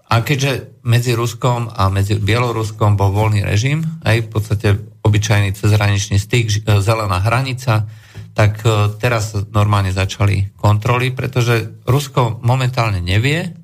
[0.09, 4.67] A keďže medzi Ruskom a medzi Bieloruskom bol voľný režim, aj v podstate
[5.05, 7.85] obyčajný cezhraničný styk, zelená hranica,
[8.33, 8.65] tak
[8.97, 13.59] teraz normálne začali kontroly, pretože Rusko momentálne nevie,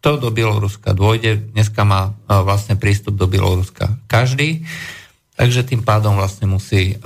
[0.00, 1.52] kto do Bieloruska dôjde.
[1.52, 2.10] Dneska má e,
[2.40, 4.64] vlastne prístup do Bieloruska každý,
[5.36, 7.04] takže tým pádom vlastne musí e,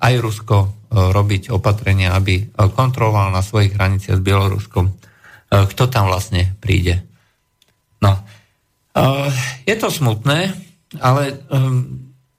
[0.00, 0.68] aj Rusko e,
[1.12, 4.88] robiť opatrenia, aby kontroloval na svojich hraniciach s Bieloruskom,
[5.52, 7.04] kto tam vlastne príde.
[8.04, 8.12] No,
[9.64, 10.52] je to smutné,
[11.00, 11.22] ale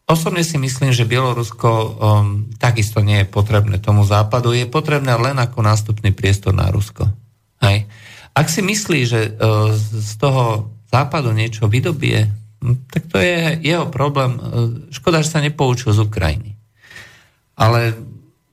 [0.06, 2.00] osobne si myslím, že Bielorusko
[2.62, 7.10] takisto nie je potrebné tomu západu, je potrebné len ako nástupný priestor na Rusko.
[7.66, 7.90] Hej.
[8.36, 9.30] Ak si myslí, že e,
[9.80, 12.28] z toho západu niečo vydobie,
[12.92, 14.36] tak to je jeho problém.
[14.36, 14.40] E,
[14.92, 16.60] škoda, že sa nepoučil z Ukrajiny.
[17.56, 17.96] Ale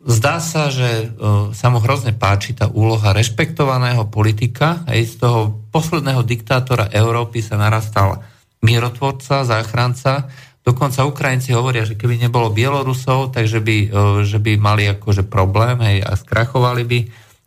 [0.06, 1.06] zdá sa, že e,
[1.54, 4.82] sa mu hrozne páči tá úloha rešpektovaného politika.
[4.86, 8.22] Aj z toho posledného diktátora Európy sa narastal
[8.62, 10.30] mierotvorca, záchranca.
[10.62, 13.76] Dokonca Ukrajinci hovoria, že keby nebolo Bielorusov, takže by,
[14.22, 16.98] že by mali akože problém hej, a skrachovali by.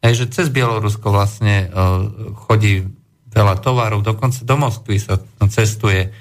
[0.04, 2.04] Hej, že cez Bielorusko vlastne uh,
[2.36, 2.84] chodí
[3.32, 5.16] veľa tovarov, dokonca do Moskvy sa
[5.48, 6.12] cestuje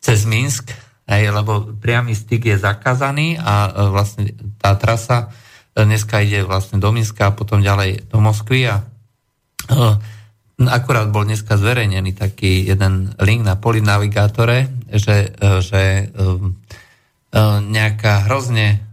[0.00, 0.72] cez Minsk,
[1.04, 5.32] hej, lebo priamy styk je zakázaný a vlastne tá trasa
[5.84, 9.94] dneska ide vlastne do Minska a potom ďalej do Moskvy a uh,
[10.66, 16.40] akurát bol dneska zverejnený taký jeden link na polinavigátore, že, uh, že uh,
[17.60, 18.88] nejaká hrozne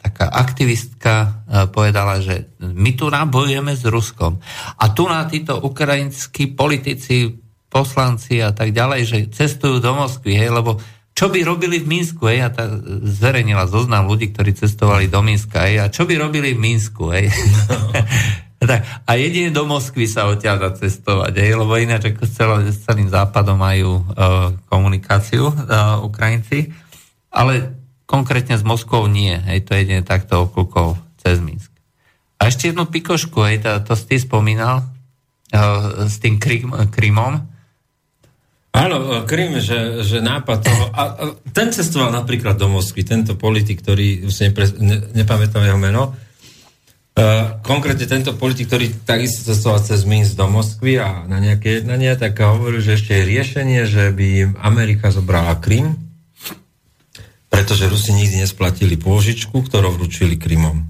[0.00, 1.28] taká aktivistka e,
[1.68, 4.40] povedala, že my tu nabojujeme s Ruskom.
[4.80, 7.36] A tu na títo ukrajinskí politici,
[7.70, 10.80] poslanci a tak ďalej, že cestujú do Moskvy, hej, lebo
[11.20, 12.64] čo by robili v Minsku, hej, a tá
[13.04, 17.28] zverejnila zoznam ľudí, ktorí cestovali do Minska, hej, a čo by robili v Minsku, hej.
[17.68, 18.72] No.
[19.08, 22.24] a jedine do Moskvy sa odtiaľ dá cestovať, hej, lebo ináč ako
[22.72, 26.72] s celým západom majú uh, komunikáciu uh, Ukrajinci,
[27.28, 27.76] ale
[28.10, 31.70] Konkrétne s Moskou nie, hej, to je takto okľukov cez Minsk.
[32.42, 37.38] A ešte jednu pikošku, hej, to, to si spomínal uh, s tým Krym, Krymom.
[38.70, 40.84] Áno, Krym, že, že nápad toho...
[40.94, 45.80] A, a ten cestoval napríklad do Moskvy, tento politik, ktorý, už nepre, ne, nepamätám jeho
[45.80, 46.14] meno,
[47.10, 52.14] Uh, konkrétne tento politik, ktorý takisto cestoval cez Minsk do Moskvy a na nejaké jednania,
[52.14, 55.98] tak hovoril, že ešte je riešenie, že by Amerika zobrala Krym,
[57.50, 60.86] pretože Rusi nikdy nesplatili pôžičku, ktorú vručili Krymom.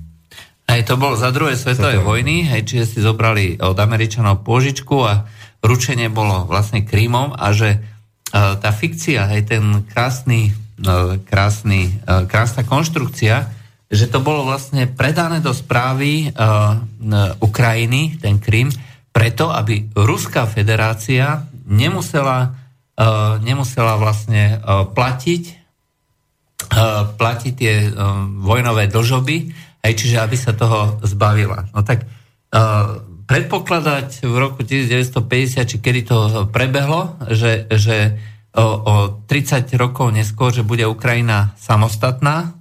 [0.68, 5.24] Aj to bolo za druhej svetovej vojny, hej, čiže si zobrali od Američanov pôžičku a
[5.60, 10.52] ručenie bolo vlastne Krymom a že uh, tá fikcia, hej, ten krásny,
[10.84, 13.48] uh, krásny, uh, krásna konštrukcia,
[13.90, 16.30] že to bolo vlastne predané do správy
[17.42, 18.70] Ukrajiny, ten Krym,
[19.10, 22.54] preto, aby Ruská federácia nemusela,
[23.42, 24.62] nemusela vlastne
[24.94, 25.42] platiť
[27.18, 27.90] platiť tie
[28.38, 29.36] vojnové dlžoby,
[29.82, 31.66] aj čiže aby sa toho zbavila.
[31.74, 32.06] No tak
[33.30, 36.18] predpokladať v roku 1950, či kedy to
[36.50, 38.18] prebehlo, že, že
[38.58, 38.94] o, o
[39.30, 42.58] 30 rokov neskôr, že bude Ukrajina samostatná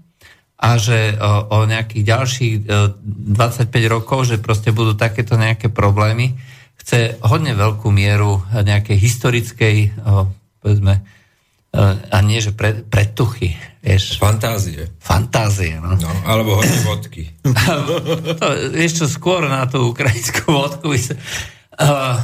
[0.61, 6.37] a že o, o nejakých ďalších 25 rokov, že proste budú takéto nejaké problémy,
[6.77, 10.29] chce hodne veľkú mieru nejakej historickej, o,
[10.61, 11.01] povedzme,
[12.09, 13.53] a nie, že pre, predtuchy.
[13.79, 14.19] Vieš.
[14.19, 14.91] Fantázie.
[14.99, 15.95] Fantázie, no.
[15.95, 17.31] no alebo hodne vodky.
[18.35, 21.13] to, vieš čo, skôr na tú ukrajinskú vodku by sa...
[21.79, 22.17] Uh,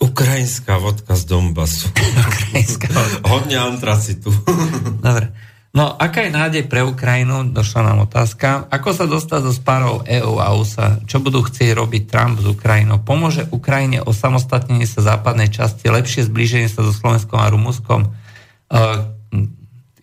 [0.00, 1.92] Ukrajinská vodka z Donbasu.
[2.24, 3.26] Ukrajinská vodka.
[3.28, 4.32] Hodne antracitu.
[5.06, 5.32] Dobre.
[5.70, 7.46] No, aká je nádej pre Ukrajinu?
[7.54, 8.66] Došla nám otázka.
[8.74, 10.98] Ako sa dostať do spárov EU a USA?
[11.06, 12.98] Čo budú chcieť robiť Trump s Ukrajinou?
[13.06, 18.10] Pomôže Ukrajine o samostatnenie sa západnej časti, lepšie zblíženie sa so Slovenskom a Rumuskom?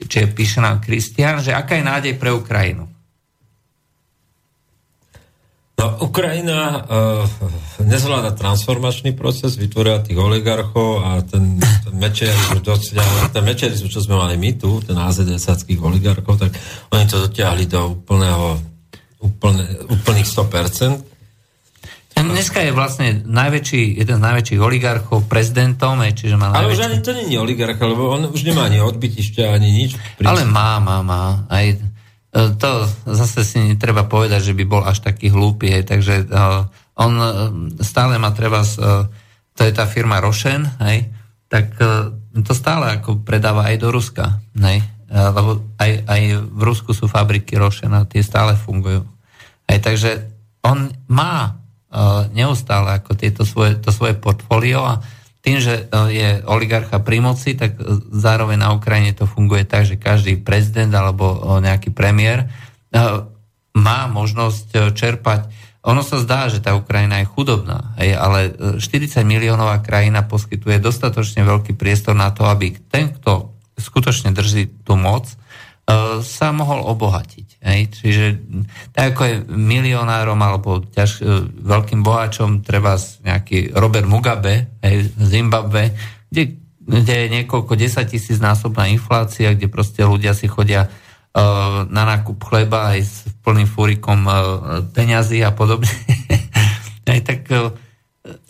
[0.08, 2.88] Čiže píše nám Kristian, že aká je nádej pre Ukrajinu?
[5.78, 13.46] No, Ukrajina uh, nezvláda transformačný proces, vytvorila tých oligarchov a ten, ten mečerizmus dosiahli, ten
[13.46, 16.58] mečerizmus, čo sme mali my tu, ten AZD-sackých oligarchov, tak
[16.90, 18.58] oni to dotiahli do úplného,
[19.22, 21.07] úplne, úplných 100%.
[22.18, 26.66] Dneska je vlastne najväčší, jeden z najväčších oligarchov prezidentom, čiže má najväčší...
[26.66, 29.98] Ale už ani to nie je oligarcha, lebo on už nemá ani odbytište, ani nič.
[30.18, 30.26] Príč...
[30.26, 31.46] Ale má, má, má.
[31.50, 31.78] Aj e,
[32.58, 32.70] to
[33.06, 36.66] zase si netreba povedať, že by bol až taký hlúpy, hej, takže uh,
[36.98, 37.54] on uh,
[37.86, 39.06] stále má treba, uh,
[39.54, 41.10] to je tá firma Rošen, hej,
[41.50, 42.10] tak uh,
[42.42, 47.06] to stále ako predáva aj do Ruska, hej, uh, lebo aj, aj v Rusku sú
[47.06, 49.06] fabriky Rošen a tie stále fungujú.
[49.68, 50.12] Hej, takže
[50.64, 51.67] on má
[52.34, 55.02] neustále ako tieto svoje, to svoje portfólio a
[55.42, 57.80] tým, že je oligarcha pri moci, tak
[58.12, 62.52] zároveň na Ukrajine to funguje tak, že každý prezident alebo nejaký premiér
[63.72, 65.48] má možnosť čerpať.
[65.88, 71.80] Ono sa zdá, že tá Ukrajina je chudobná, ale 40 miliónová krajina poskytuje dostatočne veľký
[71.80, 75.32] priestor na to, aby ten, kto skutočne drží tú moc,
[76.20, 77.64] sa mohol obohatiť.
[77.64, 77.80] Hej?
[77.96, 78.26] Čiže
[78.92, 85.96] tak ako je milionárom alebo ťaž, e, veľkým boháčom treba nejaký Robert Mugabe hej, Zimbabwe,
[86.28, 92.04] kde, kde je niekoľko desať tisíc násobná inflácia, kde proste ľudia si chodia uh, na
[92.04, 94.36] nákup chleba aj s plným fúrikom uh,
[94.92, 95.92] peňazí a podobne.
[97.10, 97.72] hej, tak uh,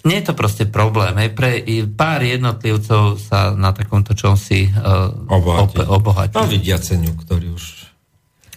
[0.07, 1.11] nie je to proste problém.
[1.19, 1.35] Hej.
[1.35, 1.51] Pre
[1.91, 5.83] pár jednotlivcov sa na takomto čomsi uh, obohatí.
[5.83, 6.35] Op- obohatí.
[6.39, 7.63] No vidia cenu, ktorý už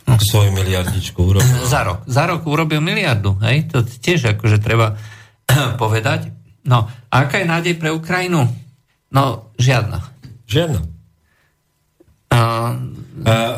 [0.06, 0.14] no.
[0.14, 1.66] svoju miliardičku urobil.
[1.74, 2.06] Za rok.
[2.06, 3.34] Za rok urobil miliardu.
[3.42, 3.74] Hej.
[3.74, 4.94] To tiež akože treba
[5.82, 6.30] povedať.
[6.62, 8.46] No, aká je nádej pre Ukrajinu?
[9.10, 10.06] No, žiadna.
[10.46, 10.80] Žiadna.
[12.30, 12.70] Uh, uh,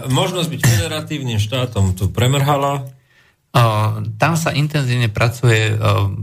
[0.09, 2.89] možnosť byť federatívnym štátom tu premrhala,
[4.17, 5.77] tam sa intenzívne pracuje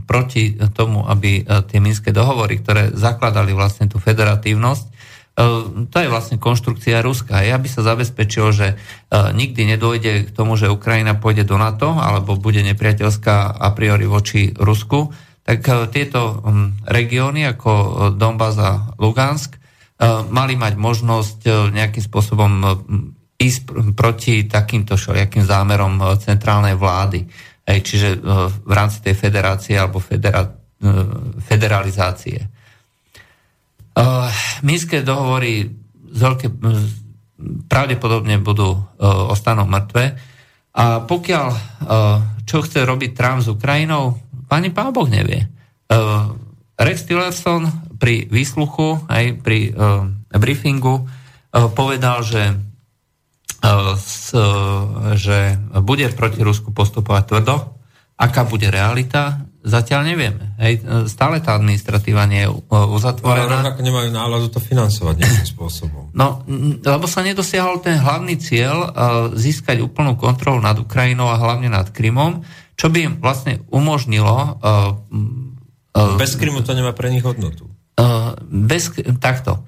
[0.10, 4.86] proti tomu, aby tie minské dohovory, ktoré zakladali vlastne tú federatívnosť,
[5.88, 7.46] to je vlastne konštrukcia Ruska.
[7.46, 8.68] Ja by sa zabezpečil, že
[9.14, 14.52] nikdy nedôjde k tomu, že Ukrajina pôjde do NATO alebo bude nepriateľská a priori voči
[14.52, 15.14] Rusku,
[15.48, 15.64] tak
[15.96, 16.44] tieto
[16.84, 17.72] regióny ako
[18.20, 19.56] Donbass a Lugansk
[20.28, 22.52] mali mať možnosť nejakým spôsobom
[23.40, 27.24] ísť proti takýmto všelijakým zámerom e, centrálnej vlády.
[27.64, 28.18] Čiže e,
[28.52, 30.92] v rámci tej federácie alebo federa, e,
[31.40, 32.60] federalizácie.
[34.64, 35.68] Minské dohovory
[36.08, 36.48] z veľké,
[37.68, 38.80] pravdepodobne budú
[39.28, 40.16] ostanú mŕtve.
[40.80, 41.48] A pokiaľ
[42.48, 44.16] čo chce robiť Trump s Ukrajinou,
[44.48, 45.52] pani pán Boh nevie.
[46.80, 49.76] Rex Tillerson pri výsluchu, aj pri
[50.32, 51.04] briefingu
[51.76, 52.69] povedal, že
[55.20, 55.38] že
[55.84, 57.56] bude proti Rusku postupovať tvrdo.
[58.20, 60.52] Aká bude realita, zatiaľ nevieme.
[60.60, 63.48] Hej, stále tá administratíva nie je uzatvorená.
[63.48, 66.12] Ale rovnako nemajú náladu to financovať nejakým spôsobom.
[66.12, 66.44] No,
[66.84, 68.92] lebo sa nedosiahol ten hlavný cieľ
[69.32, 72.44] získať úplnú kontrolu nad Ukrajinou a hlavne nad Krymom,
[72.76, 74.60] čo by im vlastne umožnilo...
[76.20, 77.72] Bez Krymu to nemá pre nich hodnotu.
[78.52, 78.92] Bez,
[79.24, 79.64] takto.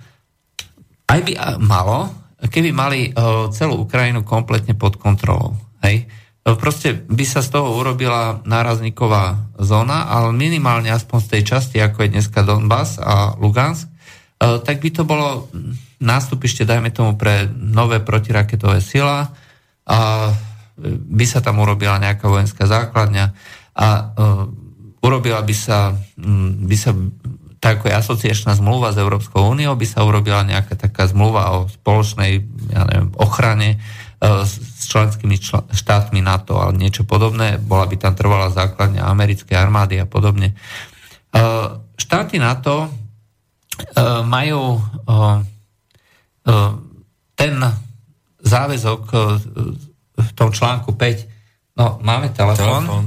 [1.08, 2.12] Aj by malo,
[2.50, 3.12] keby mali e,
[3.54, 5.54] celú Ukrajinu kompletne pod kontrolou.
[5.86, 6.10] Hej?
[6.42, 11.78] E, proste by sa z toho urobila nárazníková zóna, ale minimálne aspoň z tej časti,
[11.78, 13.92] ako je dneska Donbass a Lugansk, e,
[14.66, 15.54] tak by to bolo
[16.02, 19.30] nástupište, dajme tomu, pre nové protiraketové sila
[19.86, 20.34] a
[20.82, 23.38] by sa tam urobila nejaká vojenská základňa
[23.78, 23.88] a
[25.06, 25.94] urobila by sa,
[26.66, 26.98] by sa
[27.62, 32.42] tak je asociačná zmluva s Európskou úniou, by sa urobila nejaká taká zmluva o spoločnej
[32.74, 33.78] ja neviem, ochrane
[34.22, 35.38] s členskými
[35.70, 37.62] štátmi NATO alebo niečo podobné.
[37.62, 40.58] Bola by tam trvalá základňa americkej armády a podobne.
[41.98, 42.90] Štáty NATO
[44.26, 44.82] majú
[47.38, 47.54] ten
[48.42, 49.02] záväzok
[50.18, 51.78] v tom článku 5.
[51.78, 52.86] No, máme telefón.
[52.86, 53.06] telefón.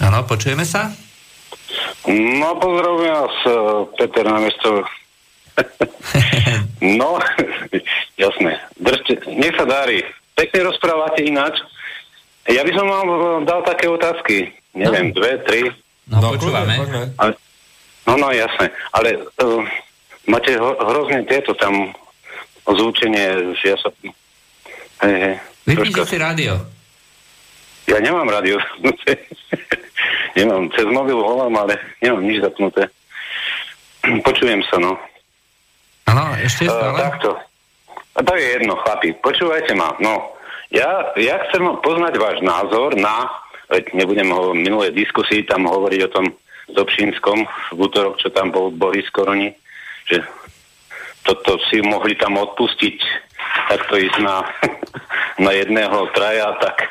[0.00, 0.92] Áno, počujeme sa?
[2.06, 3.52] No, pozdravujem vás, e,
[3.98, 4.84] Peter, na miesto.
[7.00, 7.18] no,
[8.22, 8.52] jasné.
[8.76, 10.04] Držte, nech sa darí.
[10.36, 11.58] Pekne rozprávate ináč.
[12.46, 13.08] Ja by som vám
[13.48, 14.54] dal také otázky.
[14.76, 15.14] Neviem, no.
[15.16, 15.60] dve, tri.
[16.06, 16.78] No, no počúvame.
[17.18, 17.32] Ale,
[18.06, 18.70] no, no, jasné.
[18.94, 19.64] Ale uh,
[20.28, 21.90] máte ho, hrozne tieto tam
[22.68, 23.88] zúčenie, že ja sa...
[25.02, 25.34] Hej, hej.
[25.66, 26.75] Vypnite si rádio.
[27.86, 28.58] Ja nemám rádio.
[30.38, 32.90] nemám, cez mobil volám, ale nemám nič zapnuté.
[34.22, 34.98] Počujem sa, no.
[36.06, 36.94] Áno, ešte stále?
[36.94, 37.30] Uh, takto.
[38.16, 39.14] A to je jedno, chlapi.
[39.18, 39.94] Počúvajte ma.
[39.98, 40.34] No,
[40.70, 43.30] ja, ja chcem poznať váš názor na,
[43.94, 46.26] nebudem ho v minulej diskusii tam hovoriť o tom
[46.66, 49.54] Dobšínskom v útorok, čo tam bol Boris Koroni,
[50.10, 50.22] že
[51.22, 52.98] toto si mohli tam odpustiť,
[53.70, 54.42] takto ísť na,
[55.46, 56.90] na jedného traja, tak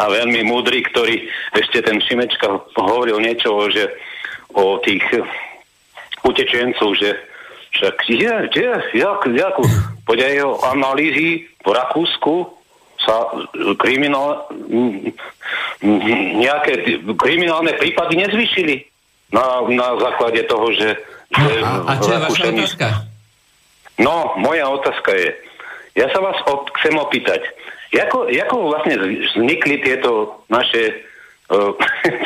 [0.00, 1.26] a veľmi múdry, ktorý
[1.56, 3.88] ešte ten Šimečka hovoril niečo, že
[4.52, 5.02] o tých
[6.24, 7.16] utečencov, že
[7.76, 9.56] však je, je, jak, jak,
[10.08, 12.48] podľa jeho analýzy v Rakúsku
[12.96, 13.28] sa
[13.76, 14.48] kriminál,
[16.40, 18.76] nejaké kriminálne prípady nezvyšili
[19.36, 20.96] na, na základe toho, že
[21.34, 22.86] No, a, a čo je vaša otázka?
[23.98, 25.28] No, moja otázka je,
[25.98, 27.42] ja sa vás op- chcem opýtať,
[27.94, 31.06] ako, ako vlastne vznikli tieto naše
[31.50, 31.74] uh,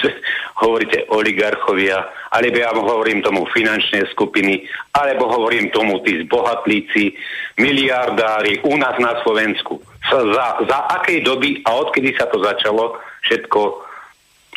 [0.62, 7.16] hovoríte oligarchovia, alebo ja hovorím tomu finančné skupiny, alebo hovorím tomu tí zbohatlíci,
[7.56, 9.80] miliardári u nás na Slovensku.
[10.08, 12.96] Za, za akej doby a odkedy sa to začalo
[13.28, 13.60] všetko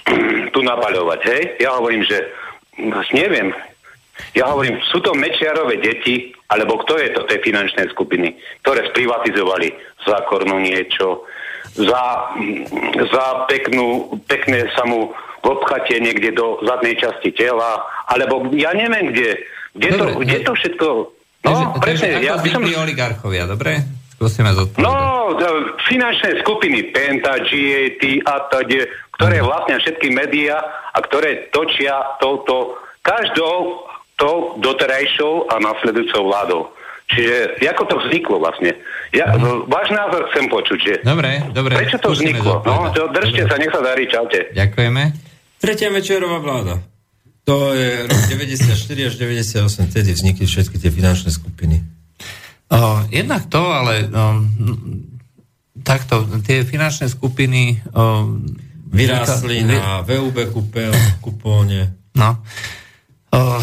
[0.54, 1.44] tu napaľovať, hej?
[1.64, 2.32] Ja hovorím, že
[3.16, 3.56] neviem,
[4.38, 9.73] ja hovorím, sú to Mečiarové deti, alebo kto je to, tie finančné skupiny, ktoré sprivatizovali
[10.06, 11.26] za kornu niečo,
[11.73, 12.30] za,
[13.10, 15.10] za peknú, pekné sa mu
[15.44, 19.31] v obchate niekde do zadnej časti tela, alebo ja neviem kde.
[19.73, 20.88] Kde, dobre, to, kde to všetko...
[21.44, 22.07] No, takže, presne.
[22.15, 22.61] Takže ja by som...
[22.64, 23.72] oligarchovia, dobre?
[24.15, 24.85] Skúsime zodpovedať.
[24.85, 25.34] No,
[25.90, 28.85] finančné skupiny Penta, GAT a tade,
[29.18, 30.61] ktoré vlastne všetky médiá
[30.94, 33.84] a ktoré točia touto každou
[34.24, 36.62] tou doterajšou a nasledujúcou vládou.
[37.12, 38.72] Čiže ako to vzniklo vlastne?
[39.12, 39.68] Ja, mm.
[39.68, 42.64] Váš názor chcem počuť, že dobre, dobre, prečo to vzniklo?
[42.64, 43.52] No, to držte dobre.
[43.52, 44.40] sa, nech sa darí, čaute.
[44.56, 45.02] Ďakujeme.
[45.60, 46.80] Tretia večerová vláda.
[47.44, 51.84] To je rok 94 až 98, vtedy vznikli všetky tie finančné skupiny.
[52.72, 54.48] O, jednak to, ale um,
[55.84, 58.48] takto, tie finančné skupiny um,
[58.90, 60.50] vyrástli na VUB
[61.20, 62.00] kupóne.
[62.16, 62.40] No.
[63.30, 63.60] Uh,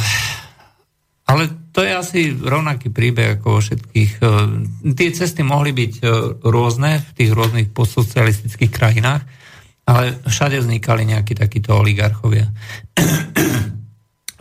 [1.30, 4.12] ale to je asi rovnaký príbeh ako vo všetkých.
[4.18, 4.22] E,
[4.98, 6.04] tie cesty mohli byť e,
[6.42, 9.22] rôzne v tých rôznych postsocialistických krajinách,
[9.86, 12.50] ale všade vznikali nejakí takíto oligarchovia.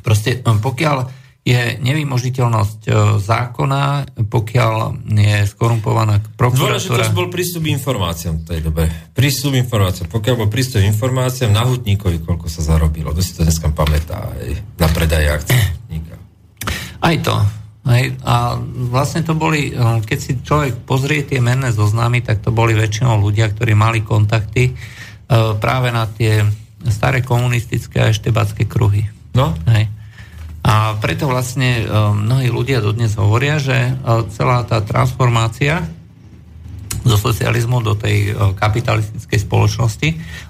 [0.05, 2.81] Proste e, pokiaľ je nevymožiteľnosť
[3.25, 3.83] zákona,
[4.27, 4.73] pokiaľ
[5.07, 6.77] je skorumpovaná prokuratúra...
[6.77, 8.85] Dôležitosť bol prístup informáciám v tej dobe.
[9.17, 10.13] Prístup informáciám.
[10.13, 13.15] Pokiaľ bol prístup informáciám na hutníkovi, koľko sa zarobilo.
[13.15, 15.79] To si to dneska pamätá aj na predaje akcií.
[16.99, 17.35] Aj to.
[17.89, 18.59] Aj, a
[18.91, 23.17] vlastne to boli, eh, keď si človek pozrie tie menné zoznamy, tak to boli väčšinou
[23.17, 24.75] ľudia, ktorí mali kontakty eh,
[25.57, 26.43] práve na tie
[26.91, 29.07] staré komunistické a štebacké kruhy.
[29.33, 29.55] No.
[29.71, 29.87] Hej.
[30.59, 33.95] A preto vlastne eh, mnohí ľudia dodnes hovoria, že
[34.35, 35.87] celá tá transformácia
[36.99, 40.09] zo socializmu do tej kapitalistickej spoločnosti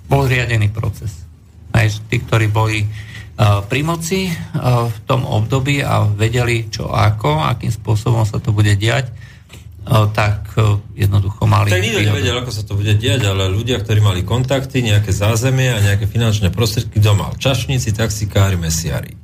[0.10, 1.14] bol riadený proces.
[1.70, 2.90] Aj tí, ktorí boli
[3.40, 4.28] pri moci
[4.60, 9.08] v tom období a vedeli čo ako, akým spôsobom sa to bude diať,
[10.12, 10.54] tak
[10.94, 11.72] jednoducho mali...
[11.72, 15.72] Tak nikto nevedel, ako sa to bude diať, ale ľudia, ktorí mali kontakty, nejaké zázemie
[15.72, 19.16] a nejaké finančné prostriedky, doma čašníci, taxikári, mesiari.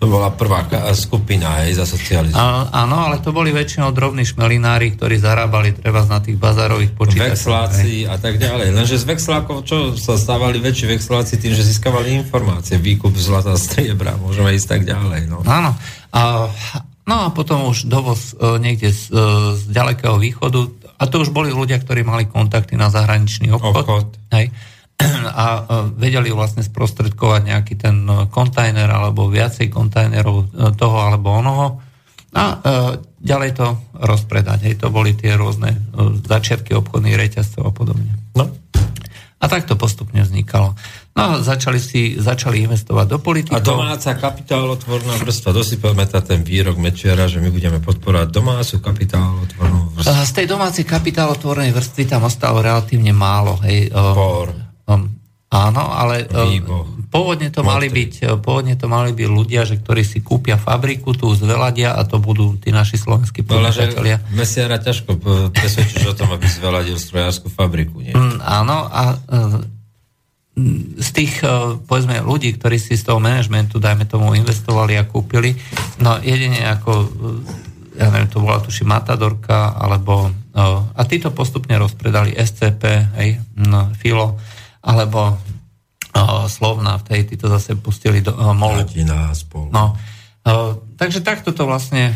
[0.00, 0.64] To bola prvá
[0.96, 2.40] skupina aj za socializmu.
[2.72, 7.36] Áno, ale to boli väčšinou drobní šmelinári, ktorí zarábali treba na tých bazárových počítačoch.
[7.36, 8.72] Vexláci a tak ďalej.
[8.72, 14.16] Lenže z vexlákov čo sa stávali väčší vexláci tým, že získavali informácie, výkup zlata striebra,
[14.16, 15.28] môžeme ísť tak ďalej.
[15.28, 15.44] No.
[15.44, 15.76] Áno.
[16.16, 16.48] A,
[17.04, 19.20] no a potom už dovoz e, niekde z, e,
[19.60, 20.64] z ďalekého východu.
[20.96, 23.84] A to už boli ľudia, ktorí mali kontakty na zahraničný obchod.
[23.84, 24.08] obchod.
[24.32, 24.48] Hej
[25.30, 25.44] a
[25.96, 30.44] vedeli vlastne sprostredkovať nejaký ten kontajner alebo viacej kontajnerov e,
[30.76, 31.66] toho alebo onoho
[32.30, 32.56] a e,
[33.18, 33.66] ďalej to
[33.98, 34.70] rozpredať.
[34.70, 35.78] Hej, to boli tie rôzne e,
[36.22, 38.12] začiatky obchodných reťazcov a podobne.
[38.38, 38.54] No.
[39.40, 40.76] A tak to postupne vznikalo.
[41.16, 43.56] No a začali, si, začali investovať do politiky.
[43.56, 50.28] A domáca kapitálotvorná vrstva, dosypeme ten výrok Mečiara, že my budeme podporovať domácu kapitálotvornú vrstvu.
[50.28, 53.56] Z tej domácej kapitálotvornej vrstvy tam ostalo relatívne málo.
[53.64, 53.88] Hej.
[53.96, 54.69] Por.
[54.90, 55.06] Um,
[55.50, 57.06] áno, ale Výboh.
[57.10, 61.30] pôvodne to, mali byť, pôvodne to mali byť ľudia, že ktorí si kúpia fabriku, tu
[61.34, 64.18] zveladia a to budú tí naši slovenskí podnikateľia.
[64.30, 65.18] No, Mesiara ťažko
[65.54, 68.14] presvedčíš o tom, aby zveladil strojárskú fabriku, nie?
[68.14, 69.18] Mm, áno, a
[71.00, 75.56] z tých, e, povedzme, ľudí, ktorí si z toho manažmentu, dajme tomu, investovali a kúpili,
[76.02, 76.90] no jedine ako,
[77.96, 80.30] ja neviem, to bola tuši Matadorka, alebo,
[80.92, 82.82] a títo postupne rozpredali SCP,
[83.16, 84.36] hej, no, Filo,
[84.80, 85.36] alebo
[86.50, 88.82] Slovna, v tej, títo zase pustili do MOL.
[89.32, 89.70] spolu.
[89.70, 89.94] No,
[90.98, 92.10] takže takto to vlastne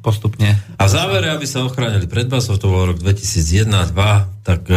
[0.00, 0.54] postupne...
[0.78, 4.76] A závere, aby sa ochránili pred basov, to bol rok 2001-2002, tak e,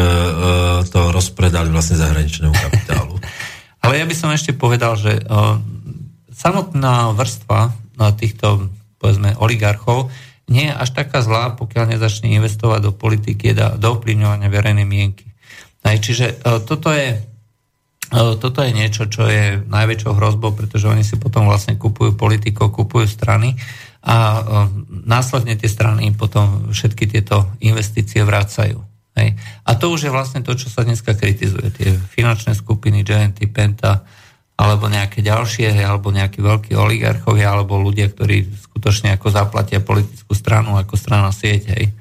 [0.88, 3.20] to rozpredali vlastne zahraničnému kapitálu.
[3.84, 5.22] Ale ja by som ešte povedal, že e,
[6.32, 7.72] samotná vrstva e,
[8.16, 10.10] týchto, povedzme, oligarchov
[10.48, 15.27] nie je až taká zlá, pokiaľ nezačne investovať do politiky, do ovplyvňovania verejnej mienky.
[15.88, 17.24] Hej, čiže e, toto je
[18.12, 23.04] toto je niečo, čo je najväčšou hrozbou, pretože oni si potom vlastne kupujú politikov, kupujú
[23.04, 23.60] strany
[24.00, 24.48] a
[24.88, 28.80] následne tie strany potom všetky tieto investície vracajú.
[29.20, 29.36] Hej.
[29.68, 31.68] A to už je vlastne to, čo sa dneska kritizuje.
[31.76, 34.08] Tie finančné skupiny, GNT, Penta,
[34.56, 40.80] alebo nejaké ďalšie, alebo nejakí veľkí oligarchovia, alebo ľudia, ktorí skutočne ako zaplatia politickú stranu,
[40.80, 41.92] ako strana sieť, hej.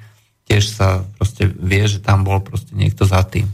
[0.47, 3.49] Tiež sa proste vie, že tam bol proste niekto za tým.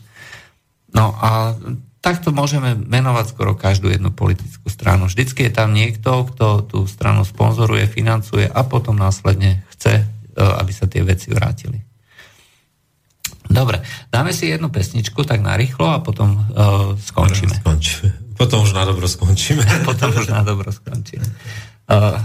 [0.94, 1.57] No a
[2.03, 5.10] takto môžeme menovať skoro každú jednu politickú stranu.
[5.10, 10.06] Vždycky je tam niekto, kto tú stranu sponzoruje, financuje a potom následne chce, e,
[10.38, 11.82] aby sa tie veci vrátili.
[13.44, 17.60] Dobre, dáme si jednu pesničku tak narýchlo a potom uh, skončíme.
[17.60, 18.40] Skončíme.
[18.40, 19.61] Potom už na dobro skončíme.
[19.88, 21.28] potom už na dobro skončíme.
[21.91, 22.18] Uh,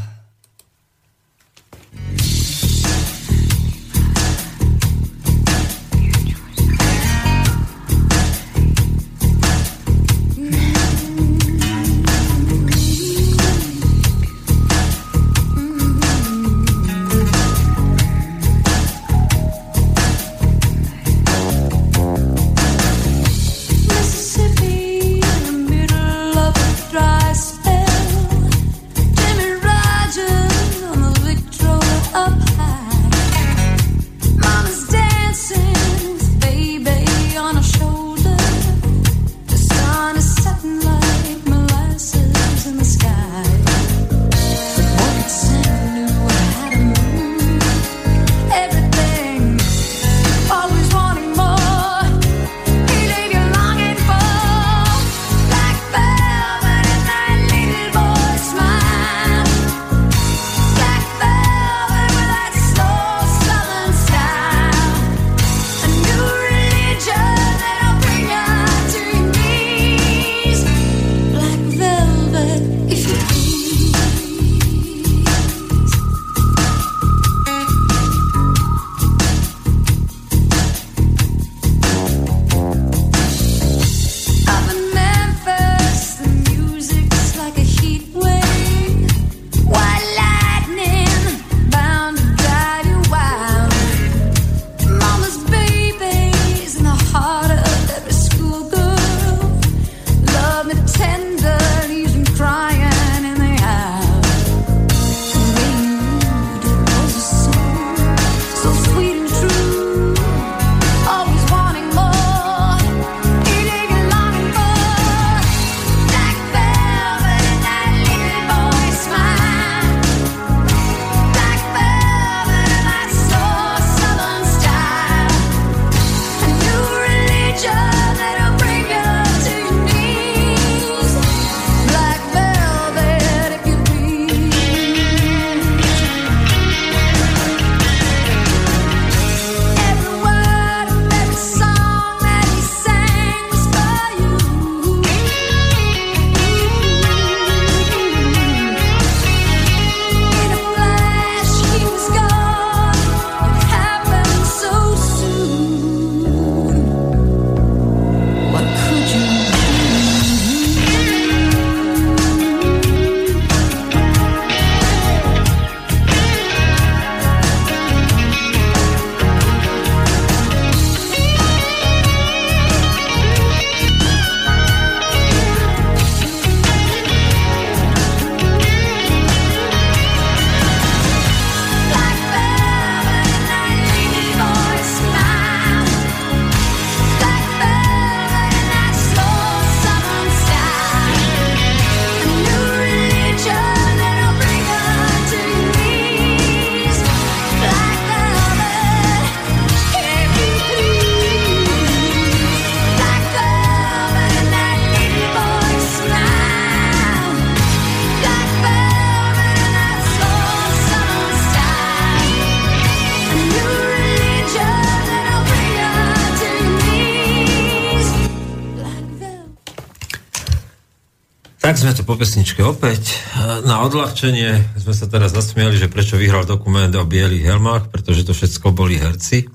[221.78, 223.22] Tak sme tu po pesničke opäť.
[223.62, 228.34] Na odľahčenie sme sa teraz zasmiali, že prečo vyhral dokument o bielých helmách, pretože to
[228.34, 229.46] všetko boli herci.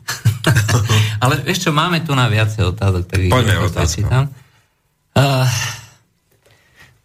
[1.27, 3.27] Ale vieš čo, máme tu na viacej otázok.
[3.27, 4.31] Poďme otázka.
[5.11, 5.43] Uh,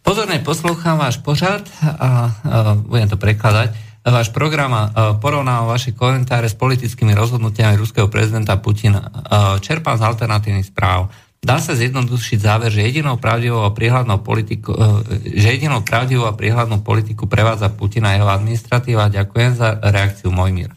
[0.07, 3.75] pozorne poslúcham váš pořad a uh, budem to prekladať.
[4.07, 9.03] Váš program uh, porovnáva vaše komentáre s politickými rozhodnutiami ruského prezidenta Putina.
[9.03, 11.11] Uh, čerpám z alternatívnych správ.
[11.39, 16.35] Dá sa zjednodušiť záver, že jedinou pravdivou a prihľadnou politiku, e, že jedinou pravdivou a
[16.35, 19.07] prihľadnou politiku prevádza Putina jeho administratíva.
[19.07, 20.75] Ďakujem za reakciu Mojmír.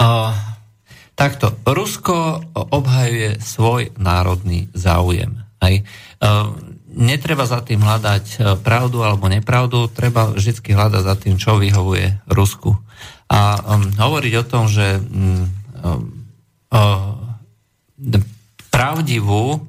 [0.00, 0.32] Uh,
[1.16, 1.56] takto.
[1.64, 5.40] Rusko obhajuje svoj národný záujem.
[5.64, 5.88] Hej.
[6.20, 6.52] Uh,
[6.92, 12.76] netreba za tým hľadať pravdu alebo nepravdu, treba vždy hľadať za tým, čo vyhovuje Rusku.
[13.30, 15.48] A um, hovoriť o tom, že um,
[16.76, 17.16] uh,
[18.70, 19.60] pravdivú o,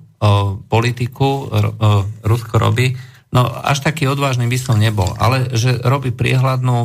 [0.69, 1.47] politiku o,
[2.21, 2.95] Rusko robí,
[3.33, 6.77] no až taký odvážny by som nebol, ale že robí priehľadnú,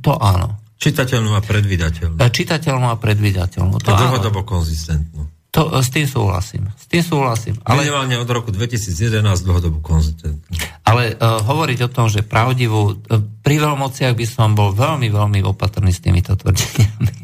[0.00, 0.60] to áno.
[0.80, 2.16] Čitateľnú a predvydateľnú.
[2.16, 3.76] E, čitateľnú a predvydateľnú.
[3.84, 5.28] To a dlhodobo konzistentnú.
[5.50, 6.70] To, s tým súhlasím.
[6.78, 7.58] S tým súhlasím.
[7.66, 10.46] Ale, Minimálne od roku 2011 dlhodobo konzistentnú.
[10.86, 15.42] Ale uh, hovoriť o tom, že pravdivú, uh, pri veľmociach by som bol veľmi, veľmi
[15.42, 17.19] opatrný s týmito tvrdeniami.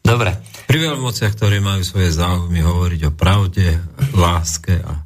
[0.00, 0.34] Dobre.
[0.66, 3.78] Pri veľmociach, ktorí majú svoje záujmy hovoriť o pravde,
[4.14, 5.02] láske a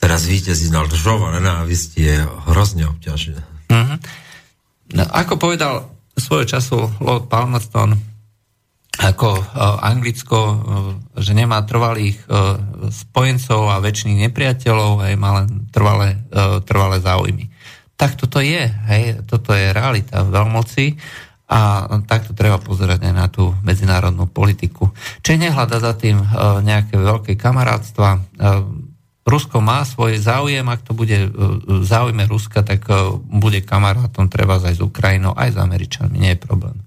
[0.00, 2.16] teraz víťazí na lžov a nenávisti je
[2.50, 3.40] hrozne obťažné.
[3.72, 3.96] Uh-huh.
[4.92, 7.96] No, ako povedal svojho času Lord Palmerston,
[8.94, 10.54] ako uh, Anglicko, uh,
[11.18, 12.54] že nemá trvalých uh,
[12.94, 17.50] spojencov a väčšných nepriateľov, aj má len trvalé, uh, trvalé záujmy.
[17.98, 20.94] Tak toto je, hej, toto je realita veľmoci
[21.44, 24.96] a takto treba pozerať aj na tú medzinárodnú politiku.
[25.20, 26.26] Čiže nehľada za tým e,
[26.64, 28.08] nejaké veľké kamarátstva.
[28.16, 28.20] E,
[29.24, 31.16] Rusko má svoj záujem, ak to bude
[31.64, 36.32] v záujme Ruska, tak e, bude kamarátom treba aj s Ukrajinou, aj s Američanmi, nie
[36.32, 36.80] je problém.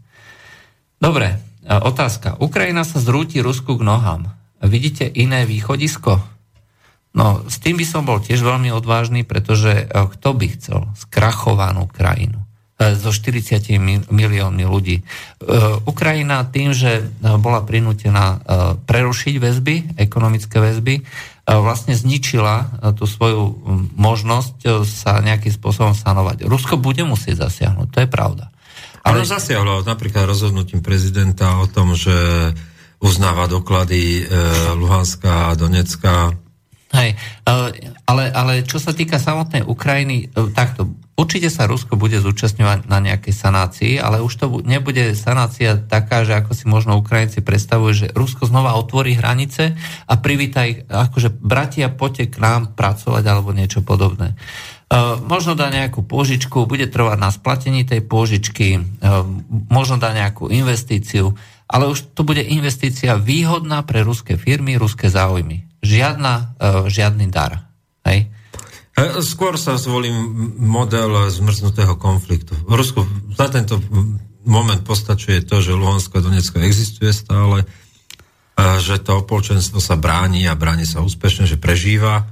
[0.97, 1.37] Dobre,
[1.69, 2.41] otázka.
[2.41, 4.33] Ukrajina sa zrúti Rusku k nohám.
[4.65, 6.17] Vidíte iné východisko?
[7.13, 9.85] No, s tým by som bol tiež veľmi odvážny, pretože
[10.17, 12.46] kto by chcel skrachovanú krajinu?
[12.77, 13.73] E, so 40
[14.13, 15.01] miliónmi ľudí.
[15.01, 15.03] E,
[15.89, 17.03] Ukrajina tým, že e,
[17.41, 18.37] bola prinútená
[18.85, 21.01] prerušiť väzby, ekonomické väzby,
[21.47, 23.55] vlastne zničila tú svoju
[23.95, 26.43] možnosť sa nejakým spôsobom sanovať.
[26.43, 28.51] Rusko bude musieť zasiahnuť, to je pravda.
[29.07, 32.11] Ale zasiahlo napríklad rozhodnutím prezidenta o tom, že
[32.99, 34.27] uznáva doklady
[34.75, 36.35] Luhanská a Donecka.
[36.91, 37.15] Hej,
[38.03, 43.33] ale, ale čo sa týka samotnej Ukrajiny, takto Určite sa Rusko bude zúčastňovať na nejakej
[43.33, 48.45] sanácii, ale už to nebude sanácia taká, že ako si možno Ukrajinci predstavujú, že Rusko
[48.45, 49.73] znova otvorí hranice
[50.05, 54.37] a privíta ich, akože bratia, poďte k nám pracovať alebo niečo podobné.
[54.93, 59.25] Uh, možno dá nejakú pôžičku, bude trvať na splatení tej pôžičky, uh,
[59.73, 61.33] možno dá nejakú investíciu,
[61.65, 65.65] ale už to bude investícia výhodná pre ruské firmy, ruské záujmy.
[65.81, 67.73] Žiadna, uh, žiadny dar.
[68.05, 68.36] Hej?
[68.97, 70.17] E, skôr sa zvolím
[70.57, 72.57] model zmrznutého konfliktu.
[72.65, 73.05] V Rusku
[73.37, 73.77] za tento
[74.41, 77.61] moment postačuje to, že Luhansko a Donecko existuje stále,
[78.57, 82.25] že to opolčenstvo sa bráni a bráni sa úspešne, že prežíva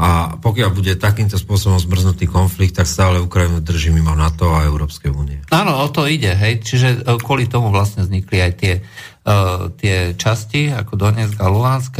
[0.00, 5.12] a pokiaľ bude takýmto spôsobom zmrznutý konflikt, tak stále Ukrajinu drží mimo NATO a Európskej
[5.12, 5.44] únie.
[5.52, 6.64] Áno, o to ide, hej.
[6.64, 11.94] Čiže e, kvôli tomu vlastne vznikli aj tie, uh, tie časti, ako Donetsk a Luhansk,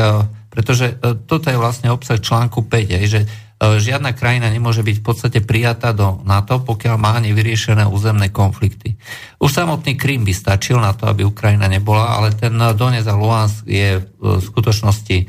[0.49, 4.97] pretože uh, toto je vlastne obsah článku 5, hej, že E, žiadna krajina nemôže byť
[4.99, 8.97] v podstate prijatá do NATO, pokiaľ má nevyriešené územné konflikty.
[9.37, 13.69] Už samotný Krym by stačil na to, aby Ukrajina nebola, ale ten Donetsk a Luhansk
[13.69, 15.25] je v skutočnosti e,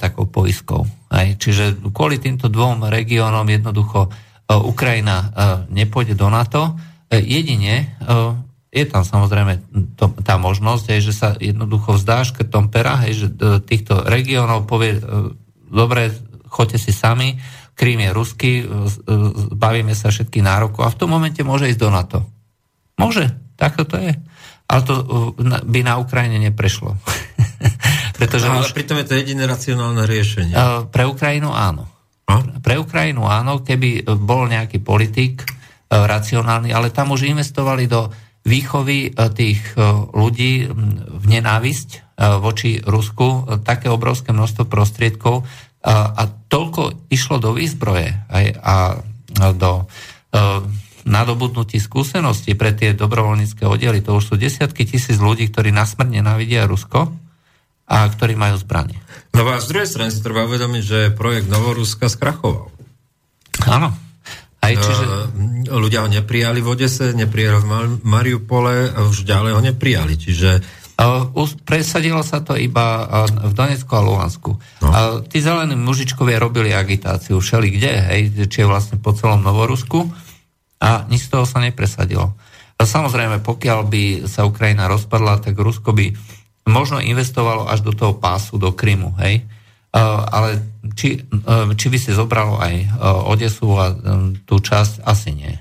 [0.00, 0.88] takou poiskou.
[1.12, 4.10] Čiže kvôli týmto dvom regiónom jednoducho e,
[4.56, 5.28] Ukrajina
[5.68, 6.72] nepôjde do NATO.
[7.12, 7.96] Jedine
[8.68, 9.64] je tam samozrejme
[9.96, 13.26] to, tá možnosť, hej, že sa jednoducho vzdá škrtom pera, hej, že
[13.64, 15.00] týchto regiónov povie,
[15.72, 16.12] dobre,
[16.48, 17.38] choďte si sami,
[17.78, 18.52] Krím je ruský,
[19.54, 22.18] bavíme sa všetky nárokov a v tom momente môže ísť do NATO.
[22.98, 24.18] Môže, takto to je.
[24.68, 26.98] Ale to uh, by na Ukrajine neprešlo.
[28.18, 30.58] Pretože ale už, pritom je to jediné racionálne riešenie.
[30.90, 31.86] Pre Ukrajinu áno.
[32.26, 32.42] A?
[32.58, 35.46] Pre Ukrajinu áno, keby bol nejaký politik
[35.88, 38.10] racionálny, ale tam už investovali do
[38.42, 39.72] výchovy tých
[40.12, 45.46] ľudí v nenávisť voči Rusku také obrovské množstvo prostriedkov,
[45.88, 48.76] a, toľko išlo do výzbroje aj, a
[49.56, 49.84] do e,
[51.08, 54.04] nadobudnutí skúseností pre tie dobrovoľnícke oddiely.
[54.04, 57.08] To už sú desiatky tisíc ľudí, ktorí nasmrne navidia Rusko
[57.88, 59.00] a ktorí majú zbranie.
[59.32, 62.68] No a z druhej strany si treba uvedomiť, že projekt Novoruska skrachoval.
[63.64, 63.96] Áno.
[64.58, 65.04] Aj, čiže...
[65.08, 67.68] Uh, ľudia ho neprijali v Odese, neprijali v
[68.04, 70.20] Mariupole a už ďalej ho neprijali.
[70.20, 70.50] Čiže
[71.62, 74.50] Presadilo sa to iba v Donecku a Luhansku.
[74.82, 75.22] No.
[75.30, 80.10] Tí zelení mužičkovia robili agitáciu všeli kde, hej, či je vlastne po celom Novorusku
[80.82, 82.34] a nič z toho sa nepresadilo.
[82.78, 86.10] A samozrejme, pokiaľ by sa Ukrajina rozpadla, tak Rusko by
[86.66, 89.46] možno investovalo až do toho pásu, do Krymu, hej.
[89.94, 90.66] Ale
[90.98, 91.22] či,
[91.78, 92.74] či by si zobralo aj
[93.30, 93.94] Odesu a
[94.42, 95.54] tú časť, asi nie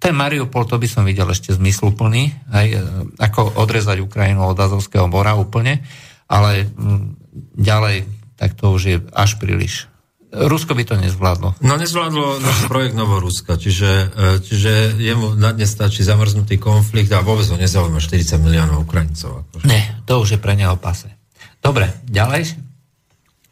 [0.00, 2.80] ten Mariupol, to by som videl ešte zmysluplný, aj, e,
[3.20, 5.84] ako odrezať Ukrajinu od Azovského mora úplne,
[6.24, 7.20] ale m,
[7.54, 8.08] ďalej,
[8.40, 9.92] tak to už je až príliš.
[10.30, 11.58] Rusko by to nezvládlo.
[11.60, 17.20] No nezvládlo náš projekt Novoruska, čiže, e, čiže jemu na dnes stačí zamrznutý konflikt a
[17.20, 19.44] vôbec ho nezaujíma 40 miliónov Ukrajincov.
[19.44, 19.68] Akože.
[19.68, 21.12] Nie, to už je pre neho pase.
[21.60, 22.56] Dobre, ďalej.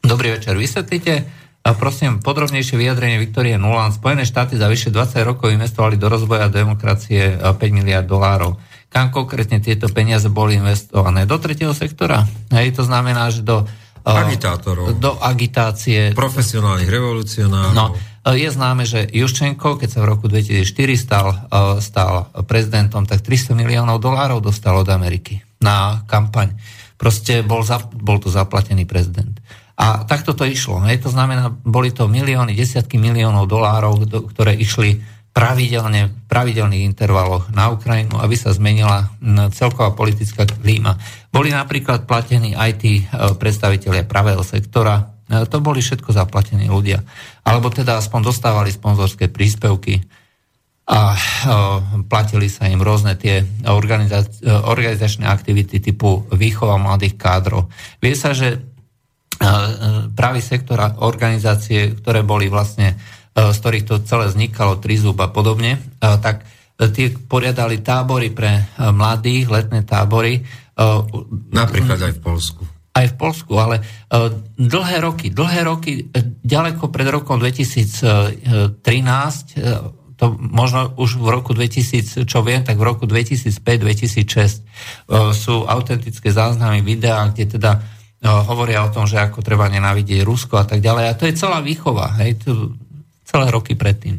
[0.01, 0.57] Dobrý večer.
[0.57, 1.27] Vysvetlite,
[1.69, 3.93] a prosím, podrobnejšie vyjadrenie Viktorie Nuland.
[3.93, 8.57] Spojené štáty za vyše 20 rokov investovali do rozvoja demokracie 5 miliard dolárov.
[8.89, 11.29] Kam konkrétne tieto peniaze boli investované?
[11.29, 12.25] Do tretieho sektora?
[12.57, 13.69] Hej, to znamená, že do
[14.01, 14.97] agitátorov.
[14.97, 16.17] Do agitácie.
[16.17, 17.77] Profesionálnych revolucionárov.
[17.77, 17.93] No,
[18.33, 21.27] je známe, že Juščenko, keď sa v roku 2004 stal,
[21.85, 26.57] stal prezidentom, tak 300 miliónov dolárov dostal od Ameriky na kampaň.
[26.97, 29.37] Proste bol, za, bol to zaplatený prezident.
[29.79, 30.83] A takto to išlo.
[30.91, 31.07] Hej.
[31.07, 34.99] To znamená, boli to milióny, desiatky miliónov dolárov, do, ktoré išli
[35.39, 39.07] pravidelne, v pravidelných intervaloch na Ukrajinu, aby sa zmenila
[39.55, 40.99] celková politická klíma.
[41.31, 43.05] Boli napríklad platení aj tí e,
[43.39, 47.07] predstavitelia pravého sektora, e, to boli všetko zaplatení ľudia.
[47.47, 50.03] Alebo teda aspoň dostávali sponzorské príspevky
[50.91, 51.19] a e,
[52.11, 53.47] platili sa im rôzne tie
[54.51, 57.71] organizačné aktivity typu výchova mladých kádrov.
[58.03, 58.68] Vie sa, že
[60.19, 62.99] pravý sektor a organizácie, ktoré boli vlastne,
[63.39, 68.63] z ktorých to celé vznikalo, Trizub a podobne, tak e, tie poriadali tábory pre e,
[68.91, 70.43] mladých, letné tábory.
[70.43, 70.85] E,
[71.55, 72.67] Napríklad aj v Polsku.
[72.99, 73.79] Aj v Polsku, ale
[74.59, 76.11] dlhé roky, dlhé roky,
[76.43, 78.43] ďaleko pred rokom 2013,
[80.19, 86.83] to možno už v roku 2000, čo viem, tak v roku 2005-2006 sú autentické záznamy
[86.83, 87.79] videa, kde teda
[88.25, 91.05] hovoria o tom, že ako treba nenávidieť Rusko a tak ďalej.
[91.07, 92.75] A to je celá výchova, hej, to,
[93.23, 94.19] celé roky predtým.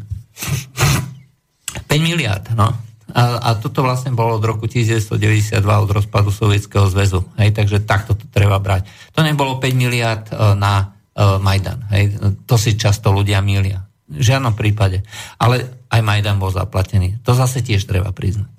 [1.90, 2.70] 5 miliard, no.
[3.10, 7.26] A, a toto vlastne bolo od roku 1992 od rozpadu Sovietskeho zväzu.
[7.42, 8.86] Hej, takže takto to treba brať.
[9.18, 11.90] To nebolo 5 miliard uh, na uh, Majdan.
[11.90, 13.82] Hej, to si často ľudia milia.
[14.06, 15.02] V žiadnom prípade.
[15.42, 17.22] Ale aj Majdan bol zaplatený.
[17.26, 18.50] To zase tiež treba priznať.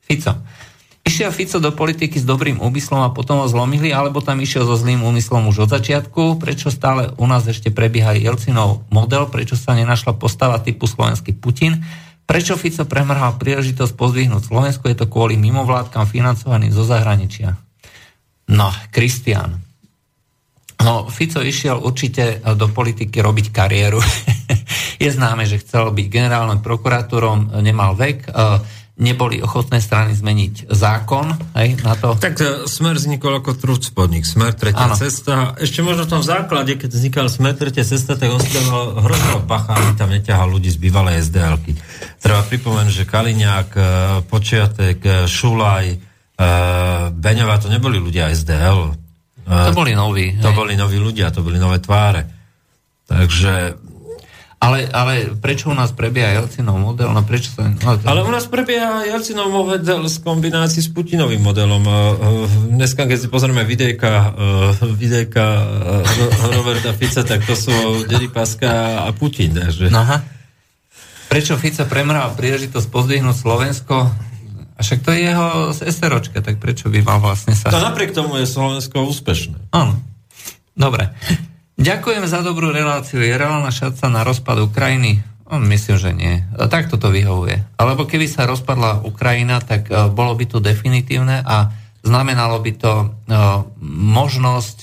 [0.00, 0.32] Fico.
[1.08, 4.76] Išiel Fico do politiky s dobrým úmyslom a potom ho zlomili, alebo tam išiel so
[4.76, 6.36] zlým úmyslom už od začiatku?
[6.36, 9.24] Prečo stále u nás ešte prebieha Jelcinov model?
[9.32, 11.80] Prečo sa nenašla postava typu slovenský Putin?
[12.28, 14.84] Prečo Fico premrhal príležitosť pozdvihnúť Slovensku?
[14.84, 17.56] Je to kvôli mimovládkam financovaným zo zahraničia.
[18.52, 19.64] No, Kristian.
[20.84, 23.96] No, Fico išiel určite do politiky robiť kariéru.
[25.02, 28.28] Je známe, že chcel byť generálnym prokurátorom, nemal vek
[28.98, 32.18] neboli ochotné strany zmeniť zákon hej, na to.
[32.18, 34.98] Tak e, Smer vznikol ako trúd spodník, Smer tretia ano.
[34.98, 35.54] cesta.
[35.54, 39.46] Ešte možno v tom základe, keď vznikal Smer tretia cesta, tak on si dával hrozného
[39.46, 41.78] pacha, aby tam neťahal ľudí z bývalej SDL-ky.
[42.18, 43.82] Treba pripomenúť, že Kaliňák, e,
[44.26, 46.10] Počiatek, e, Šulaj,
[47.18, 48.94] Beňová, to neboli ľudia SDL.
[49.42, 50.38] To boli noví.
[50.38, 50.54] To hej.
[50.54, 52.30] boli noví ľudia, to boli nové tváre.
[53.10, 53.74] Takže
[54.58, 57.14] ale, ale prečo u nás prebieha Jelcinov model?
[57.14, 57.70] No prečo sa...
[57.70, 58.02] No, to...
[58.10, 61.86] Ale u nás prebieha Jelcinov model z kombinácii s Putinovým modelom.
[62.74, 64.34] Dneska, keď si pozrieme videjka,
[64.98, 65.44] videjka
[66.58, 69.54] Roberta Fica, tak to sú Dedi Paska a Putin.
[69.54, 69.94] Takže...
[69.94, 70.26] No, aha.
[71.30, 74.10] Prečo Fica premrhal príležitosť pozdvihnúť Slovensko?
[74.78, 77.70] A však to je jeho SROčka, tak prečo by mal vlastne sa...
[77.74, 79.74] No napriek tomu je Slovensko úspešné.
[79.74, 79.98] Áno.
[80.78, 81.10] Dobre.
[81.78, 83.22] Ďakujem za dobrú reláciu.
[83.22, 85.22] Je reálna šanca na rozpad Ukrajiny?
[85.46, 86.42] No, myslím, že nie.
[86.58, 87.62] Tak toto vyhovuje.
[87.78, 91.70] Alebo keby sa rozpadla Ukrajina, tak uh, bolo by to definitívne a
[92.02, 94.78] znamenalo by to uh, možnosť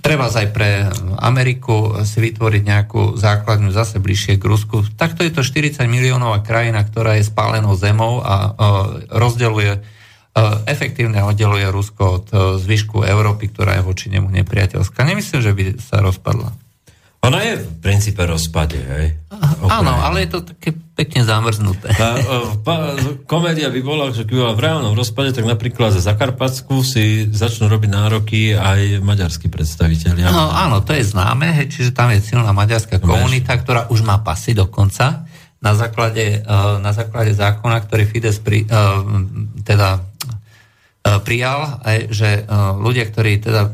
[0.00, 0.88] treba aj pre
[1.20, 4.84] Ameriku si vytvoriť nejakú základňu zase bližšie k Rusku.
[4.96, 8.56] Takto je to 40 miliónová krajina, ktorá je spálenou zemou a
[9.12, 9.93] rozdeluje E,
[10.66, 15.06] efektívne oddeluje Rusko od e, zvyšku Európy, ktorá je voči nemu nepriateľská.
[15.06, 16.50] Nemyslím, že by sa rozpadla.
[17.24, 19.16] Ona je v princípe rozpade, hej?
[19.64, 21.88] Áno, ale je to také pekne zamrznuté.
[21.96, 22.20] A,
[22.60, 27.24] pa, komédia by bola, že keby bola v reálnom rozpade, tak napríklad za Zakarpatsku si
[27.32, 30.20] začnú robiť nároky aj maďarskí predstaviteľi.
[30.28, 34.20] No, áno, to je známe, hej, čiže tam je silná maďarská komunita, ktorá už má
[34.20, 35.24] pasy dokonca
[35.64, 36.44] na základe,
[36.84, 38.68] na základe zákona, ktorý Fides pri,
[39.64, 40.04] teda
[41.24, 41.80] prijal,
[42.12, 42.44] že
[42.76, 43.72] ľudia, ktorí teda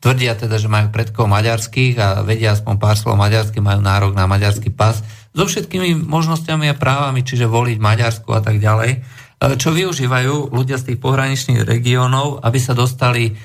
[0.00, 4.28] tvrdia teda, že majú predkov maďarských a vedia aspoň pár slov maďarsky, majú nárok na
[4.28, 5.00] maďarský pas
[5.36, 8.98] so všetkými možnosťami a právami, čiže voliť Maďarsku a tak ďalej, e,
[9.60, 13.36] čo využívajú ľudia z tých pohraničných regiónov, aby sa dostali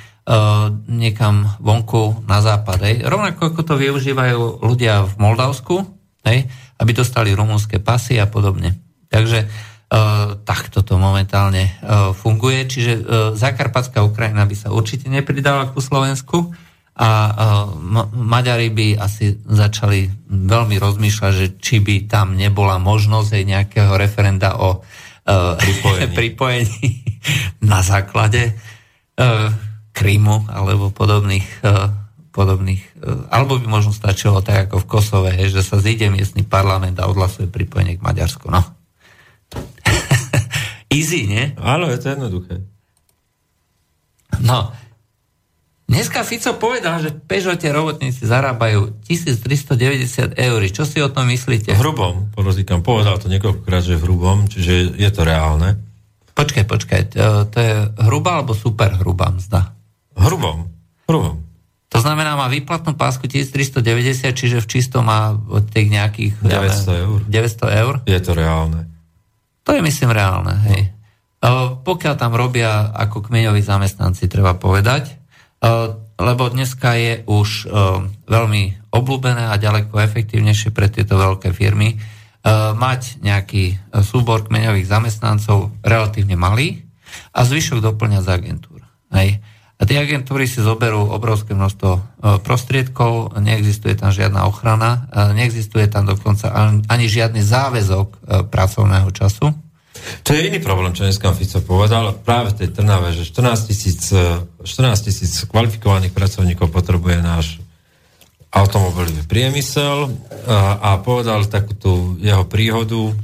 [0.88, 2.80] niekam vonku na západ.
[2.86, 2.96] Hej.
[3.10, 5.82] Rovnako ako to využívajú ľudia v Moldavsku,
[6.30, 6.46] hej,
[6.82, 8.82] aby dostali rumúnske pasy a podobne.
[9.14, 12.66] Takže uh, takto to momentálne uh, funguje.
[12.66, 13.04] Čiže uh,
[13.38, 16.50] Zakarpatská Ukrajina by sa určite nepridala ku Slovensku
[16.92, 17.34] a
[18.14, 24.60] Maďari by asi začali veľmi rozmýšľať, že či by tam nebola možnosť aj nejakého referenda
[24.60, 24.84] o
[25.56, 26.14] pripojení.
[26.20, 26.84] pripojení
[27.64, 28.60] na základe
[29.96, 31.64] Krymu alebo podobných,
[32.32, 36.98] podobných uh, alebo by možno stačilo tak ako v Kosove, že sa zíde miestny parlament
[36.98, 38.48] a odhlasuje pripojenie k Maďarsku.
[38.48, 38.64] No.
[40.96, 41.56] Easy, nie?
[41.60, 42.56] Áno, je to jednoduché.
[44.40, 44.72] No,
[45.92, 50.62] dneska Fico povedal, že v Peugeote robotníci zarábajú 1390 eur.
[50.72, 51.76] Čo si o tom myslíte?
[51.76, 52.80] V hrubom, porozíkam.
[52.80, 55.80] Povedal to niekoľkokrát, že v hrubom, čiže je to reálne.
[56.32, 57.02] Počkaj, počkaj.
[57.52, 57.74] To je
[58.08, 59.76] hrubá alebo super hrubá mzda?
[60.16, 60.72] Hrubom.
[61.06, 61.51] Hrubom.
[61.92, 66.40] To znamená, má výplatnú pásku 1390, čiže v čisto má od tých nejakých...
[66.40, 67.20] 900 eur.
[67.28, 67.94] 900 eur?
[68.08, 68.88] Je to reálne.
[69.68, 70.90] To je myslím reálne, hej.
[71.44, 71.84] No.
[71.84, 75.20] Pokiaľ tam robia ako kmeňoví zamestnanci, treba povedať,
[76.22, 77.68] lebo dneska je už
[78.30, 78.64] veľmi
[78.94, 81.98] obľúbené a ďaleko efektívnejšie pre tieto veľké firmy
[82.78, 86.86] mať nejaký súbor kmeňových zamestnancov relatívne malý
[87.36, 88.82] a zvyšok doplňa z agentúr.
[89.12, 89.44] Hej.
[89.82, 96.54] A tie agentúry si zoberú obrovské množstvo prostriedkov, neexistuje tam žiadna ochrana, neexistuje tam dokonca
[96.86, 99.50] ani žiadny záväzok pracovného času.
[100.22, 104.14] To je iný problém, čo dneska Fico povedal, práve v tej Trnave, že 14 tisíc,
[104.14, 104.62] 14
[105.02, 107.58] tisíc kvalifikovaných pracovníkov potrebuje náš
[108.54, 110.14] automobilový priemysel
[110.46, 113.18] a, a povedal takú tú jeho príhodu,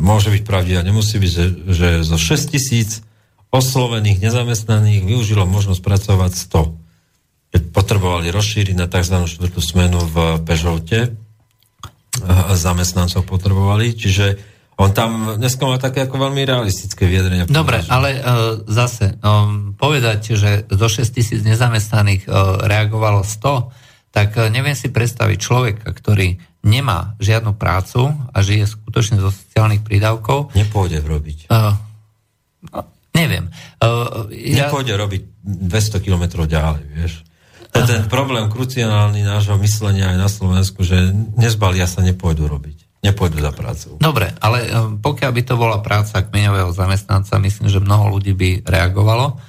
[0.00, 3.04] môže byť pravdivá, nemusí byť, že, že zo 6 tisíc
[3.52, 7.52] oslovených nezamestnaných využilo možnosť pracovať 100.
[7.52, 9.28] Keď potrebovali rozšíriť na tzv.
[9.28, 11.12] štvrtú smenu v Pežoute,
[12.56, 14.40] zamestnancov potrebovali, čiže
[14.80, 17.44] on tam dneska má také ako veľmi realistické vyjadrenie.
[17.48, 18.22] Dobre, ale uh,
[18.66, 24.88] zase, um, povedať, že zo 6 tisíc nezamestnaných uh, reagovalo 100, tak uh, neviem si
[24.88, 30.56] predstaviť človeka, ktorý nemá žiadnu prácu a žije skutočne zo sociálnych prídavkov.
[30.56, 31.52] Nepôjde robiť.
[31.52, 31.76] Uh,
[33.22, 33.46] Neviem.
[33.78, 34.66] Uh, ja...
[34.66, 37.22] Nepôjde robiť 200 kilometrov ďalej, vieš.
[37.72, 41.08] To je ten problém kruciálny nášho myslenia aj na Slovensku, že
[41.40, 43.00] nezbalia sa nepôjdu robiť.
[43.00, 43.96] Nepôjdu za prácu.
[43.96, 44.68] Dobre, ale
[45.00, 49.40] pokiaľ by to bola práca kmeňového zamestnanca, myslím, že mnoho ľudí by reagovalo.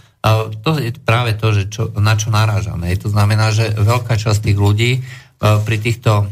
[0.64, 2.96] To je práve to, že čo, na čo narážame.
[2.96, 4.92] To znamená, že veľká časť tých ľudí
[5.38, 6.32] pri týchto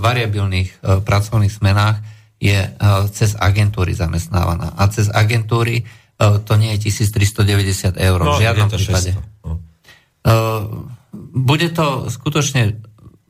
[0.00, 2.00] variabilných pracovných smenách
[2.40, 2.72] je
[3.12, 4.74] cez agentúry zamestnávaná.
[4.80, 9.14] A cez agentúry E, to nie je 1390 eur no, v žiadnom prípade.
[9.46, 9.62] No.
[10.26, 10.34] E,
[11.38, 12.82] bude to skutočne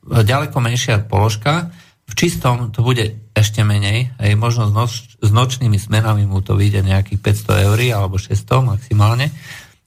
[0.08, 1.68] ďaleko menšia položka,
[2.08, 6.56] v čistom to bude ešte menej, aj možno s, noč, s nočnými smenami mu to
[6.56, 9.28] vyjde nejakých 500 eur alebo 600 maximálne,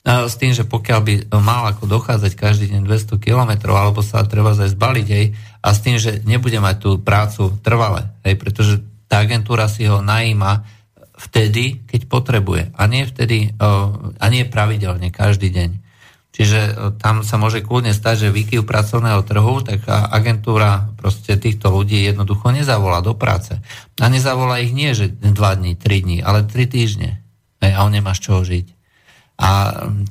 [0.02, 4.54] s tým, že pokiaľ by mal ako dochádzať každý deň 200 km, alebo sa treba
[4.54, 5.26] zaj zbaliť, hej,
[5.62, 10.02] a s tým, že nebude mať tú prácu trvale, hej, pretože tá agentúra si ho
[10.02, 10.81] najíma
[11.28, 15.70] vtedy, keď potrebuje a nie vtedy, a nie pravidelne, každý deň.
[16.32, 16.60] Čiže
[16.96, 22.48] tam sa môže kľudne stať, že výkyv pracovného trhu, tak agentúra proste týchto ľudí jednoducho
[22.56, 23.60] nezavolá do práce.
[24.00, 27.20] A nezavolá ich nie, že 2 dní, 3 dní, ale 3 týždne.
[27.60, 28.66] A on nemá z čoho žiť.
[29.42, 29.50] A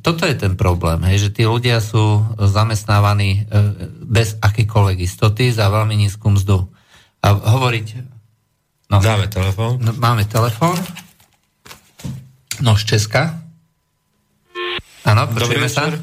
[0.04, 3.42] toto je ten problém, hej, že tí ľudia sú zamestnávaní e,
[4.04, 6.68] bez akýkoľvek istoty za veľmi nízku mzdu.
[7.24, 8.11] A hovoriť
[8.92, 9.00] No.
[9.00, 9.80] Dáme telefón.
[9.80, 10.76] No, máme telefón.
[12.60, 13.40] No, z Česka.
[15.08, 15.96] Áno, počujeme sa.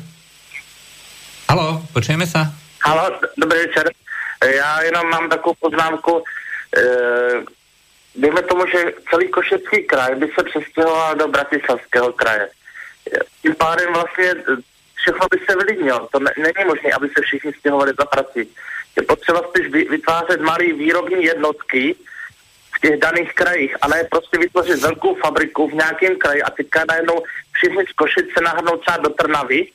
[1.52, 2.48] Halo, počujeme sa?
[2.80, 3.92] Halo, dobrý večer.
[4.40, 6.24] Já jenom mám takovou poznámku.
[6.76, 6.82] E,
[8.14, 12.48] dejme tomu, že celý Košecký kraj by se přestěhoval do Bratislavského kraje.
[13.42, 14.34] Tím pádem vlastně
[14.94, 16.08] všechno by se vylidnilo.
[16.12, 18.48] To ne, není možné, aby se všichni stěhovali za prací.
[18.96, 21.94] Je potřeba spíš vytvářet malé výrobní jednotky
[22.78, 26.84] v těch daných krajích a ne prostě vytvořit velkou fabriku v nějakém kraji a teďka
[26.88, 27.22] najednou
[27.52, 29.66] všichni z Košic se nahrnou třeba do Trnavy,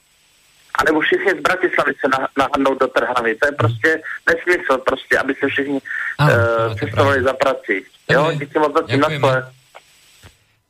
[0.79, 2.07] anebo všichni z Bratislavy se
[2.37, 3.35] nahrnou do Trnavy.
[3.35, 3.89] To je prostě
[4.29, 7.75] nesmysl, prostě, aby se všichni uh, cestovali za prací.
[8.09, 9.43] Jo, díky moc za na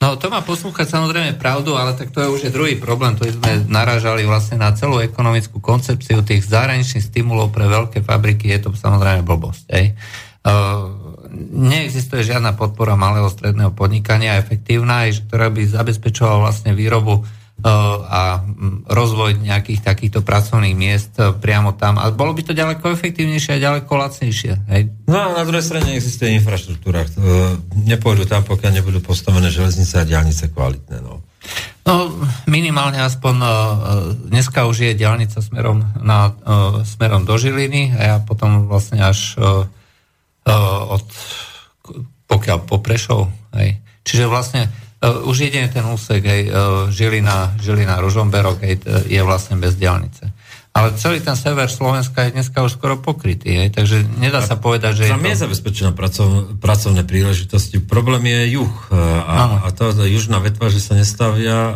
[0.03, 3.15] No to má poslúchať samozrejme pravdu, ale tak to je už je druhý problém.
[3.15, 8.51] To sme narážali vlastne na celú ekonomickú koncepciu tých zahraničných stimulov pre veľké fabriky.
[8.51, 9.63] Je to samozrejme blbosť.
[9.71, 9.95] Hej.
[10.43, 11.03] Uh,
[11.53, 17.25] neexistuje žiadna podpora malého stredného podnikania efektívna, ktorá by zabezpečovala vlastne výrobu
[17.63, 18.43] a
[18.91, 21.95] rozvoj nejakých takýchto pracovných miest e, priamo tam.
[21.95, 24.67] A bolo by to ďaleko efektívnejšie a ďaleko lacnejšie.
[24.67, 24.91] Hej?
[25.07, 27.07] No a na druhej strane existuje infraštruktúra.
[27.87, 30.99] Nepôjdu tam, pokiaľ nebudú postavené železnice a diálnice kvalitné.
[31.07, 31.23] No.
[31.87, 32.11] No,
[32.51, 33.35] minimálne aspoň
[34.27, 36.35] dneska už je diálnica smerom, na,
[36.83, 39.39] smerom do Žiliny a ja potom vlastne až
[40.47, 41.05] od
[42.27, 43.29] pokiaľ po Prešov.
[43.55, 43.79] Hej.
[44.03, 44.61] Čiže vlastne
[45.03, 48.79] Uh, už jedine ten úsek, hej, uh, Žilina, Žilina, Ružomberok, hej,
[49.11, 50.31] je vlastne bez diálnice.
[50.71, 55.03] Ale celý ten sever Slovenska je dneska už skoro pokrytý, hej, takže nedá sa povedať,
[55.03, 55.11] že...
[55.11, 55.31] Tam je, to...
[55.35, 57.83] je zabezpečená pracov, pracovné príležitosti.
[57.83, 61.75] Problém je juh a, a to južná vetva, že sa nestavia,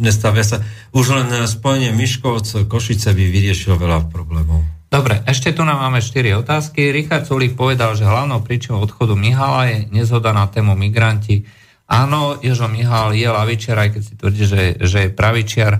[0.00, 0.64] nestavia sa.
[0.96, 4.64] Už len spojenie Miškovc, Košice by vyriešilo veľa problémov.
[4.92, 6.92] Dobre, ešte tu nám máme 4 otázky.
[6.92, 11.48] Richard Sulík povedal, že hlavnou príčinou odchodu Mihala je nezhoda na tému migranti
[11.92, 15.72] Áno, Jožo Mihal je lavičiar, aj keď si tvrdí, že, že je pravičiar.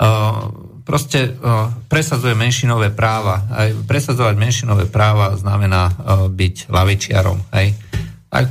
[0.00, 0.50] Uh,
[0.82, 3.46] proste uh, presadzuje menšinové práva.
[3.46, 5.94] Aj presadzovať menšinové práva znamená uh,
[6.26, 7.38] byť lavičiarom.
[7.54, 7.78] Hej.
[8.34, 8.50] A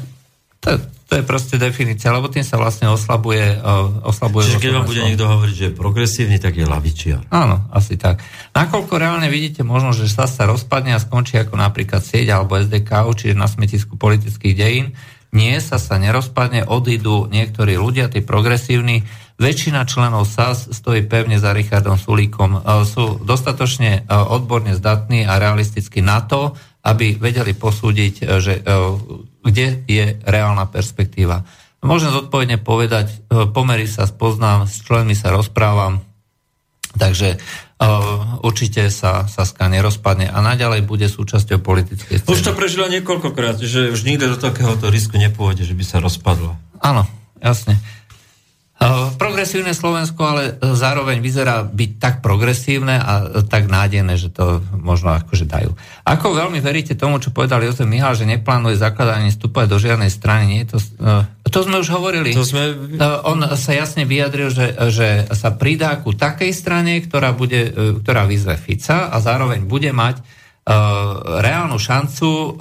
[0.63, 0.79] to,
[1.09, 3.57] to je proste definícia, lebo tým sa vlastne oslabuje...
[4.05, 7.25] Oslabuje Čiže keď vám bude niekto hovoriť, že je progresívny, tak je lavičiar.
[7.33, 8.21] Áno, asi tak.
[8.53, 13.09] Nakoľko reálne vidíte možnosť, že sa sa rozpadne a skončí ako napríklad sieť alebo SDK,
[13.17, 14.93] čiže na smetisku politických dejín,
[15.29, 19.05] nie, sa sa nerozpadne, odídu niektorí ľudia, tí progresívni.
[19.37, 22.57] Väčšina členov SAS stojí pevne za Richardom Sulíkom.
[22.57, 22.59] E,
[22.89, 28.53] sú dostatočne e, odborne zdatní a realisticky na to, aby vedeli posúdiť, e, že,
[29.43, 31.43] kde je reálna perspektíva.
[31.79, 33.23] Môžem zodpovedne povedať,
[33.55, 36.03] pomery sa spoznám, s členmi sa rozprávam,
[36.91, 37.39] takže
[38.43, 42.35] určite sa Saska nerozpadne a naďalej bude súčasťou politickej scény.
[42.35, 46.59] Už to prežila niekoľkokrát, že už nikto do takéhoto risku nepôjde, že by sa rozpadlo.
[46.83, 47.07] Áno,
[47.39, 47.79] jasne.
[48.79, 55.19] Uh, progresívne Slovensko ale zároveň vyzerá byť tak progresívne a tak nádejné, že to možno
[55.19, 55.75] akože dajú.
[56.07, 60.43] Ako veľmi veríte tomu, čo povedal Jozef Mihal, že neplánuje zakladanie vstúpať do žiadnej strany?
[60.47, 60.79] Nie to,
[61.43, 62.31] to sme už hovorili.
[62.31, 62.95] To sme...
[63.27, 68.55] On sa jasne vyjadril, že, že sa pridá ku takej strane, ktorá, bude, ktorá vyzve
[68.55, 70.23] Fica a zároveň bude mať
[71.43, 72.55] reálnu šancu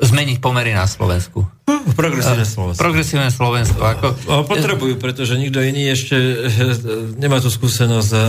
[0.00, 1.44] zmeniť pomery na Slovensku.
[1.68, 2.80] Hm, progresívne Slovensko.
[2.80, 3.80] Progresívne Slovensko.
[3.84, 4.06] Ako...
[4.48, 6.50] Potrebujú, pretože nikto iný ešte eh,
[7.20, 8.22] nemá tú skúsenosť eh,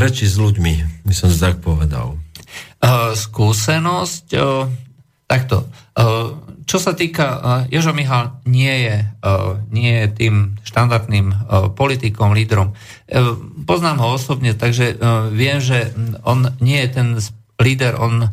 [0.00, 2.16] reči s ľuďmi, by som tak povedal.
[2.80, 4.64] Uh, skúsenosť, uh,
[5.28, 5.68] takto.
[5.92, 6.34] Uh,
[6.64, 9.02] čo sa týka, Jožo Michal nie je,
[9.74, 11.34] nie je tým štandardným
[11.74, 12.78] politikom, lídrom.
[13.66, 14.94] Poznám ho osobne, takže
[15.34, 15.90] viem, že
[16.22, 17.08] on nie je ten
[17.58, 18.30] líder, on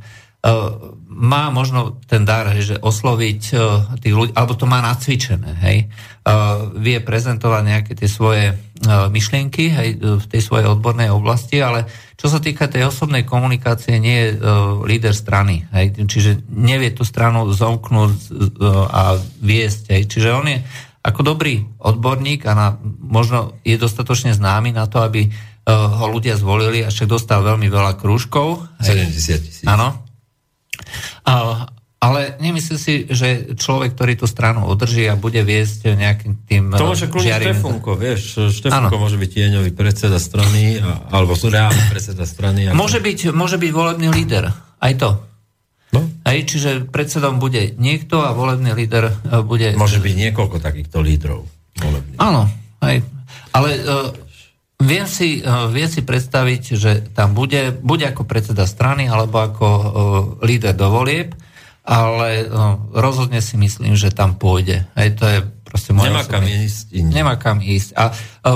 [1.18, 5.78] má možno ten dar, hej, že osloviť uh, tých ľudí, alebo to má nacvičené, hej,
[5.90, 11.90] uh, vie prezentovať nejaké tie svoje uh, myšlienky hej, v tej svojej odbornej oblasti, ale
[12.14, 17.02] čo sa týka tej osobnej komunikácie, nie je uh, líder strany, hej, čiže nevie tú
[17.02, 19.02] stranu zomknúť uh, a
[19.42, 20.62] viesť, hej, čiže on je
[21.02, 22.68] ako dobrý odborník a na,
[23.02, 25.34] možno je dostatočne známy na to, aby uh,
[25.98, 28.68] ho ľudia zvolili a však dostal veľmi veľa krúžkov.
[28.84, 29.64] 70 tisíc.
[29.64, 30.07] Áno,
[31.98, 36.94] ale nemyslím si, že človek, ktorý tú stranu održí a bude viesť nejakým tým To
[36.94, 38.54] môže kľúčiť Štefunko, vieš.
[38.54, 39.02] Štefunko ano.
[39.02, 40.78] môže byť tieňový predseda strany,
[41.10, 42.70] alebo reálny predseda strany.
[42.70, 42.78] Ako...
[42.78, 44.54] Môže, byť, môže byť volebný líder.
[44.78, 45.26] Aj to.
[45.90, 46.06] No?
[46.22, 49.72] Aj, čiže predsedom bude niekto a volebný líder e, bude...
[49.80, 51.48] Môže byť niekoľko takýchto lídrov.
[51.80, 52.20] Volebných.
[52.20, 52.46] Áno.
[52.84, 52.98] Aj.
[53.58, 54.14] Ale uh,
[54.78, 59.66] Viem si, uh, viem si predstaviť, že tam bude, buď ako predseda strany, alebo ako
[59.66, 59.86] uh,
[60.46, 61.34] líder do volieb,
[61.82, 64.86] ale uh, rozhodne si myslím, že tam pôjde.
[64.94, 66.94] Hej, to je proste moja Nemá kam ísť.
[66.94, 67.10] Iný.
[67.10, 67.90] Nemá kam ísť.
[67.98, 68.04] A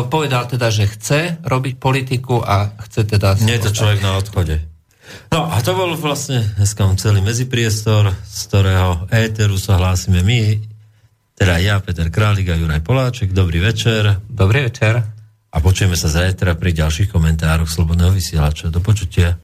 [0.08, 3.36] povedal teda, že chce robiť politiku a chce teda...
[3.42, 4.62] Nie je to človek na odchode.
[5.34, 10.64] No a to bol vlastne dneska celý medzipriestor, z ktorého éteru sa hlásime my,
[11.36, 13.34] teda ja, Peter Králik a Juraj Poláček.
[13.34, 14.22] Dobrý večer.
[14.30, 15.21] Dobrý večer.
[15.52, 18.72] A počujeme sa zajtra pri ďalších komentároch Slobodného vysielača.
[18.72, 19.36] Do počutia.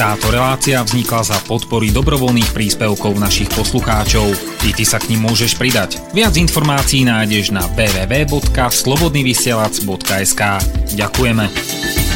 [0.00, 4.32] Táto relácia vznikla za podpory dobrovoľných príspevkov našich poslucháčov.
[4.64, 6.00] I ty sa k ním môžeš pridať.
[6.16, 10.42] Viac informácií nájdeš na www.slobodnyvysielac.sk
[10.96, 12.09] Ďakujeme.